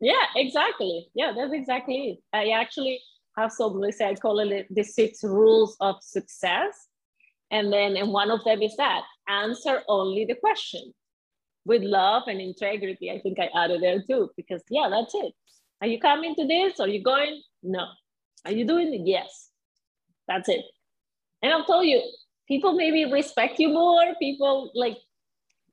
Yeah, 0.00 0.24
exactly. 0.36 1.08
Yeah, 1.14 1.32
that's 1.36 1.52
exactly 1.52 2.10
it. 2.10 2.18
I 2.32 2.50
actually 2.50 3.00
have 3.36 3.52
some, 3.52 3.78
let's 3.78 3.98
say 3.98 4.08
I 4.08 4.14
call 4.14 4.38
it 4.40 4.66
the 4.70 4.82
six 4.82 5.22
rules 5.24 5.76
of 5.80 5.96
success. 6.00 6.88
And 7.50 7.72
then 7.72 7.96
and 7.96 8.12
one 8.12 8.30
of 8.30 8.42
them 8.44 8.60
is 8.62 8.74
that 8.76 9.02
answer 9.28 9.82
only 9.88 10.24
the 10.24 10.34
question 10.34 10.92
with 11.64 11.82
love 11.82 12.24
and 12.26 12.40
integrity. 12.40 13.10
I 13.10 13.20
think 13.20 13.38
I 13.38 13.50
added 13.54 13.82
there 13.82 14.02
too, 14.02 14.30
because 14.36 14.62
yeah, 14.70 14.88
that's 14.88 15.14
it. 15.14 15.32
Are 15.80 15.88
you 15.88 16.00
coming 16.00 16.34
to 16.36 16.46
this? 16.46 16.80
Are 16.80 16.88
you 16.88 17.02
going? 17.02 17.42
No. 17.62 17.86
Are 18.44 18.52
you 18.52 18.66
doing 18.66 18.94
it? 18.94 19.02
Yes. 19.04 19.50
That's 20.28 20.48
it. 20.48 20.64
And 21.42 21.52
I'll 21.52 21.64
tell 21.64 21.84
you, 21.84 22.02
people 22.48 22.74
maybe 22.74 23.04
respect 23.10 23.58
you 23.58 23.68
more. 23.68 24.14
People 24.18 24.70
like 24.74 24.96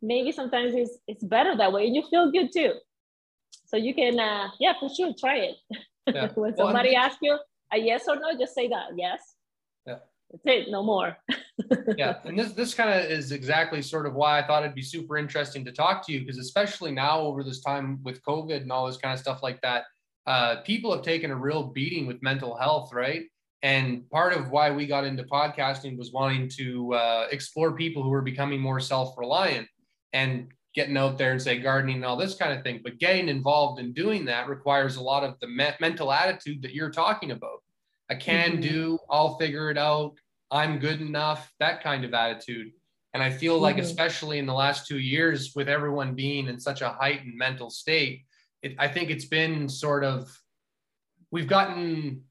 maybe 0.01 0.31
sometimes 0.31 0.73
it's 0.75 0.97
it's 1.07 1.23
better 1.23 1.55
that 1.55 1.71
way, 1.71 1.87
and 1.87 1.95
you 1.95 2.03
feel 2.09 2.31
good 2.31 2.51
too. 2.51 2.73
So 3.65 3.77
you 3.77 3.93
can, 3.93 4.19
uh, 4.19 4.49
yeah, 4.59 4.73
for 4.79 4.89
sure, 4.89 5.13
try 5.19 5.37
it. 5.37 5.55
Yeah. 6.07 6.29
when 6.35 6.55
somebody 6.55 6.91
well, 6.93 7.05
asks 7.05 7.19
you 7.21 7.37
a 7.71 7.77
yes 7.77 8.03
or 8.07 8.17
no, 8.17 8.37
just 8.37 8.53
say 8.53 8.67
that 8.67 8.89
yes. 8.95 9.32
That's 10.34 10.43
it, 10.45 10.71
no 10.71 10.81
more. 10.81 11.15
yeah, 11.97 12.17
and 12.25 12.38
this 12.38 12.53
this 12.53 12.73
kind 12.73 12.89
of 12.89 13.09
is 13.09 13.31
exactly 13.31 13.84
sort 13.84 14.07
of 14.07 14.15
why 14.15 14.39
I 14.39 14.47
thought 14.47 14.63
it'd 14.63 14.73
be 14.73 14.81
super 14.81 15.17
interesting 15.17 15.63
to 15.65 15.71
talk 15.71 16.05
to 16.07 16.11
you 16.11 16.21
because 16.21 16.39
especially 16.39 16.91
now 16.91 17.19
over 17.19 17.43
this 17.43 17.61
time 17.61 17.99
with 18.03 18.23
COVID 18.23 18.61
and 18.61 18.71
all 18.71 18.88
this 18.88 18.97
kind 18.97 19.13
of 19.13 19.19
stuff 19.19 19.43
like 19.43 19.61
that, 19.61 19.84
uh, 20.25 20.61
people 20.61 20.91
have 20.91 21.03
taken 21.03 21.29
a 21.29 21.36
real 21.36 21.63
beating 21.63 22.07
with 22.07 22.23
mental 22.23 22.57
health, 22.57 22.91
right? 22.93 23.25
And 23.61 24.09
part 24.09 24.34
of 24.34 24.49
why 24.49 24.71
we 24.71 24.88
got 24.88 25.05
into 25.05 25.23
podcasting 25.23 25.97
was 25.97 26.11
wanting 26.11 26.49
to 26.57 26.95
uh, 26.95 27.27
explore 27.29 27.75
people 27.75 28.01
who 28.01 28.11
are 28.11 28.23
becoming 28.23 28.59
more 28.59 28.79
self 28.79 29.15
reliant 29.17 29.67
and 30.13 30.47
getting 30.73 30.97
out 30.97 31.19
there 31.19 31.31
and 31.31 31.41
say 31.41 31.59
gardening 31.59 31.97
and 31.97 32.05
all 32.05 32.17
this 32.17 32.36
kind 32.36 32.57
of 32.57 32.63
thing. 32.63 32.81
But 32.84 32.97
getting 32.97 33.29
involved 33.29 33.79
in 33.79 33.93
doing 33.93 34.25
that 34.25 34.49
requires 34.49 34.95
a 34.95 35.03
lot 35.03 35.23
of 35.23 35.36
the 35.39 35.47
me- 35.47 35.69
mental 35.79 36.11
attitude 36.11 36.63
that 36.63 36.73
you're 36.73 36.89
talking 36.89 37.29
about. 37.29 37.61
I 38.09 38.15
can 38.15 38.53
mm-hmm. 38.53 38.61
do, 38.61 38.99
I'll 39.09 39.38
figure 39.38 39.69
it 39.71 39.77
out, 39.77 40.15
I'm 40.53 40.77
good 40.77 41.01
enough, 41.01 41.51
that 41.59 41.81
kind 41.81 42.05
of 42.05 42.13
attitude. 42.13 42.71
And 43.15 43.23
I 43.23 43.31
feel 43.31 43.57
like, 43.59 43.75
mm-hmm. 43.75 43.85
especially 43.85 44.37
in 44.37 44.45
the 44.45 44.53
last 44.53 44.87
two 44.87 44.99
years, 44.99 45.53
with 45.55 45.67
everyone 45.67 46.13
being 46.13 46.47
in 46.47 46.59
such 46.59 46.81
a 46.81 46.89
heightened 46.89 47.35
mental 47.35 47.69
state, 47.71 48.21
it, 48.61 48.75
I 48.77 48.87
think 48.87 49.09
it's 49.09 49.25
been 49.25 49.67
sort 49.67 50.03
of, 50.03 50.31
we've 51.31 51.47
gotten 51.47 52.21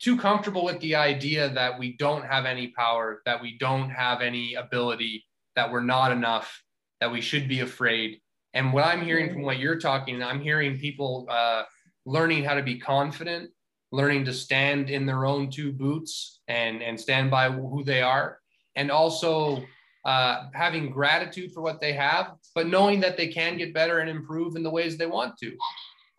too 0.00 0.18
comfortable 0.18 0.64
with 0.64 0.80
the 0.80 0.96
idea 0.96 1.50
that 1.50 1.78
we 1.78 1.96
don't 1.96 2.24
have 2.24 2.46
any 2.46 2.68
power, 2.68 3.22
that 3.26 3.40
we 3.40 3.56
don't 3.58 3.90
have 3.90 4.20
any 4.20 4.54
ability, 4.54 5.24
that 5.54 5.70
we're 5.70 5.80
not 5.80 6.10
enough, 6.10 6.62
that 7.00 7.12
we 7.12 7.20
should 7.20 7.48
be 7.48 7.60
afraid. 7.60 8.20
And 8.54 8.72
what 8.72 8.84
I'm 8.84 9.02
hearing 9.02 9.32
from 9.32 9.42
what 9.42 9.58
you're 9.58 9.78
talking, 9.78 10.22
I'm 10.22 10.40
hearing 10.40 10.78
people 10.78 11.26
uh, 11.30 11.62
learning 12.04 12.44
how 12.44 12.54
to 12.54 12.62
be 12.62 12.78
confident, 12.78 13.50
learning 13.94 14.24
to 14.24 14.32
stand 14.32 14.90
in 14.90 15.06
their 15.06 15.24
own 15.24 15.50
two 15.50 15.72
boots 15.72 16.40
and 16.48 16.82
and 16.82 17.00
stand 17.00 17.30
by 17.30 17.50
who 17.50 17.84
they 17.84 18.02
are, 18.02 18.38
and 18.76 18.90
also 18.90 19.64
uh, 20.04 20.44
having 20.52 20.90
gratitude 20.90 21.52
for 21.52 21.62
what 21.62 21.80
they 21.80 21.92
have, 21.92 22.34
but 22.54 22.66
knowing 22.66 23.00
that 23.00 23.16
they 23.16 23.28
can 23.28 23.56
get 23.56 23.72
better 23.72 24.00
and 24.00 24.10
improve 24.10 24.56
in 24.56 24.62
the 24.62 24.70
ways 24.70 24.96
they 24.96 25.06
want 25.06 25.36
to. 25.38 25.52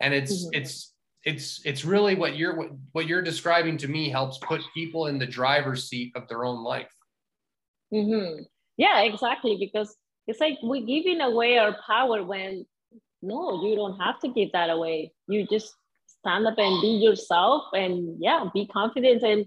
And 0.00 0.12
it's 0.12 0.44
mm-hmm. 0.44 0.60
it's 0.60 0.92
it's 1.26 1.60
it's 1.64 1.84
really 1.84 2.14
what 2.14 2.36
you're 2.36 2.56
what, 2.56 2.70
what 2.92 3.06
you're 3.06 3.20
describing 3.20 3.76
to 3.76 3.88
me 3.88 4.08
helps 4.08 4.38
put 4.38 4.62
people 4.72 5.08
in 5.08 5.18
the 5.18 5.26
driver's 5.26 5.88
seat 5.88 6.12
of 6.14 6.26
their 6.28 6.44
own 6.44 6.62
life 6.62 6.94
mm-hmm. 7.92 8.42
yeah 8.76 9.02
exactly 9.02 9.56
because 9.58 9.94
it's 10.28 10.40
like 10.40 10.56
we're 10.62 10.86
giving 10.86 11.20
away 11.20 11.58
our 11.58 11.76
power 11.84 12.22
when 12.22 12.64
no 13.22 13.60
you 13.64 13.74
don't 13.74 13.98
have 14.00 14.20
to 14.20 14.28
give 14.28 14.52
that 14.52 14.70
away 14.70 15.12
you 15.26 15.46
just 15.48 15.74
stand 16.26 16.46
up 16.46 16.58
and 16.58 16.80
be 16.80 16.88
yourself 16.88 17.64
and 17.74 18.16
yeah 18.18 18.44
be 18.54 18.66
confident 18.66 19.22
and 19.22 19.46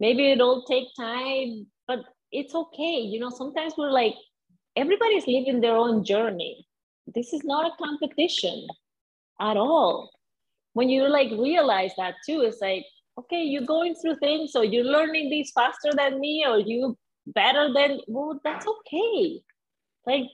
maybe 0.00 0.30
it'll 0.32 0.62
take 0.64 0.88
time 0.96 1.66
but 1.86 2.00
it's 2.32 2.54
okay 2.54 2.98
you 3.12 3.18
know 3.20 3.30
sometimes 3.30 3.74
we're 3.78 3.90
like 3.90 4.14
everybody's 4.76 5.26
living 5.26 5.60
their 5.60 5.76
own 5.76 6.04
journey 6.04 6.66
this 7.14 7.32
is 7.32 7.42
not 7.44 7.66
a 7.66 7.84
competition 7.84 8.66
at 9.40 9.56
all 9.56 10.10
when 10.78 10.88
you 10.88 11.08
like 11.08 11.30
realize 11.32 11.90
that 11.96 12.14
too, 12.24 12.42
it's 12.42 12.60
like, 12.60 12.86
okay, 13.18 13.42
you're 13.42 13.66
going 13.66 13.96
through 13.96 14.16
things, 14.20 14.52
so 14.52 14.62
you're 14.62 14.84
learning 14.84 15.28
these 15.28 15.50
faster 15.50 15.90
than 15.96 16.20
me, 16.20 16.44
or 16.46 16.60
you 16.60 16.96
better 17.26 17.72
than 17.72 17.98
well, 18.06 18.40
that's 18.44 18.64
okay. 18.64 19.40
Like 20.06 20.26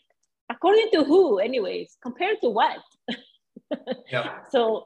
according 0.50 0.90
to 0.92 1.04
who, 1.04 1.38
anyways, 1.38 1.96
compared 2.02 2.42
to 2.42 2.50
what? 2.50 2.78
yeah. 4.12 4.40
So 4.50 4.84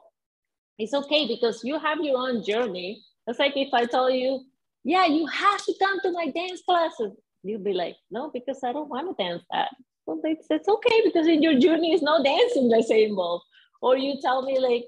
it's 0.79 0.93
okay 0.93 1.27
because 1.27 1.61
you 1.63 1.77
have 1.77 1.99
your 2.01 2.17
own 2.17 2.43
journey. 2.43 3.03
It's 3.27 3.37
like 3.37 3.53
if 3.55 3.73
I 3.73 3.85
tell 3.85 4.09
you, 4.09 4.41
yeah, 4.83 5.05
you 5.05 5.27
have 5.27 5.63
to 5.65 5.73
come 5.79 5.99
to 6.01 6.11
my 6.11 6.31
dance 6.31 6.61
classes, 6.67 7.11
you'll 7.43 7.63
be 7.63 7.73
like, 7.73 7.97
no, 8.09 8.31
because 8.33 8.63
I 8.63 8.71
don't 8.71 8.89
want 8.89 9.15
to 9.15 9.23
dance 9.23 9.43
that. 9.51 9.69
Well, 10.05 10.21
it's, 10.23 10.47
it's 10.49 10.67
okay 10.67 11.01
because 11.03 11.27
in 11.27 11.43
your 11.43 11.59
journey 11.59 11.93
is 11.93 12.01
no 12.01 12.23
dancing, 12.23 12.69
let's 12.69 12.87
say, 12.87 13.03
involved. 13.03 13.43
Or 13.81 13.97
you 13.97 14.19
tell 14.21 14.41
me 14.41 14.57
like, 14.57 14.85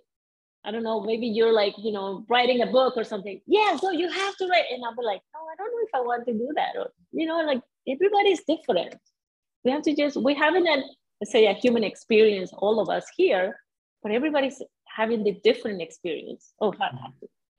I 0.63 0.71
don't 0.71 0.83
know, 0.83 1.01
maybe 1.01 1.27
you're 1.27 1.53
like, 1.53 1.75
you 1.77 1.91
know, 1.91 2.25
writing 2.29 2.61
a 2.61 2.67
book 2.67 2.93
or 2.95 3.03
something. 3.03 3.41
Yeah, 3.45 3.75
so 3.75 3.91
you 3.91 4.09
have 4.09 4.35
to 4.37 4.47
write. 4.47 4.65
And 4.71 4.83
I'll 4.85 4.95
be 4.95 5.03
like, 5.03 5.21
oh, 5.35 5.47
I 5.51 5.55
don't 5.57 5.71
know 5.71 5.83
if 5.83 5.89
I 5.93 6.01
want 6.01 6.25
to 6.27 6.33
do 6.33 6.49
that. 6.55 6.79
Or, 6.79 6.89
you 7.11 7.25
know, 7.25 7.41
like 7.41 7.61
everybody's 7.87 8.43
different. 8.43 8.95
We 9.65 9.71
have 9.71 9.81
to 9.83 9.95
just, 9.95 10.17
we 10.17 10.33
haven't, 10.35 10.67
say, 11.25 11.47
a 11.47 11.53
human 11.53 11.83
experience, 11.83 12.51
all 12.53 12.79
of 12.79 12.89
us 12.89 13.05
here, 13.15 13.57
but 14.01 14.11
everybody's 14.11 14.61
having 14.95 15.23
the 15.23 15.39
different 15.43 15.81
experience. 15.81 16.53
Oh, 16.59 16.73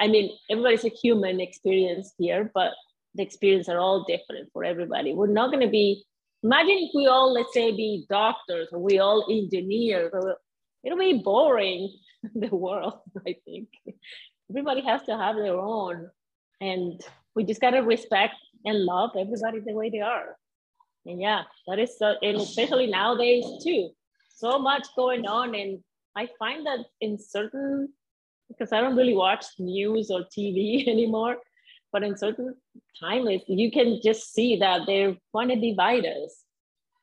I 0.00 0.08
mean, 0.08 0.36
everybody's 0.50 0.84
a 0.84 0.88
human 0.88 1.40
experience 1.40 2.12
here, 2.18 2.50
but 2.54 2.72
the 3.14 3.22
experience 3.22 3.68
are 3.68 3.78
all 3.78 4.04
different 4.04 4.50
for 4.52 4.64
everybody. 4.64 5.14
We're 5.14 5.26
not 5.26 5.50
going 5.50 5.64
to 5.64 5.70
be, 5.70 6.04
imagine 6.42 6.78
if 6.78 6.90
we 6.94 7.06
all, 7.06 7.32
let's 7.32 7.52
say, 7.54 7.70
be 7.72 8.06
doctors 8.08 8.68
or 8.72 8.80
we 8.80 8.98
all 8.98 9.26
engineers, 9.30 10.10
or, 10.12 10.36
it'll 10.82 10.98
be 10.98 11.22
boring 11.24 11.94
the 12.34 12.48
world, 12.48 13.00
I 13.26 13.36
think. 13.44 13.68
Everybody 14.50 14.82
has 14.82 15.02
to 15.04 15.16
have 15.16 15.36
their 15.36 15.56
own. 15.56 16.10
And 16.60 17.00
we 17.34 17.44
just 17.44 17.60
gotta 17.60 17.82
respect 17.82 18.34
and 18.64 18.84
love 18.84 19.10
everybody 19.16 19.60
the 19.60 19.74
way 19.74 19.90
they 19.90 20.00
are. 20.00 20.36
And 21.06 21.20
yeah, 21.20 21.42
that 21.66 21.78
is 21.78 21.98
so, 21.98 22.14
and 22.22 22.36
especially 22.36 22.86
nowadays 22.86 23.44
too, 23.64 23.90
so 24.36 24.58
much 24.58 24.86
going 24.96 25.26
on. 25.26 25.54
And 25.54 25.82
I 26.16 26.28
find 26.38 26.66
that 26.66 26.80
in 27.00 27.18
certain, 27.18 27.88
because 28.48 28.72
I 28.72 28.80
don't 28.80 28.96
really 28.96 29.14
watch 29.14 29.44
news 29.58 30.10
or 30.10 30.24
TV 30.36 30.86
anymore, 30.86 31.36
but 31.92 32.02
in 32.02 32.16
certain 32.16 32.54
times, 32.98 33.42
you 33.46 33.70
can 33.70 34.00
just 34.02 34.32
see 34.32 34.56
that 34.56 34.82
they 34.86 35.18
want 35.32 35.50
to 35.50 35.60
divide 35.60 36.06
us. 36.06 36.44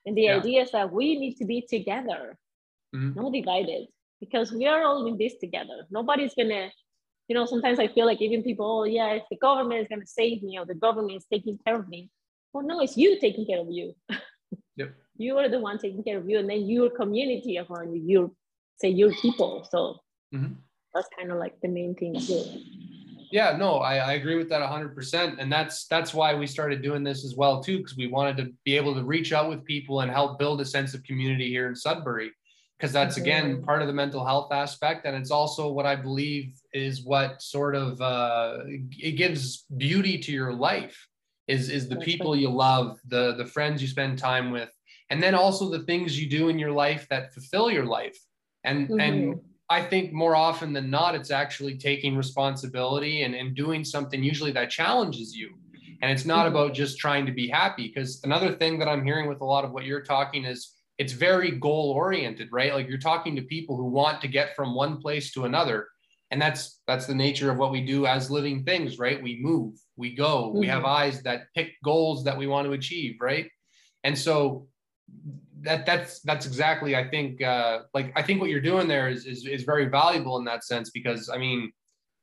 And 0.06 0.18
the 0.18 0.24
yeah. 0.24 0.38
idea 0.38 0.64
is 0.64 0.72
that 0.72 0.92
we 0.92 1.20
need 1.20 1.36
to 1.38 1.46
be 1.46 1.62
together, 1.62 2.38
mm-hmm. 2.96 3.20
not 3.20 3.34
divided 3.34 3.88
because 4.20 4.52
we 4.52 4.66
are 4.68 4.84
all 4.84 5.06
in 5.08 5.18
this 5.18 5.36
together. 5.40 5.86
Nobody's 5.90 6.34
gonna, 6.36 6.70
you 7.28 7.36
know, 7.36 7.46
sometimes 7.46 7.80
I 7.80 7.88
feel 7.88 8.06
like 8.06 8.22
even 8.22 8.44
people, 8.44 8.82
oh 8.82 8.84
yeah, 8.84 9.14
if 9.14 9.24
the 9.30 9.38
government 9.38 9.82
is 9.82 9.88
gonna 9.88 10.08
save 10.08 10.44
me 10.44 10.58
or 10.58 10.66
the 10.66 10.76
government 10.76 11.18
is 11.18 11.26
taking 11.32 11.58
care 11.66 11.76
of 11.76 11.88
me. 11.88 12.10
Well, 12.52 12.66
no, 12.66 12.82
it's 12.82 12.98
you 12.98 13.20
taking 13.20 13.46
care 13.46 13.60
of 13.60 13.68
you. 13.70 13.94
Yep. 14.78 14.96
you 15.18 15.38
are 15.38 15.50
the 15.50 15.60
one 15.60 15.78
taking 15.78 16.04
care 16.04 16.18
of 16.18 16.30
you, 16.30 16.40
and 16.40 16.50
then 16.50 16.66
your 16.66 16.90
community 16.90 17.60
around 17.60 17.94
you, 17.94 18.02
your 18.02 18.32
say 18.80 18.90
your 18.90 19.14
people. 19.14 19.68
So 19.70 19.98
mm-hmm. 20.34 20.54
that's 20.94 21.08
kind 21.18 21.32
of 21.32 21.38
like 21.38 21.60
the 21.62 21.70
main 21.70 21.96
thing 21.96 22.20
too. 22.20 22.44
Yeah, 23.32 23.56
no, 23.58 23.76
I, 23.76 23.98
I 23.98 24.14
agree 24.14 24.36
with 24.36 24.50
that 24.50 24.62
100%. 24.62 25.36
And 25.38 25.52
that's 25.52 25.86
that's 25.86 26.14
why 26.16 26.34
we 26.34 26.48
started 26.48 26.82
doing 26.82 27.04
this 27.04 27.24
as 27.24 27.36
well, 27.36 27.62
too, 27.62 27.78
because 27.78 27.96
we 27.96 28.08
wanted 28.08 28.38
to 28.38 28.52
be 28.66 28.76
able 28.76 28.96
to 28.96 29.04
reach 29.04 29.34
out 29.34 29.50
with 29.50 29.64
people 29.66 30.02
and 30.02 30.10
help 30.10 30.40
build 30.40 30.62
a 30.62 30.66
sense 30.66 30.96
of 30.96 31.04
community 31.04 31.48
here 31.48 31.68
in 31.68 31.76
Sudbury 31.76 32.32
because 32.80 32.94
that's 32.94 33.18
again 33.18 33.56
mm-hmm. 33.56 33.66
part 33.66 33.82
of 33.82 33.88
the 33.88 33.94
mental 33.94 34.26
health 34.26 34.52
aspect 34.52 35.06
and 35.06 35.16
it's 35.16 35.32
also 35.32 35.70
what 35.72 35.86
i 35.86 35.96
believe 35.96 36.54
is 36.74 37.04
what 37.04 37.42
sort 37.42 37.76
of 37.76 38.00
uh, 38.02 38.60
it 38.66 39.18
gives 39.18 39.66
beauty 39.78 40.18
to 40.18 40.32
your 40.32 40.54
life 40.54 41.08
is 41.48 41.70
is 41.70 41.90
the 41.90 41.98
people 41.98 42.36
you 42.36 42.50
love 42.50 42.98
the 43.08 43.36
the 43.36 43.46
friends 43.46 43.82
you 43.82 43.88
spend 43.88 44.18
time 44.18 44.52
with 44.52 44.70
and 45.10 45.22
then 45.22 45.36
also 45.36 45.70
the 45.70 45.84
things 45.84 46.20
you 46.20 46.30
do 46.30 46.50
in 46.50 46.58
your 46.58 46.72
life 46.72 47.08
that 47.10 47.34
fulfill 47.34 47.70
your 47.70 47.86
life 47.86 48.18
and 48.64 48.88
mm-hmm. 48.88 49.00
and 49.00 49.40
i 49.70 49.82
think 49.82 50.12
more 50.12 50.36
often 50.36 50.74
than 50.74 50.90
not 50.90 51.16
it's 51.16 51.32
actually 51.32 51.78
taking 51.78 52.16
responsibility 52.16 53.24
and, 53.24 53.36
and 53.36 53.56
doing 53.56 53.84
something 53.84 54.24
usually 54.24 54.52
that 54.52 54.70
challenges 54.70 55.36
you 55.36 55.50
and 56.02 56.12
it's 56.12 56.26
not 56.26 56.46
mm-hmm. 56.46 56.56
about 56.56 56.74
just 56.74 56.98
trying 56.98 57.26
to 57.26 57.32
be 57.32 57.48
happy 57.48 57.88
because 57.88 58.22
another 58.24 58.54
thing 58.54 58.80
that 58.80 58.88
i'm 58.88 59.04
hearing 59.04 59.28
with 59.28 59.42
a 59.42 59.46
lot 59.46 59.66
of 59.66 59.72
what 59.72 59.86
you're 59.86 60.04
talking 60.04 60.46
is 60.46 60.76
it's 60.98 61.14
very 61.14 61.52
goal 61.52 61.92
oriented 61.96 62.50
right 62.52 62.74
like 62.74 62.88
you're 62.88 62.98
talking 62.98 63.36
to 63.36 63.42
people 63.42 63.76
who 63.76 63.86
want 63.86 64.22
to 64.22 64.28
get 64.28 64.56
from 64.56 64.76
one 64.76 65.00
place 65.00 65.32
to 65.32 65.46
another 65.46 65.88
and 66.32 66.42
that's 66.42 66.82
that's 66.88 67.06
the 67.06 67.16
nature 67.16 67.50
of 67.50 67.58
what 67.58 67.72
we 67.72 67.82
do 67.82 68.06
as 68.06 68.30
living 68.30 68.64
things 68.64 69.00
right 69.00 69.22
we 69.22 69.40
move 69.42 69.74
we 69.96 70.14
go 70.14 70.50
mm-hmm. 70.50 70.60
we 70.60 70.68
have 70.68 70.84
mm-hmm. 70.84 71.04
eyes 71.04 71.22
that 71.24 71.44
pick 71.56 71.72
goals 71.84 72.24
that 72.24 72.38
we 72.38 72.48
want 72.48 72.68
to 72.68 72.74
achieve 72.74 73.16
right 73.22 73.50
and 74.04 74.18
so 74.18 74.68
that 75.62 75.86
that's 75.86 76.20
that's 76.22 76.46
exactly 76.46 76.96
i 76.96 77.08
think 77.08 77.42
uh 77.42 77.80
like 77.94 78.12
i 78.16 78.22
think 78.22 78.40
what 78.40 78.50
you're 78.50 78.62
doing 78.62 78.88
there 78.88 79.10
is 79.10 79.26
is, 79.26 79.46
is 79.46 79.64
very 79.64 79.86
valuable 79.86 80.38
in 80.38 80.46
that 80.46 80.64
sense 80.64 80.90
because 80.90 81.30
i 81.30 81.38
mean 81.38 81.72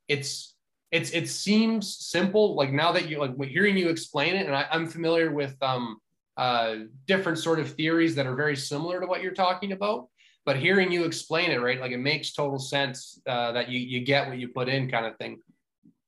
it's 0.07 0.55
it's 0.91 1.11
it 1.11 1.27
seems 1.29 1.97
simple 1.97 2.55
like 2.55 2.71
now 2.71 2.91
that 2.91 3.09
you 3.09 3.19
like 3.19 3.35
hearing 3.49 3.77
you 3.77 3.89
explain 3.89 4.35
it 4.35 4.45
and 4.45 4.55
I, 4.55 4.65
i'm 4.71 4.87
familiar 4.87 5.31
with 5.31 5.55
um 5.61 5.97
uh, 6.37 6.75
different 7.07 7.39
sort 7.39 7.59
of 7.59 7.73
theories 7.73 8.15
that 8.15 8.27
are 8.27 8.35
very 8.35 8.55
similar 8.55 8.99
to 9.01 9.07
what 9.07 9.21
you're 9.21 9.33
talking 9.33 9.71
about. 9.71 10.07
But 10.45 10.55
hearing 10.57 10.91
you 10.91 11.03
explain 11.03 11.51
it, 11.51 11.57
right, 11.57 11.81
like 11.81 11.91
it 11.91 11.97
makes 11.97 12.31
total 12.31 12.59
sense 12.59 13.19
uh, 13.27 13.51
that 13.51 13.69
you 13.69 13.79
you 13.79 13.99
get 13.99 14.29
what 14.29 14.37
you 14.37 14.47
put 14.47 14.69
in, 14.69 14.89
kind 14.89 15.05
of 15.05 15.17
thing. 15.17 15.39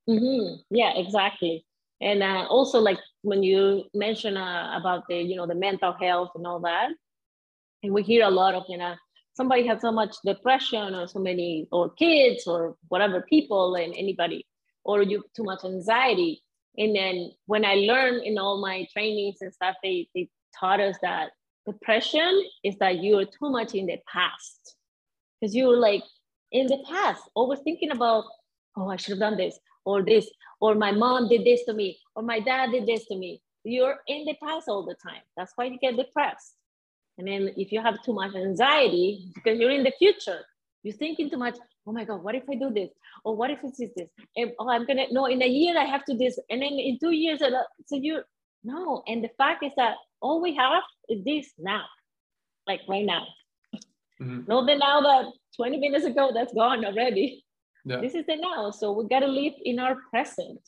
Mm-hmm. 0.10 0.62
Yeah, 0.70 0.94
exactly. 0.96 1.66
And 2.00 2.24
uh, 2.24 2.46
also, 2.48 2.80
like 2.80 3.00
when 3.24 3.44
you 3.44 3.84
mention 3.94 4.38
uh, 4.38 4.78
about 4.80 5.04
the 5.10 5.18
you 5.18 5.36
know 5.36 5.46
the 5.46 5.56
mental 5.56 5.92
health 5.92 6.30
and 6.36 6.48
all 6.48 6.62
that, 6.62 6.92
and 7.84 7.94
we 7.94 8.04
hear 8.04 8.26
a 8.26 8.30
lot 8.30 8.56
of 8.56 8.64
you 8.68 8.78
know 8.78 8.96
somebody 9.34 9.66
has 9.66 9.82
so 9.82 9.92
much 9.92 10.16
depression 10.26 10.94
or 10.94 11.08
so 11.08 11.20
many 11.20 11.68
or 11.72 11.90
kids 11.92 12.46
or 12.48 12.76
whatever 12.90 13.22
people 13.22 13.76
and 13.76 13.94
anybody 13.96 14.46
or 14.84 15.02
you 15.02 15.24
too 15.36 15.44
much 15.44 15.64
anxiety 15.64 16.42
and 16.80 16.96
then 16.96 17.32
when 17.46 17.66
I 17.66 17.76
learned 17.76 18.24
in 18.24 18.38
all 18.38 18.62
my 18.62 18.88
trainings 18.94 19.38
and 19.42 19.54
stuff, 19.54 19.76
they, 19.84 20.08
they 20.16 20.30
taught 20.58 20.80
us 20.80 20.96
that 21.02 21.32
depression 21.66 22.44
is 22.64 22.78
that 22.78 23.04
you're 23.04 23.26
too 23.26 23.50
much 23.50 23.76
in 23.76 23.88
the 23.88 23.98
past. 24.12 24.76
Because 25.40 25.54
you're 25.54 25.78
like 25.78 26.04
in 26.52 26.68
the 26.68 26.82
past, 26.90 27.22
always 27.36 27.60
thinking 27.60 27.92
about, 27.92 28.24
oh, 28.78 28.90
I 28.90 28.96
should 28.96 29.12
have 29.12 29.20
done 29.20 29.38
this 29.38 29.60
or 29.86 30.04
this, 30.04 30.30
or 30.62 30.76
my 30.76 30.92
mom 30.92 31.28
did 31.28 31.44
this 31.46 31.64
to 31.66 31.74
me, 31.74 31.98
or 32.16 32.24
my 32.24 32.40
dad 32.40 32.72
did 32.72 32.86
this 32.86 33.06
to 33.08 33.16
me. 33.18 33.42
You're 33.64 33.98
in 34.08 34.26
the 34.26 34.36
past 34.42 34.68
all 34.68 34.86
the 34.86 34.96
time. 34.96 35.22
That's 35.36 35.52
why 35.56 35.66
you 35.66 35.78
get 35.80 35.98
depressed. 35.98 36.56
And 37.20 37.28
then 37.28 37.53
if 37.57 37.74
you 37.74 37.82
have 37.82 38.01
too 38.01 38.13
much 38.13 38.34
anxiety, 38.34 39.30
because 39.36 39.59
you're 39.59 39.72
in 39.72 39.84
the 39.84 39.91
future, 39.99 40.39
you're 40.84 40.95
thinking 40.95 41.30
too 41.30 41.38
much, 41.38 41.57
oh 41.86 41.91
my 41.91 42.05
God, 42.05 42.24
what 42.24 42.34
if 42.34 42.43
I 42.49 42.55
do 42.55 42.72
this? 42.72 42.89
Or 43.26 43.36
what 43.36 43.51
if 43.51 43.59
it's 43.61 43.78
this? 43.78 44.07
And, 44.38 44.53
oh, 44.57 44.70
I'm 44.70 44.86
gonna, 44.86 45.03
no, 45.11 45.26
in 45.26 45.41
a 45.41 45.47
year 45.47 45.78
I 45.78 45.84
have 45.84 46.05
to 46.05 46.15
this. 46.15 46.39
And 46.49 46.61
then 46.61 46.80
in 46.80 46.97
two 46.97 47.11
years, 47.11 47.41
so 47.88 47.97
you, 47.97 48.22
no. 48.63 49.03
And 49.05 49.22
the 49.22 49.30
fact 49.38 49.65
is 49.65 49.74
that 49.76 49.95
all 50.22 50.41
we 50.41 50.55
have 50.55 50.82
is 51.09 51.22
this 51.26 51.51
now, 51.59 51.84
like 52.65 52.82
right 52.88 53.05
now. 53.05 53.28
Mm-hmm. 54.22 54.43
Not 54.47 54.67
the 54.67 54.78
now 54.78 55.01
that 55.01 55.26
20 55.57 55.78
minutes 55.78 56.05
ago, 56.05 56.32
that's 56.34 56.53
gone 56.53 56.86
already. 56.86 57.43
Yeah. 57.84 57.99
This 57.99 58.15
is 58.15 58.26
the 58.28 58.38
now. 58.38 58.72
So 58.72 58.93
we 58.93 59.09
gotta 59.09 59.28
live 59.28 59.53
in 59.65 59.80
our 59.80 59.97
present. 60.09 60.61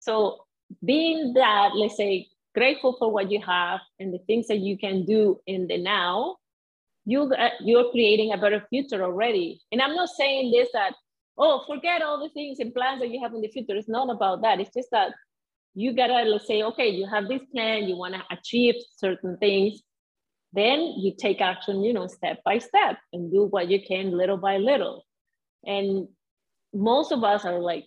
So 0.00 0.38
being 0.82 1.34
that, 1.34 1.72
let's 1.74 1.98
say, 1.98 2.28
grateful 2.56 2.96
for 2.98 3.12
what 3.12 3.30
you 3.30 3.40
have 3.46 3.80
and 4.00 4.12
the 4.12 4.18
things 4.26 4.46
that 4.48 4.58
you 4.58 4.78
can 4.78 5.04
do 5.04 5.38
in 5.46 5.66
the 5.66 5.78
now 5.78 6.36
you 7.04 7.22
uh, 7.22 7.50
you're 7.60 7.90
creating 7.90 8.32
a 8.32 8.38
better 8.38 8.62
future 8.68 9.02
already. 9.04 9.60
And 9.70 9.80
I'm 9.80 9.94
not 9.94 10.08
saying 10.08 10.50
this 10.50 10.68
that 10.72 10.94
oh 11.38 11.64
forget 11.66 12.02
all 12.02 12.18
the 12.22 12.30
things 12.30 12.58
and 12.58 12.74
plans 12.74 13.00
that 13.00 13.10
you 13.10 13.20
have 13.22 13.34
in 13.34 13.42
the 13.42 13.48
future. 13.48 13.76
It's 13.76 13.88
not 13.88 14.10
about 14.10 14.42
that. 14.42 14.60
It's 14.60 14.74
just 14.74 14.90
that 14.90 15.12
you 15.76 15.94
gotta 15.94 16.40
say 16.44 16.62
okay 16.62 16.88
you 16.88 17.06
have 17.06 17.28
this 17.28 17.42
plan 17.54 17.86
you 17.86 17.96
want 17.96 18.14
to 18.14 18.22
achieve 18.30 18.74
certain 18.96 19.36
things 19.36 19.82
then 20.54 20.94
you 20.96 21.12
take 21.16 21.42
action 21.42 21.84
you 21.84 21.92
know 21.92 22.06
step 22.06 22.42
by 22.44 22.58
step 22.58 22.96
and 23.12 23.30
do 23.30 23.44
what 23.44 23.68
you 23.68 23.78
can 23.86 24.10
little 24.10 24.38
by 24.38 24.56
little 24.56 25.04
and 25.66 26.08
most 26.72 27.12
of 27.12 27.22
us 27.22 27.44
are 27.44 27.60
like 27.60 27.86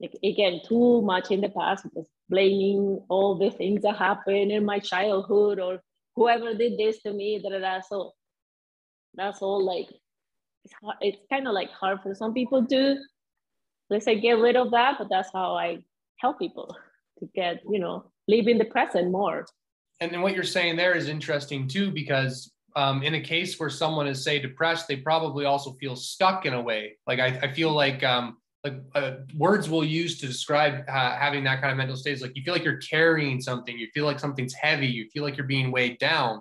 like 0.00 0.16
again 0.22 0.60
too 0.66 1.02
much 1.02 1.30
in 1.30 1.40
the 1.40 1.48
past 1.48 1.86
just 1.94 2.10
blaming 2.28 3.00
all 3.08 3.36
the 3.36 3.50
things 3.50 3.82
that 3.82 3.96
happened 3.96 4.52
in 4.52 4.64
my 4.64 4.78
childhood 4.78 5.58
or 5.58 5.80
whoever 6.14 6.54
did 6.54 6.78
this 6.78 7.02
to 7.02 7.12
me 7.12 7.40
da, 7.42 7.50
da, 7.50 7.58
da. 7.58 7.80
so 7.80 8.12
that's 9.14 9.42
all 9.42 9.64
like 9.64 9.88
it's 10.64 10.74
it's 11.00 11.18
kind 11.30 11.46
of 11.48 11.54
like 11.54 11.70
hard 11.70 12.00
for 12.02 12.14
some 12.14 12.34
people 12.34 12.64
to 12.66 12.96
let's 13.90 14.04
say 14.04 14.20
get 14.20 14.38
rid 14.38 14.56
of 14.56 14.70
that 14.70 14.96
but 14.98 15.08
that's 15.10 15.30
how 15.32 15.54
i 15.54 15.78
help 16.16 16.38
people 16.38 16.76
to 17.18 17.28
get 17.34 17.60
you 17.68 17.78
know 17.78 18.10
live 18.28 18.46
in 18.46 18.58
the 18.58 18.64
present 18.64 19.10
more 19.10 19.46
and 20.00 20.12
then 20.12 20.20
what 20.20 20.34
you're 20.34 20.44
saying 20.44 20.76
there 20.76 20.94
is 20.94 21.08
interesting 21.08 21.66
too 21.66 21.90
because 21.90 22.52
um, 22.76 23.02
in 23.02 23.14
a 23.14 23.20
case 23.20 23.58
where 23.58 23.70
someone 23.70 24.06
is 24.06 24.22
say 24.22 24.38
depressed 24.38 24.86
they 24.86 24.96
probably 24.96 25.46
also 25.46 25.72
feel 25.72 25.96
stuck 25.96 26.46
in 26.46 26.52
a 26.52 26.60
way 26.60 26.96
like 27.06 27.18
i, 27.18 27.26
I 27.42 27.52
feel 27.52 27.72
like 27.72 28.04
um, 28.04 28.36
like 28.64 28.80
uh, 28.94 29.12
words 29.36 29.70
we'll 29.70 29.84
use 29.84 30.18
to 30.18 30.26
describe 30.26 30.84
uh, 30.88 31.16
having 31.16 31.44
that 31.44 31.60
kind 31.60 31.70
of 31.70 31.76
mental 31.76 31.96
state 31.96 32.14
is 32.14 32.22
like 32.22 32.36
you 32.36 32.42
feel 32.42 32.54
like 32.54 32.64
you're 32.64 32.78
carrying 32.78 33.40
something 33.40 33.78
you 33.78 33.88
feel 33.94 34.04
like 34.04 34.18
something's 34.18 34.54
heavy 34.54 34.86
you 34.86 35.08
feel 35.10 35.22
like 35.22 35.36
you're 35.36 35.46
being 35.46 35.70
weighed 35.70 35.98
down 35.98 36.40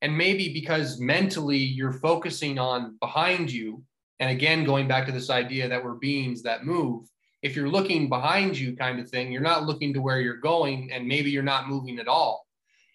and 0.00 0.16
maybe 0.16 0.52
because 0.52 0.98
mentally 0.98 1.58
you're 1.58 1.92
focusing 1.92 2.58
on 2.58 2.96
behind 3.00 3.50
you 3.50 3.82
and 4.18 4.30
again 4.30 4.64
going 4.64 4.88
back 4.88 5.06
to 5.06 5.12
this 5.12 5.30
idea 5.30 5.68
that 5.68 5.82
we're 5.82 5.94
beings 5.94 6.42
that 6.42 6.64
move 6.64 7.06
if 7.42 7.56
you're 7.56 7.68
looking 7.68 8.08
behind 8.08 8.58
you 8.58 8.74
kind 8.76 8.98
of 8.98 9.08
thing 9.08 9.30
you're 9.30 9.40
not 9.40 9.64
looking 9.64 9.92
to 9.94 10.02
where 10.02 10.20
you're 10.20 10.36
going 10.36 10.90
and 10.92 11.06
maybe 11.06 11.30
you're 11.30 11.42
not 11.42 11.68
moving 11.68 11.98
at 11.98 12.08
all 12.08 12.46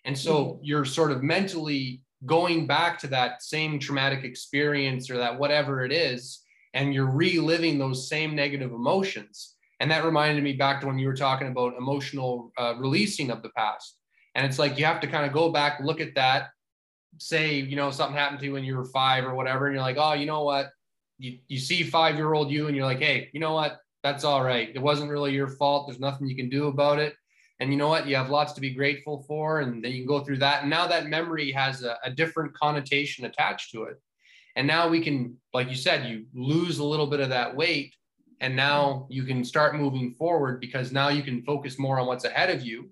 and 0.03 0.18
so 0.18 0.45
mm-hmm. 0.45 0.63
you're 0.63 0.86
sort 0.86 1.11
of 1.11 1.24
mentally 1.24 2.01
going 2.26 2.65
back 2.68 2.97
to 2.97 3.07
that 3.07 3.43
same 3.43 3.80
traumatic 3.80 4.24
experience 4.24 5.09
or 5.09 5.18
that 5.18 5.38
whatever 5.38 5.86
it 5.86 5.91
is 5.91 6.43
and 6.78 6.93
you're 6.93 7.11
reliving 7.25 7.78
those 7.78 8.07
same 8.07 8.32
negative 8.36 8.71
emotions 8.71 9.55
and 9.80 9.91
that 9.91 10.05
reminded 10.05 10.43
me 10.43 10.53
back 10.53 10.80
to 10.82 10.88
when 10.88 10.99
you 10.99 11.07
were 11.07 11.21
talking 11.28 11.47
about 11.47 11.78
emotional 11.78 12.51
uh, 12.57 12.73
releasing 12.78 13.30
of 13.32 13.41
the 13.43 13.49
past 13.49 13.97
and 14.36 14.45
it's 14.45 14.59
like 14.59 14.78
you 14.78 14.86
have 14.86 15.01
to 15.01 15.07
kind 15.07 15.25
of 15.25 15.34
go 15.34 15.51
back 15.51 15.80
look 15.82 15.99
at 15.99 16.15
that 16.15 16.49
say, 17.19 17.55
you 17.55 17.75
know, 17.75 17.91
something 17.91 18.17
happened 18.17 18.39
to 18.39 18.45
you 18.45 18.53
when 18.53 18.63
you 18.63 18.75
were 18.75 18.86
five 18.86 19.25
or 19.25 19.36
whatever, 19.36 19.67
and 19.67 19.75
you're 19.75 19.84
like, 19.84 19.97
oh, 19.99 20.13
you 20.13 20.25
know 20.25 20.43
what? 20.43 20.69
You, 21.19 21.39
you 21.47 21.59
see 21.59 21.84
five 21.84 22.15
year 22.15 22.34
old 22.34 22.51
you 22.51 22.67
and 22.67 22.75
you're 22.75 22.86
like, 22.86 22.99
hey, 22.99 23.30
you 23.34 23.39
know 23.39 23.53
what? 23.53 23.80
That's 24.03 24.23
all 24.23 24.43
right. 24.43 24.69
It 24.73 24.80
wasn't 24.80 25.09
really 25.09 25.34
your 25.34 25.47
fault. 25.47 25.88
There's 25.88 25.99
nothing 25.99 26.28
you 26.28 26.36
can 26.36 26.49
do 26.49 26.67
about 26.67 26.99
it. 26.99 27.15
And 27.59 27.71
you 27.71 27.78
know 27.78 27.88
what? 27.88 28.07
You 28.07 28.15
have 28.15 28.30
lots 28.30 28.53
to 28.53 28.61
be 28.61 28.69
grateful 28.69 29.23
for. 29.28 29.61
And 29.61 29.84
then 29.84 29.91
you 29.91 29.99
can 29.99 30.07
go 30.07 30.23
through 30.23 30.38
that. 30.38 30.61
And 30.61 30.69
now 30.69 30.86
that 30.88 31.07
memory 31.07 31.51
has 31.51 31.84
a, 31.84 31.97
a 32.03 32.11
different 32.11 32.53
connotation 32.53 33.25
attached 33.25 33.71
to 33.71 33.84
it. 33.84 33.99
And 34.58 34.68
now 34.68 34.89
we 34.89 34.99
can, 34.99 35.38
like 35.53 35.70
you 35.70 35.76
said, 35.76 36.10
you 36.10 36.26
lose 36.34 36.80
a 36.80 36.84
little 36.84 37.08
bit 37.08 37.22
of 37.22 37.30
that 37.30 37.55
weight. 37.55 37.95
And 38.41 38.55
now 38.55 39.08
you 39.10 39.24
can 39.24 39.45
start 39.45 39.76
moving 39.76 40.14
forward 40.16 40.60
because 40.60 40.91
now 40.91 41.08
you 41.08 41.24
can 41.24 41.41
focus 41.43 41.80
more 41.80 41.99
on 41.99 42.08
what's 42.08 42.26
ahead 42.26 42.49
of 42.49 42.62
you 42.62 42.89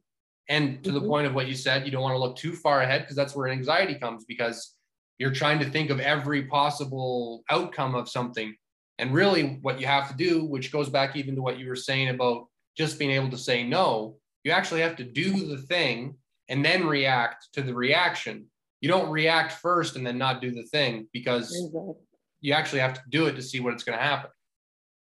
and 0.47 0.83
to 0.83 0.89
mm-hmm. 0.89 0.99
the 0.99 1.07
point 1.07 1.27
of 1.27 1.33
what 1.33 1.47
you 1.47 1.55
said, 1.55 1.85
you 1.85 1.91
don't 1.91 2.01
want 2.01 2.13
to 2.13 2.19
look 2.19 2.35
too 2.35 2.53
far 2.53 2.81
ahead 2.81 3.01
because 3.01 3.15
that's 3.15 3.35
where 3.35 3.47
anxiety 3.47 3.95
comes 3.95 4.25
because 4.25 4.73
you're 5.17 5.33
trying 5.33 5.59
to 5.59 5.69
think 5.69 5.89
of 5.89 5.99
every 5.99 6.43
possible 6.43 7.43
outcome 7.49 7.95
of 7.95 8.09
something. 8.09 8.55
And 8.97 9.13
really, 9.13 9.59
what 9.61 9.79
you 9.79 9.87
have 9.87 10.09
to 10.09 10.15
do, 10.15 10.45
which 10.45 10.71
goes 10.71 10.89
back 10.89 11.15
even 11.15 11.35
to 11.35 11.41
what 11.41 11.57
you 11.57 11.67
were 11.67 11.75
saying 11.75 12.09
about 12.09 12.47
just 12.77 12.99
being 12.99 13.11
able 13.11 13.29
to 13.29 13.37
say 13.37 13.63
no, 13.63 14.17
you 14.43 14.51
actually 14.51 14.81
have 14.81 14.95
to 14.97 15.03
do 15.03 15.47
the 15.47 15.57
thing 15.57 16.15
and 16.47 16.63
then 16.63 16.85
react 16.85 17.47
to 17.53 17.61
the 17.61 17.73
reaction. 17.73 18.45
You 18.81 18.89
don't 18.89 19.09
react 19.09 19.53
first 19.53 19.95
and 19.95 20.05
then 20.05 20.17
not 20.17 20.41
do 20.41 20.51
the 20.51 20.63
thing 20.63 21.07
because 21.13 21.55
exactly. 21.55 21.93
you 22.41 22.53
actually 22.53 22.79
have 22.79 22.93
to 22.93 23.01
do 23.09 23.25
it 23.27 23.35
to 23.35 23.41
see 23.41 23.59
what 23.59 23.73
it's 23.73 23.83
going 23.83 23.97
to 23.97 24.03
happen. 24.03 24.29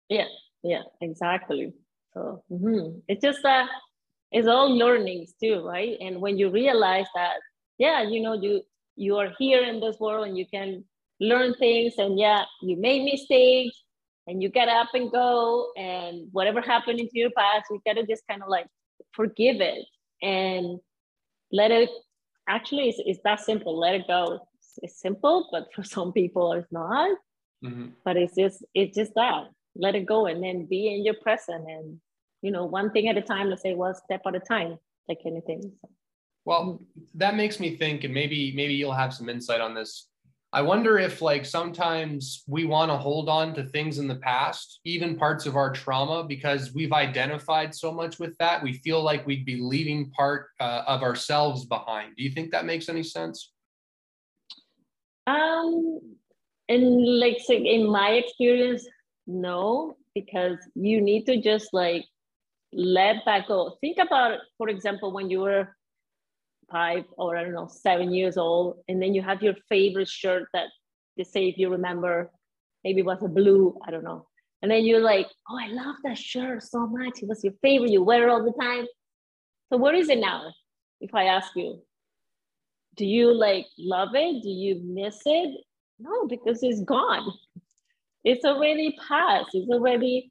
Yeah, 0.08 0.26
yeah, 0.62 0.82
exactly. 1.00 1.72
So 2.12 2.42
mm-hmm. 2.50 2.98
it's 3.08 3.22
just 3.22 3.42
that 3.42 3.68
it's 4.30 4.48
all 4.48 4.76
learnings 4.76 5.34
too, 5.40 5.64
right? 5.64 5.96
And 6.00 6.20
when 6.20 6.38
you 6.38 6.50
realize 6.50 7.06
that, 7.14 7.36
yeah, 7.78 8.02
you 8.02 8.20
know, 8.20 8.34
you 8.34 8.62
you 8.96 9.16
are 9.16 9.32
here 9.38 9.62
in 9.62 9.80
this 9.80 9.98
world 9.98 10.26
and 10.26 10.36
you 10.36 10.46
can 10.46 10.84
learn 11.20 11.54
things, 11.54 11.94
and 11.98 12.18
yeah, 12.18 12.44
you 12.60 12.76
made 12.76 13.04
mistakes, 13.04 13.76
and 14.26 14.42
you 14.42 14.48
get 14.48 14.68
up 14.68 14.88
and 14.94 15.10
go, 15.10 15.70
and 15.76 16.28
whatever 16.32 16.60
happened 16.60 17.00
into 17.00 17.12
your 17.14 17.30
past, 17.36 17.66
you 17.70 17.80
gotta 17.86 18.06
just 18.06 18.22
kind 18.28 18.42
of 18.42 18.48
like 18.48 18.66
forgive 19.12 19.60
it 19.60 19.84
and 20.22 20.78
let 21.50 21.70
it. 21.70 21.90
Actually, 22.48 22.88
it's, 22.88 23.00
it's 23.04 23.20
that 23.24 23.40
simple. 23.40 23.78
Let 23.78 23.94
it 23.94 24.06
go. 24.06 24.40
it's 24.82 25.00
simple, 25.00 25.48
but 25.52 25.72
for 25.74 25.82
some 25.82 26.12
people 26.12 26.52
it's 26.52 26.70
not. 26.72 27.10
Mm-hmm. 27.64 27.88
But 28.04 28.16
it's 28.16 28.34
just 28.34 28.64
it's 28.74 28.96
just 28.96 29.14
that. 29.14 29.44
Let 29.74 29.94
it 29.94 30.06
go 30.06 30.26
and 30.26 30.42
then 30.42 30.66
be 30.66 30.94
in 30.94 31.04
your 31.04 31.14
present 31.14 31.68
and 31.68 32.00
you 32.42 32.50
know, 32.50 32.64
one 32.64 32.90
thing 32.90 33.08
at 33.08 33.16
a 33.16 33.22
time, 33.22 33.48
let's 33.48 33.62
say 33.62 33.74
one 33.74 33.94
step 33.94 34.22
at 34.26 34.34
a 34.34 34.40
time, 34.40 34.76
like 35.08 35.20
anything. 35.24 35.62
So. 35.80 35.90
Well, 36.44 36.82
that 37.14 37.36
makes 37.36 37.60
me 37.60 37.76
think, 37.76 38.02
and 38.02 38.12
maybe 38.12 38.52
maybe 38.54 38.74
you'll 38.74 38.92
have 38.92 39.14
some 39.14 39.28
insight 39.28 39.60
on 39.60 39.74
this. 39.74 40.08
I 40.54 40.60
wonder 40.60 40.98
if 40.98 41.22
like 41.22 41.46
sometimes 41.46 42.44
we 42.46 42.66
want 42.66 42.90
to 42.90 42.96
hold 42.98 43.30
on 43.30 43.54
to 43.54 43.64
things 43.64 43.98
in 43.98 44.06
the 44.06 44.16
past, 44.16 44.80
even 44.84 45.16
parts 45.16 45.46
of 45.46 45.56
our 45.56 45.72
trauma, 45.72 46.24
because 46.24 46.74
we've 46.74 46.92
identified 46.92 47.74
so 47.74 47.90
much 47.90 48.18
with 48.18 48.36
that. 48.36 48.62
We 48.62 48.74
feel 48.74 49.02
like 49.02 49.26
we'd 49.26 49.46
be 49.46 49.56
leaving 49.56 50.10
part 50.10 50.48
uh, 50.60 50.82
of 50.86 51.02
ourselves 51.02 51.64
behind. 51.64 52.16
Do 52.16 52.22
you 52.22 52.30
think 52.30 52.50
that 52.50 52.66
makes 52.66 52.90
any 52.90 53.02
sense? 53.02 53.52
Um, 55.26 56.00
and 56.68 57.18
like 57.18 57.38
so 57.42 57.54
in 57.54 57.90
my 57.90 58.10
experience, 58.10 58.86
no, 59.26 59.96
because 60.14 60.58
you 60.74 61.00
need 61.00 61.24
to 61.26 61.40
just 61.40 61.72
like 61.72 62.04
let 62.74 63.16
that 63.24 63.46
go. 63.48 63.78
Think 63.80 63.96
about, 63.98 64.40
for 64.58 64.68
example, 64.68 65.12
when 65.12 65.30
you 65.30 65.40
were 65.40 65.74
five 66.72 67.04
or 67.18 67.36
I 67.36 67.44
don't 67.44 67.52
know, 67.52 67.68
seven 67.68 68.12
years 68.12 68.36
old, 68.36 68.78
and 68.88 69.00
then 69.00 69.14
you 69.14 69.22
have 69.22 69.42
your 69.42 69.54
favorite 69.68 70.08
shirt 70.08 70.48
that 70.54 70.68
they 71.16 71.24
say 71.24 71.48
if 71.48 71.58
you 71.58 71.68
remember, 71.68 72.30
maybe 72.82 73.00
it 73.00 73.06
was 73.06 73.22
a 73.22 73.28
blue, 73.28 73.78
I 73.86 73.90
don't 73.90 74.04
know. 74.04 74.26
And 74.62 74.70
then 74.70 74.84
you're 74.84 75.00
like, 75.00 75.26
oh, 75.50 75.58
I 75.58 75.68
love 75.68 75.96
that 76.04 76.16
shirt 76.16 76.62
so 76.62 76.86
much. 76.86 77.20
It 77.20 77.28
was 77.28 77.44
your 77.44 77.52
favorite. 77.62 77.90
You 77.90 78.02
wear 78.02 78.28
it 78.28 78.30
all 78.30 78.44
the 78.44 78.54
time. 78.60 78.86
So 79.68 79.76
where 79.76 79.94
is 79.94 80.08
it 80.08 80.18
now? 80.18 80.52
If 81.00 81.14
I 81.14 81.24
ask 81.24 81.50
you, 81.56 81.82
do 82.96 83.04
you 83.04 83.34
like 83.34 83.66
love 83.78 84.10
it? 84.14 84.42
Do 84.42 84.48
you 84.48 84.80
miss 84.84 85.20
it? 85.24 85.60
No, 85.98 86.26
because 86.28 86.62
it's 86.62 86.82
gone. 86.82 87.32
It's 88.24 88.44
already 88.44 88.96
past. 89.08 89.48
It's 89.52 89.70
already 89.70 90.30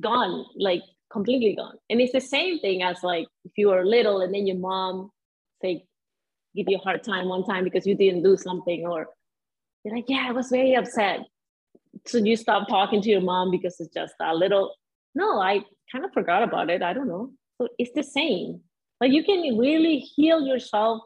gone, 0.00 0.44
like 0.56 0.82
completely 1.12 1.54
gone. 1.54 1.76
And 1.88 2.00
it's 2.00 2.12
the 2.12 2.20
same 2.20 2.58
thing 2.58 2.82
as 2.82 3.02
like 3.04 3.28
if 3.44 3.52
you 3.56 3.68
were 3.68 3.84
little 3.84 4.20
and 4.20 4.34
then 4.34 4.46
your 4.46 4.56
mom 4.56 5.10
say 5.62 5.84
give 6.54 6.66
you 6.68 6.76
a 6.78 6.80
hard 6.80 7.02
time 7.02 7.28
one 7.28 7.44
time 7.44 7.64
because 7.64 7.86
you 7.86 7.96
didn't 7.96 8.22
do 8.22 8.36
something, 8.36 8.86
or 8.86 9.08
you're 9.84 9.94
like, 9.94 10.04
yeah, 10.08 10.26
I 10.28 10.32
was 10.32 10.48
very 10.48 10.74
upset. 10.74 11.20
So 12.06 12.18
you 12.18 12.36
stop 12.36 12.68
talking 12.68 13.02
to 13.02 13.08
your 13.10 13.20
mom 13.20 13.50
because 13.50 13.76
it's 13.80 13.92
just 13.94 14.14
a 14.20 14.34
little. 14.34 14.74
No, 15.14 15.40
I 15.40 15.64
kind 15.90 16.04
of 16.04 16.12
forgot 16.12 16.42
about 16.42 16.70
it. 16.70 16.82
I 16.82 16.92
don't 16.92 17.08
know. 17.08 17.30
So 17.58 17.68
it's 17.78 17.92
the 17.94 18.02
same. 18.02 18.60
Like 19.00 19.12
you 19.12 19.24
can 19.24 19.58
really 19.58 19.98
heal 19.98 20.42
yourself 20.42 21.02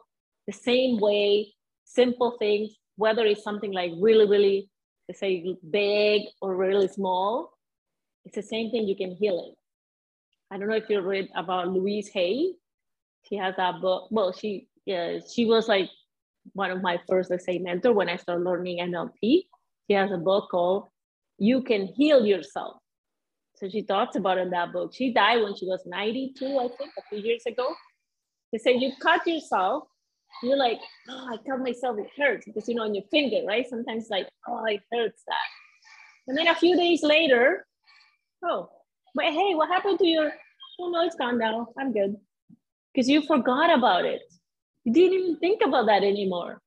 the 0.47 0.53
same 0.53 0.99
way, 0.99 1.53
simple 1.85 2.37
things, 2.39 2.71
whether 2.95 3.25
it's 3.25 3.43
something 3.43 3.71
like 3.71 3.91
really, 3.99 4.27
really, 4.27 4.69
say 5.13 5.55
big 5.69 6.23
or 6.41 6.55
really 6.55 6.87
small, 6.87 7.51
it's 8.25 8.35
the 8.35 8.43
same 8.43 8.69
thing, 8.71 8.87
you 8.87 8.95
can 8.95 9.15
heal 9.15 9.39
it. 9.51 9.58
I 10.51 10.57
don't 10.57 10.67
know 10.67 10.75
if 10.75 10.89
you 10.89 11.01
read 11.01 11.29
about 11.35 11.69
Louise 11.69 12.09
Hay. 12.09 12.53
She 13.23 13.35
has 13.35 13.55
that 13.57 13.81
book. 13.81 14.07
Well, 14.11 14.31
she 14.31 14.67
yeah, 14.85 15.19
she 15.31 15.45
was 15.45 15.67
like 15.67 15.89
one 16.53 16.71
of 16.71 16.81
my 16.81 16.99
first, 17.07 17.29
let's 17.29 17.45
say, 17.45 17.59
mentor 17.59 17.93
when 17.93 18.09
I 18.09 18.15
started 18.15 18.43
learning 18.43 18.79
NLP. 18.79 19.43
She 19.87 19.93
has 19.93 20.11
a 20.11 20.17
book 20.17 20.49
called 20.49 20.87
You 21.37 21.61
Can 21.61 21.87
Heal 21.87 22.25
Yourself. 22.25 22.77
So 23.55 23.69
she 23.69 23.83
talks 23.83 24.15
about 24.15 24.37
in 24.37 24.49
that 24.51 24.71
book. 24.71 24.93
She 24.95 25.13
died 25.13 25.43
when 25.43 25.55
she 25.55 25.65
was 25.65 25.81
92, 25.85 26.45
I 26.45 26.69
think, 26.77 26.91
a 26.97 27.01
few 27.09 27.19
years 27.19 27.43
ago. 27.45 27.75
They 28.51 28.57
say 28.57 28.75
you 28.77 28.93
cut 29.01 29.27
yourself, 29.27 29.83
you're 30.41 30.57
like, 30.57 30.79
oh, 31.09 31.27
I 31.33 31.37
cut 31.47 31.59
myself, 31.59 31.97
it 31.99 32.07
hurts 32.17 32.45
because 32.45 32.67
you 32.67 32.75
know 32.75 32.83
on 32.83 32.95
your 32.95 33.03
finger, 33.11 33.45
right? 33.45 33.67
Sometimes 33.67 34.07
like, 34.09 34.27
oh, 34.47 34.63
it 34.65 34.81
hurts 34.91 35.23
that. 35.27 35.35
And 36.27 36.37
then 36.37 36.47
a 36.47 36.55
few 36.55 36.75
days 36.75 37.03
later, 37.03 37.67
oh, 38.43 38.69
but 39.15 39.25
hey, 39.25 39.55
what 39.55 39.69
happened 39.69 39.99
to 39.99 40.05
your, 40.05 40.31
oh 40.79 40.89
no, 40.89 41.05
it's 41.05 41.15
gone 41.15 41.37
now. 41.37 41.67
I'm 41.77 41.91
good. 41.91 42.15
Because 42.93 43.09
you 43.09 43.21
forgot 43.21 43.75
about 43.77 44.05
it. 44.05 44.21
You 44.83 44.93
didn't 44.93 45.19
even 45.19 45.37
think 45.37 45.61
about 45.63 45.87
that 45.87 46.03
anymore. 46.03 46.61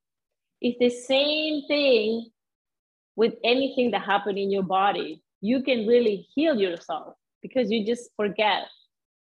It's 0.60 0.78
the 0.78 0.90
same 0.90 1.66
thing 1.66 2.30
with 3.16 3.34
anything 3.44 3.90
that 3.90 4.02
happened 4.02 4.38
in 4.38 4.50
your 4.50 4.62
body. 4.62 5.22
You 5.40 5.62
can 5.62 5.86
really 5.86 6.26
heal 6.34 6.58
yourself 6.58 7.14
because 7.42 7.70
you 7.70 7.84
just 7.84 8.10
forget. 8.16 8.68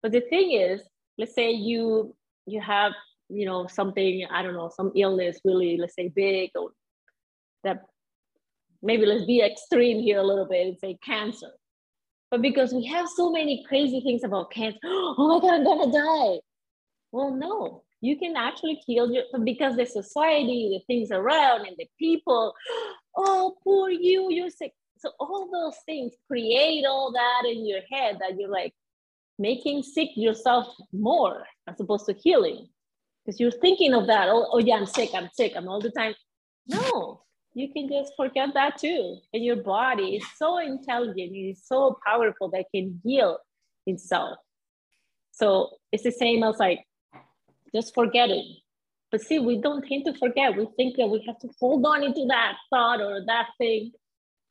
But 0.02 0.12
the 0.12 0.20
thing 0.20 0.52
is, 0.52 0.82
let's 1.18 1.34
say 1.34 1.50
you 1.50 2.14
you 2.46 2.60
have 2.60 2.92
you 3.28 3.46
know 3.46 3.66
something 3.66 4.26
I 4.30 4.42
don't 4.42 4.54
know 4.54 4.70
some 4.74 4.92
illness 4.94 5.40
really 5.44 5.76
let's 5.78 5.94
say 5.94 6.08
big 6.08 6.50
or 6.54 6.70
that 7.64 7.82
maybe 8.82 9.06
let's 9.06 9.24
be 9.24 9.40
extreme 9.40 10.00
here 10.00 10.18
a 10.18 10.26
little 10.26 10.46
bit 10.46 10.66
and 10.66 10.78
say 10.78 10.98
cancer 11.04 11.52
but 12.32 12.40
because 12.40 12.72
we 12.72 12.86
have 12.86 13.06
so 13.14 13.30
many 13.30 13.62
crazy 13.68 14.00
things 14.00 14.24
about 14.24 14.50
cancer, 14.50 14.78
oh 14.84 15.28
my 15.28 15.38
God, 15.38 15.54
I'm 15.54 15.64
gonna 15.64 15.92
die. 15.92 16.40
Well, 17.12 17.30
no, 17.30 17.82
you 18.00 18.18
can 18.18 18.36
actually 18.36 18.80
heal 18.86 19.12
your 19.12 19.24
because 19.44 19.76
the 19.76 19.84
society, 19.84 20.70
the 20.72 20.82
things 20.86 21.10
around, 21.10 21.66
and 21.66 21.76
the 21.78 21.86
people, 21.98 22.54
oh, 23.18 23.54
poor 23.62 23.90
you, 23.90 24.32
you're 24.32 24.48
sick. 24.48 24.72
So 24.96 25.10
all 25.20 25.50
those 25.52 25.76
things 25.84 26.14
create 26.26 26.86
all 26.86 27.12
that 27.12 27.42
in 27.46 27.66
your 27.66 27.80
head 27.92 28.16
that 28.20 28.40
you're 28.40 28.48
like 28.48 28.72
making 29.38 29.82
sick 29.82 30.08
yourself 30.16 30.74
more 30.90 31.44
as 31.68 31.78
opposed 31.80 32.06
to 32.06 32.14
healing. 32.14 32.66
Because 33.26 33.40
you're 33.40 33.50
thinking 33.50 33.92
of 33.92 34.06
that, 34.06 34.28
oh, 34.30 34.48
oh 34.52 34.58
yeah, 34.58 34.76
I'm 34.76 34.86
sick, 34.86 35.10
I'm 35.14 35.28
sick, 35.34 35.52
I'm 35.54 35.68
all 35.68 35.80
the 35.80 35.90
time. 35.90 36.14
No, 36.66 37.21
you 37.54 37.72
can 37.72 37.88
just 37.88 38.12
forget 38.16 38.50
that 38.54 38.78
too. 38.78 39.18
And 39.32 39.44
your 39.44 39.56
body 39.56 40.16
is 40.16 40.24
so 40.36 40.58
intelligent, 40.58 41.32
it 41.32 41.50
is 41.50 41.62
so 41.64 41.98
powerful 42.04 42.48
that 42.50 42.66
can 42.74 43.00
heal 43.04 43.38
itself. 43.86 44.38
So 45.32 45.70
it's 45.90 46.02
the 46.02 46.12
same 46.12 46.42
as 46.42 46.58
like 46.58 46.80
just 47.74 47.94
forgetting. 47.94 48.56
But 49.10 49.20
see, 49.20 49.38
we 49.38 49.60
don't 49.60 49.86
tend 49.86 50.06
to 50.06 50.14
forget. 50.14 50.56
We 50.56 50.66
think 50.76 50.96
that 50.96 51.06
we 51.06 51.22
have 51.26 51.38
to 51.40 51.48
hold 51.60 51.84
on 51.84 52.02
into 52.02 52.24
that 52.28 52.54
thought 52.70 53.00
or 53.00 53.22
that 53.26 53.48
thing 53.58 53.92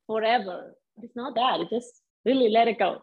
forever. 0.06 0.76
It's 1.02 1.16
not 1.16 1.34
that. 1.36 1.62
It 1.62 1.70
just 1.70 2.02
really 2.26 2.49
let 2.49 2.68
it 2.68 2.78
go. 2.78 3.02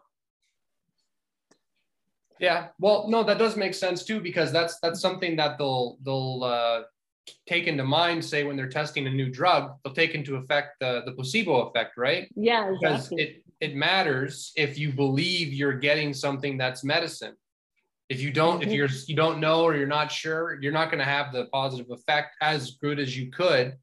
Yeah, 2.39 2.67
well, 2.79 3.07
no, 3.09 3.23
that 3.23 3.37
does 3.37 3.57
make 3.57 3.73
sense 3.73 4.05
too 4.05 4.21
because 4.21 4.53
that's 4.53 4.79
that's 4.79 5.01
something 5.01 5.35
that 5.35 5.57
they'll 5.57 5.97
they'll 6.05 6.43
uh, 6.43 6.81
take 7.47 7.67
into 7.67 7.83
mind, 7.83 8.23
say 8.23 8.43
when 8.43 8.55
they're 8.55 8.69
testing 8.69 9.07
a 9.07 9.09
new 9.09 9.29
drug, 9.29 9.71
they'll 9.83 9.93
take 9.93 10.15
into 10.15 10.35
effect 10.35 10.75
the, 10.79 11.03
the 11.05 11.11
placebo 11.11 11.67
effect, 11.67 11.97
right? 11.97 12.27
Yeah, 12.35 12.71
exactly. 12.71 12.79
Because 12.79 13.11
it, 13.11 13.43
it 13.59 13.75
matters 13.75 14.51
if 14.55 14.77
you 14.77 14.91
believe 14.91 15.53
you're 15.53 15.77
getting 15.77 16.13
something 16.13 16.57
that's 16.57 16.83
medicine. 16.83 17.35
If 18.09 18.21
you 18.21 18.31
don't, 18.31 18.61
mm-hmm. 18.61 18.69
if 18.69 18.75
you're 18.75 18.89
you 19.07 19.15
don't 19.15 19.39
know 19.39 19.63
or 19.63 19.75
you're 19.75 19.87
not 19.87 20.11
sure, 20.11 20.57
you're 20.61 20.71
not 20.71 20.89
going 20.89 20.99
to 20.99 21.05
have 21.05 21.31
the 21.31 21.45
positive 21.45 21.91
effect 21.91 22.35
as 22.41 22.71
good 22.81 22.99
as 22.99 23.15
you 23.17 23.29
could. 23.29 23.75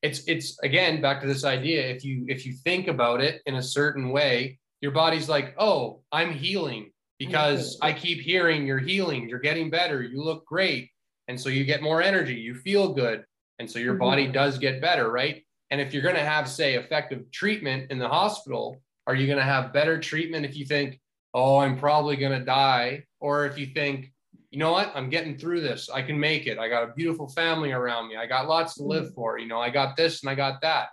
It's 0.00 0.22
it's 0.26 0.58
again 0.62 1.02
back 1.02 1.20
to 1.20 1.26
this 1.26 1.44
idea. 1.44 1.86
If 1.88 2.04
you 2.04 2.24
if 2.28 2.46
you 2.46 2.54
think 2.64 2.88
about 2.88 3.20
it 3.20 3.42
in 3.44 3.56
a 3.56 3.62
certain 3.62 4.10
way, 4.10 4.58
your 4.80 4.92
body's 4.92 5.28
like, 5.28 5.54
oh, 5.58 6.00
I'm 6.12 6.32
healing 6.32 6.92
because 7.18 7.76
mm-hmm. 7.76 7.86
I 7.86 7.92
keep 7.92 8.20
hearing 8.20 8.66
you're 8.66 8.78
healing, 8.78 9.28
you're 9.28 9.38
getting 9.38 9.68
better, 9.68 10.02
you 10.02 10.22
look 10.22 10.46
great 10.46 10.90
and 11.28 11.40
so 11.40 11.48
you 11.48 11.64
get 11.64 11.82
more 11.82 12.02
energy, 12.02 12.34
you 12.34 12.54
feel 12.54 12.92
good. 12.92 13.24
And 13.58 13.70
so 13.70 13.78
your 13.78 13.94
mm-hmm. 13.94 14.00
body 14.00 14.26
does 14.26 14.58
get 14.58 14.80
better, 14.80 15.10
right? 15.10 15.44
And 15.70 15.80
if 15.80 15.92
you're 15.92 16.02
going 16.02 16.14
to 16.16 16.20
have, 16.20 16.48
say, 16.48 16.74
effective 16.74 17.30
treatment 17.30 17.90
in 17.90 17.98
the 17.98 18.08
hospital, 18.08 18.80
are 19.06 19.14
you 19.14 19.26
going 19.26 19.38
to 19.38 19.44
have 19.44 19.72
better 19.72 19.98
treatment 19.98 20.44
if 20.44 20.56
you 20.56 20.64
think, 20.64 21.00
oh, 21.32 21.58
I'm 21.58 21.78
probably 21.78 22.16
going 22.16 22.38
to 22.38 22.44
die? 22.44 23.04
Or 23.20 23.46
if 23.46 23.58
you 23.58 23.66
think, 23.66 24.12
you 24.50 24.58
know 24.58 24.72
what, 24.72 24.92
I'm 24.94 25.10
getting 25.10 25.36
through 25.36 25.62
this, 25.62 25.90
I 25.90 26.02
can 26.02 26.18
make 26.18 26.46
it. 26.46 26.58
I 26.58 26.68
got 26.68 26.88
a 26.88 26.92
beautiful 26.92 27.28
family 27.28 27.72
around 27.72 28.08
me, 28.08 28.16
I 28.16 28.26
got 28.26 28.48
lots 28.48 28.74
to 28.74 28.84
live 28.84 29.06
mm-hmm. 29.06 29.14
for, 29.14 29.38
you 29.38 29.48
know, 29.48 29.60
I 29.60 29.70
got 29.70 29.96
this 29.96 30.22
and 30.22 30.30
I 30.30 30.34
got 30.34 30.60
that. 30.62 30.88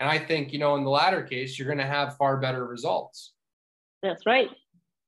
And 0.00 0.10
I 0.10 0.18
think, 0.18 0.52
you 0.52 0.58
know, 0.58 0.74
in 0.74 0.84
the 0.84 0.90
latter 0.90 1.22
case, 1.22 1.58
you're 1.58 1.68
going 1.68 1.78
to 1.78 1.84
have 1.84 2.16
far 2.16 2.38
better 2.38 2.66
results. 2.66 3.32
That's 4.02 4.26
right. 4.26 4.48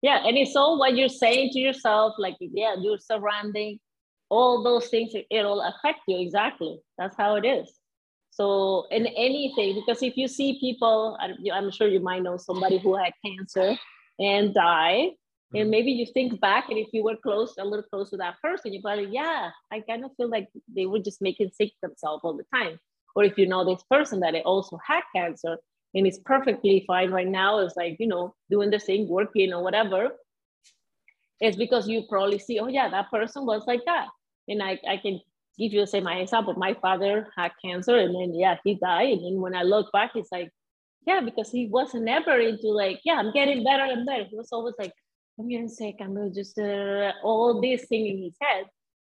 Yeah. 0.03 0.25
And 0.25 0.37
it's 0.37 0.55
all 0.55 0.79
what 0.79 0.97
you're 0.97 1.09
saying 1.09 1.51
to 1.53 1.59
yourself, 1.59 2.15
like, 2.19 2.37
yeah, 2.39 2.77
your 2.79 2.99
surrounding, 2.99 3.81
all 4.29 4.63
those 4.63 4.89
things 4.89 5.13
it'll 5.31 5.63
affect 5.63 6.01
you 6.09 6.19
exactly. 6.21 6.81
That's 6.99 7.17
how 7.17 7.37
it 7.37 7.45
is. 7.45 7.73
So 8.31 8.87
in 8.91 9.07
anything 9.07 9.75
because 9.75 10.03
if 10.03 10.17
you 10.17 10.29
see 10.29 10.61
people 10.61 11.17
i'm 11.55 11.71
sure 11.71 11.89
you 11.89 12.01
might 12.01 12.23
know 12.23 12.37
somebody 12.37 12.79
who 12.79 12.95
had 12.95 13.13
cancer 13.25 13.77
and 14.19 14.53
died 14.53 15.13
and 15.55 15.63
mm-hmm. 15.63 15.71
maybe 15.71 15.91
you 15.91 16.05
think 16.13 16.39
back 16.39 16.69
and 16.69 16.79
if 16.79 16.89
you 16.93 17.03
were 17.03 17.17
close 17.17 17.55
a 17.59 17.65
little 17.65 17.85
close 17.91 18.11
to 18.11 18.19
that 18.19 18.35
person 18.43 18.75
you 18.75 18.83
probably 18.83 19.09
yeah 19.11 19.51
i 19.73 19.81
kind 19.81 20.05
of 20.05 20.11
feel 20.19 20.29
like 20.29 20.49
they 20.75 20.85
were 20.85 20.99
just 20.99 21.23
making 21.23 21.51
sick 21.51 21.73
themselves 21.83 22.21
all 22.25 22.37
the 22.37 22.45
time. 22.55 22.79
Or 23.15 23.25
if 23.25 23.39
you 23.39 23.47
know 23.49 23.65
this 23.65 23.83
person 23.91 24.21
that 24.21 24.35
it 24.35 24.45
also 24.45 24.79
had 24.87 25.01
cancer 25.15 25.57
and 25.95 26.07
is 26.07 26.19
perfectly 26.19 26.85
fine 26.87 27.11
right 27.11 27.27
now 27.27 27.61
is 27.61 27.73
like 27.75 27.97
you 27.99 28.07
know 28.07 28.35
doing 28.51 28.69
the 28.69 28.79
same 28.79 29.09
working 29.09 29.55
or 29.55 29.63
whatever 29.63 30.11
it's 31.41 31.57
because 31.57 31.89
you 31.89 32.05
probably 32.09 32.39
see, 32.39 32.59
oh 32.59 32.69
yeah, 32.69 32.89
that 32.89 33.11
person 33.11 33.47
was 33.47 33.65
like 33.67 33.85
that. 33.87 34.09
And 34.49 34.63
I, 34.63 34.79
I 34.89 34.97
can 34.97 35.21
give 35.59 35.73
you 35.73 35.87
say 35.87 36.01
my 36.01 36.17
example. 36.19 36.55
My 36.55 36.75
father 36.75 37.29
had 37.37 37.53
cancer, 37.65 37.97
and 37.97 38.15
then 38.15 38.35
yeah, 38.35 38.57
he 38.65 38.77
died. 38.77 39.19
And 39.19 39.41
when 39.41 39.55
I 39.55 39.63
look 39.63 39.91
back, 39.93 40.13
it's 40.15 40.33
like, 40.33 40.51
yeah, 41.07 41.21
because 41.21 41.51
he 41.51 41.67
wasn't 41.67 42.09
ever 42.09 42.39
into 42.39 42.69
like, 42.69 43.01
yeah, 43.05 43.15
I'm 43.15 43.33
getting 43.33 43.65
better 43.65 43.85
and 43.85 44.07
better. 44.07 44.25
He 44.25 44.37
was 44.37 44.49
always 44.53 44.75
like, 44.79 44.93
I'm 45.39 45.49
getting 45.49 45.69
sick. 45.69 45.97
I'm 46.01 46.15
gonna 46.15 46.31
just 46.31 46.59
uh, 46.59 47.13
all 47.23 47.61
this 47.61 47.87
thing 47.87 48.07
in 48.07 48.23
his 48.23 48.37
head. 48.41 48.65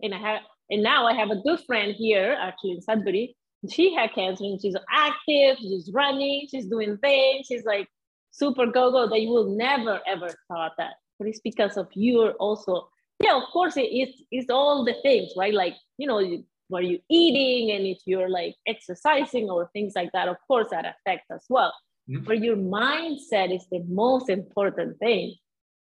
And 0.02 0.14
I 0.14 0.18
have, 0.18 0.40
and 0.70 0.82
now 0.82 1.06
I 1.06 1.14
have 1.14 1.30
a 1.30 1.36
good 1.36 1.60
friend 1.66 1.94
here, 1.94 2.36
actually 2.40 2.72
in 2.72 2.82
Sudbury. 2.82 3.36
She 3.68 3.94
had 3.94 4.14
cancer, 4.14 4.44
and 4.44 4.60
she's 4.60 4.76
active. 4.90 5.58
She's 5.58 5.90
running. 5.92 6.48
She's 6.50 6.66
doing 6.66 6.96
things. 6.98 7.46
She's 7.46 7.64
like 7.64 7.88
super 8.30 8.66
go 8.66 8.90
go 8.90 9.08
that 9.08 9.20
you 9.20 9.28
will 9.28 9.56
never 9.56 10.00
ever 10.06 10.28
thought 10.48 10.72
that. 10.78 10.94
But 11.20 11.28
it's 11.28 11.40
because 11.40 11.76
of 11.76 11.88
you 11.94 12.30
also. 12.40 12.88
Yeah 13.22 13.36
of 13.36 13.48
course 13.52 13.76
it, 13.76 13.90
it's 13.92 14.22
it's 14.30 14.50
all 14.50 14.82
the 14.82 14.94
things 15.02 15.32
right? 15.36 15.52
Like 15.52 15.76
you 15.98 16.06
know 16.08 16.42
what 16.68 16.84
you 16.86 17.00
eating 17.10 17.76
and 17.76 17.86
if 17.86 17.98
you're 18.06 18.30
like 18.30 18.54
exercising 18.66 19.50
or 19.50 19.68
things 19.74 19.92
like 19.94 20.10
that 20.12 20.28
of 20.28 20.36
course 20.48 20.68
that 20.70 20.86
affects 20.86 21.30
as 21.30 21.44
well. 21.48 21.72
Mm-hmm. 22.08 22.24
but 22.24 22.42
your 22.42 22.56
mindset 22.56 23.54
is 23.54 23.66
the 23.70 23.84
most 23.86 24.30
important 24.30 24.98
thing. 24.98 25.36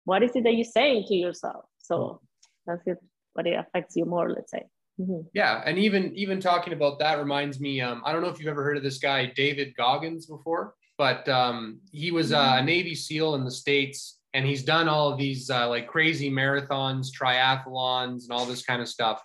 What 0.05 0.23
is 0.23 0.31
it 0.37 0.45
that 0.45 0.55
you're 0.55 0.65
saying 0.65 1.05
to 1.09 1.15
yourself? 1.15 1.65
So 1.79 2.21
that's 2.67 2.87
it 2.87 2.99
but 3.35 3.47
it 3.47 3.59
affects 3.59 3.97
you 3.97 4.05
more 4.05 4.31
let's 4.31 4.53
say. 4.53 4.63
Mm-hmm. 5.01 5.27
yeah 5.35 5.61
and 5.67 5.77
even 5.77 6.15
even 6.15 6.39
talking 6.39 6.73
about 6.73 7.01
that 7.01 7.19
reminds 7.19 7.59
me 7.59 7.81
um, 7.81 8.01
i 8.05 8.13
don't 8.13 8.23
know 8.23 8.29
if 8.29 8.39
you've 8.39 8.47
ever 8.47 8.63
heard 8.63 8.77
of 8.77 8.85
this 8.85 8.99
guy 8.99 9.27
david 9.35 9.75
goggins 9.77 10.27
before 10.27 10.77
but 10.97 11.29
um, 11.29 11.81
he 11.91 12.13
was 12.13 12.33
uh, 12.33 12.59
a 12.59 12.63
navy 12.63 12.95
seal 12.95 13.35
in 13.35 13.45
the 13.45 13.51
states 13.51 14.21
and 14.35 14.45
he's 14.45 14.65
done 14.65 14.89
all 14.89 15.11
of 15.11 15.19
these 15.19 15.49
uh, 15.49 15.69
like 15.69 15.87
crazy 15.87 16.31
marathons, 16.31 17.09
triathlons, 17.11 18.25
and 18.25 18.33
all 18.33 18.45
this 18.45 18.65
kind 18.65 18.83
of 18.83 18.89
stuff. 18.89 19.23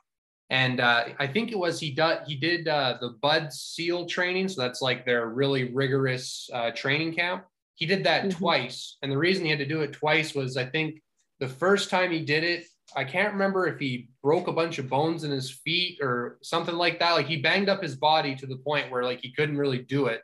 And 0.52 0.80
uh, 0.80 1.06
I 1.20 1.28
think 1.28 1.52
it 1.52 1.58
was 1.58 1.80
he 1.80 1.92
did 1.92 2.20
he 2.26 2.36
did 2.36 2.68
uh, 2.68 2.98
the 3.02 3.16
Bud 3.22 3.52
SEAL 3.52 4.06
training, 4.06 4.48
so 4.48 4.62
that's 4.62 4.82
like 4.82 5.06
their 5.06 5.28
really 5.28 5.74
rigorous 5.74 6.50
uh, 6.54 6.72
training 6.72 7.16
camp. 7.16 7.44
He 7.76 7.86
did 7.86 8.04
that 8.06 8.24
mm-hmm. 8.24 8.38
twice, 8.38 8.98
and 9.02 9.12
the 9.12 9.18
reason 9.18 9.44
he 9.44 9.50
had 9.50 9.60
to 9.60 9.66
do 9.66 9.82
it 9.82 9.94
twice 9.94 10.34
was 10.34 10.58
I 10.58 10.66
think 10.66 11.02
the 11.40 11.48
first 11.48 11.90
time 11.90 12.12
he 12.12 12.24
did 12.24 12.44
it, 12.44 12.66
I 12.96 13.04
can't 13.04 13.34
remember 13.34 13.68
if 13.68 13.80
he 13.80 14.10
broke 14.22 14.48
a 14.48 14.54
bunch 14.54 14.78
of 14.78 14.90
bones 14.90 15.24
in 15.24 15.32
his 15.32 15.52
feet 15.52 16.00
or 16.02 16.38
something 16.42 16.76
like 16.76 17.00
that. 17.00 17.14
Like 17.14 17.28
he 17.28 17.38
banged 17.38 17.70
up 17.70 17.82
his 17.82 17.96
body 17.96 18.36
to 18.36 18.46
the 18.46 18.58
point 18.58 18.92
where 18.92 19.04
like 19.04 19.22
he 19.22 19.32
couldn't 19.32 19.58
really 19.58 19.80
do 19.80 20.08
it. 20.08 20.22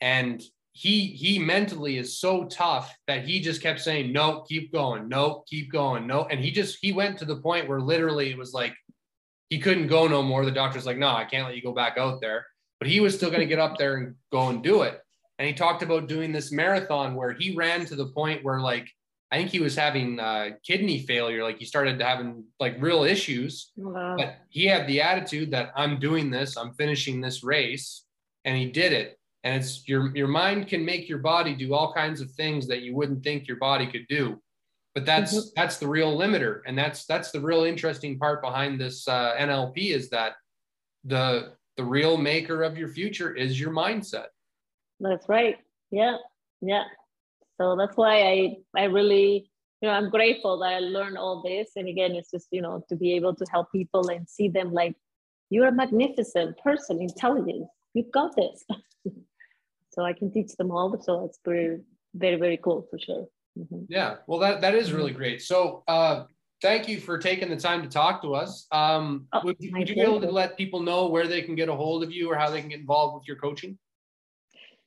And 0.00 0.42
he 0.76 1.06
he 1.06 1.38
mentally 1.38 1.98
is 1.98 2.18
so 2.18 2.44
tough 2.46 2.94
that 3.06 3.24
he 3.24 3.40
just 3.40 3.62
kept 3.62 3.80
saying 3.80 4.12
no 4.12 4.40
keep 4.40 4.72
going. 4.72 5.08
No 5.08 5.44
keep 5.46 5.70
going. 5.70 6.04
No. 6.06 6.24
And 6.24 6.40
he 6.40 6.50
just 6.50 6.78
he 6.80 6.92
went 6.92 7.16
to 7.18 7.24
the 7.24 7.36
point 7.36 7.68
where 7.68 7.80
literally 7.80 8.30
it 8.30 8.36
was 8.36 8.52
like 8.52 8.74
he 9.50 9.60
couldn't 9.60 9.86
go 9.86 10.08
no 10.08 10.20
more. 10.20 10.44
The 10.44 10.50
doctor's 10.50 10.84
like 10.84 10.98
no 10.98 11.08
i 11.08 11.24
can't 11.24 11.46
let 11.46 11.56
you 11.56 11.62
go 11.62 11.72
back 11.72 11.96
out 11.96 12.20
there. 12.20 12.44
But 12.80 12.88
he 12.88 12.98
was 12.98 13.14
still 13.14 13.30
going 13.30 13.40
to 13.40 13.46
get 13.46 13.60
up 13.60 13.78
there 13.78 13.96
and 13.96 14.16
go 14.32 14.48
and 14.48 14.64
do 14.64 14.82
it. 14.82 15.00
And 15.38 15.46
he 15.46 15.54
talked 15.54 15.84
about 15.84 16.08
doing 16.08 16.32
this 16.32 16.50
marathon 16.50 17.14
where 17.14 17.32
he 17.32 17.54
ran 17.54 17.86
to 17.86 17.94
the 17.94 18.06
point 18.06 18.44
where 18.44 18.60
like 18.60 18.90
i 19.30 19.36
think 19.36 19.50
he 19.50 19.60
was 19.60 19.76
having 19.76 20.18
uh, 20.18 20.50
kidney 20.66 20.98
failure. 21.06 21.44
Like 21.44 21.58
he 21.58 21.66
started 21.66 22.00
having 22.00 22.46
like 22.58 22.74
real 22.80 23.04
issues. 23.04 23.70
Wow. 23.76 24.16
but 24.18 24.38
he 24.48 24.66
had 24.66 24.88
the 24.88 25.02
attitude 25.02 25.52
that 25.52 25.70
i'm 25.76 26.00
doing 26.00 26.32
this. 26.32 26.56
I'm 26.56 26.74
finishing 26.74 27.20
this 27.20 27.44
race. 27.44 28.02
And 28.44 28.56
he 28.56 28.72
did 28.72 28.92
it 28.92 29.18
and 29.44 29.54
it's 29.56 29.86
your 29.86 30.14
your 30.16 30.26
mind 30.26 30.68
can 30.68 30.84
make 30.84 31.08
your 31.08 31.18
body 31.18 31.54
do 31.54 31.74
all 31.74 31.92
kinds 31.92 32.20
of 32.20 32.30
things 32.30 32.66
that 32.66 32.80
you 32.80 32.94
wouldn't 32.96 33.22
think 33.22 33.46
your 33.46 33.58
body 33.58 33.86
could 33.86 34.06
do. 34.08 34.40
But 34.94 35.04
that's 35.04 35.34
mm-hmm. 35.34 35.48
that's 35.54 35.76
the 35.76 35.86
real 35.86 36.16
limiter. 36.16 36.60
And 36.66 36.76
that's 36.76 37.04
that's 37.04 37.30
the 37.30 37.40
real 37.40 37.64
interesting 37.64 38.18
part 38.18 38.42
behind 38.42 38.80
this 38.80 39.06
uh, 39.06 39.34
nlp 39.38 39.76
is 39.76 40.08
that 40.10 40.32
the 41.04 41.52
the 41.76 41.84
real 41.84 42.16
maker 42.16 42.62
of 42.62 42.78
your 42.78 42.88
future 42.88 43.34
is 43.34 43.60
your 43.60 43.70
mindset. 43.70 44.28
That's 44.98 45.28
right. 45.28 45.58
Yeah. 45.90 46.16
Yeah. 46.62 46.84
So 47.60 47.76
that's 47.76 47.96
why 47.96 48.22
i 48.22 48.56
i 48.76 48.84
really 48.84 49.50
you 49.82 49.88
know 49.88 49.94
i'm 49.94 50.08
grateful 50.08 50.58
that 50.60 50.72
i 50.72 50.78
learned 50.78 51.18
all 51.18 51.42
this. 51.42 51.72
And 51.76 51.88
again 51.88 52.12
it's 52.12 52.30
just 52.30 52.48
you 52.50 52.62
know 52.62 52.82
to 52.88 52.96
be 52.96 53.12
able 53.12 53.34
to 53.34 53.44
help 53.50 53.70
people 53.72 54.08
and 54.08 54.26
see 54.26 54.48
them 54.48 54.72
like 54.72 54.94
you're 55.50 55.68
a 55.68 55.72
magnificent 55.72 56.56
person 56.58 57.02
intelligent. 57.02 57.68
You've 57.92 58.10
got 58.10 58.34
this 58.34 58.64
so 59.94 60.04
I 60.04 60.12
can 60.12 60.32
teach 60.32 60.52
them 60.56 60.70
all. 60.70 61.00
So 61.00 61.24
it's 61.24 61.38
very, 61.44 61.80
very, 62.14 62.36
very 62.36 62.58
cool 62.62 62.86
for 62.90 62.98
sure. 62.98 63.26
Mm-hmm. 63.58 63.84
Yeah, 63.88 64.16
well, 64.26 64.40
that 64.40 64.60
that 64.62 64.74
is 64.74 64.92
really 64.92 65.12
great. 65.12 65.40
So, 65.40 65.84
uh, 65.86 66.24
thank 66.60 66.88
you 66.88 66.98
for 66.98 67.18
taking 67.18 67.50
the 67.50 67.56
time 67.56 67.82
to 67.82 67.88
talk 67.88 68.22
to 68.22 68.34
us. 68.34 68.66
Um, 68.72 69.26
oh, 69.32 69.42
would, 69.44 69.56
would 69.60 69.88
you 69.88 69.94
be 69.94 70.00
able 70.00 70.20
to 70.20 70.30
let 70.30 70.56
people 70.56 70.80
know 70.80 71.08
where 71.08 71.28
they 71.28 71.42
can 71.42 71.54
get 71.54 71.68
a 71.68 71.74
hold 71.74 72.02
of 72.02 72.10
you 72.10 72.30
or 72.30 72.36
how 72.36 72.50
they 72.50 72.60
can 72.60 72.70
get 72.70 72.80
involved 72.80 73.14
with 73.14 73.28
your 73.28 73.36
coaching? 73.36 73.78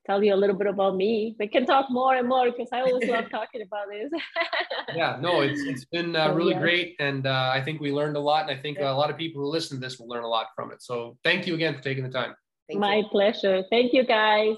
tell 0.06 0.24
you 0.24 0.34
a 0.34 0.36
little 0.36 0.56
bit 0.56 0.68
about 0.68 0.96
me. 0.96 1.36
We 1.40 1.48
can 1.48 1.66
talk 1.66 1.88
more 1.90 2.16
and 2.16 2.28
more 2.28 2.52
because 2.52 2.70
I 2.72 2.82
always 2.82 3.08
love 3.10 3.30
talking 3.30 3.62
about 3.62 3.88
this. 3.90 4.12
yeah, 4.96 5.18
no, 5.22 5.42
it's 5.42 5.62
it's 5.62 5.86
been 5.86 6.16
uh, 6.16 6.34
really 6.34 6.54
yeah. 6.54 6.60
great, 6.60 6.96
and 7.00 7.28
uh, 7.28 7.52
I 7.54 7.62
think 7.62 7.82
we 7.82 7.92
learned 7.92 8.18
a 8.18 8.20
lot, 8.20 8.50
and 8.50 8.58
I 8.58 8.62
think 8.62 8.78
yeah. 8.78 8.92
a 8.92 8.94
lot 8.94 9.10
of 9.10 9.18
people 9.18 9.42
who 9.42 9.48
listen 9.48 9.78
to 9.78 9.82
this 9.82 10.00
will 10.00 10.08
learn 10.08 10.24
a 10.24 10.28
lot 10.28 10.48
from 10.56 10.72
it. 10.72 10.82
So 10.82 11.18
thank 11.24 11.48
you 11.48 11.56
again 11.56 11.76
for 11.76 11.82
taking 11.82 12.04
the 12.04 12.10
time. 12.10 12.34
Thank 12.68 12.80
My 12.80 12.98
you. 12.98 13.08
pleasure. 13.12 13.64
Thank 13.70 13.94
you, 13.94 14.06
guys. 14.06 14.58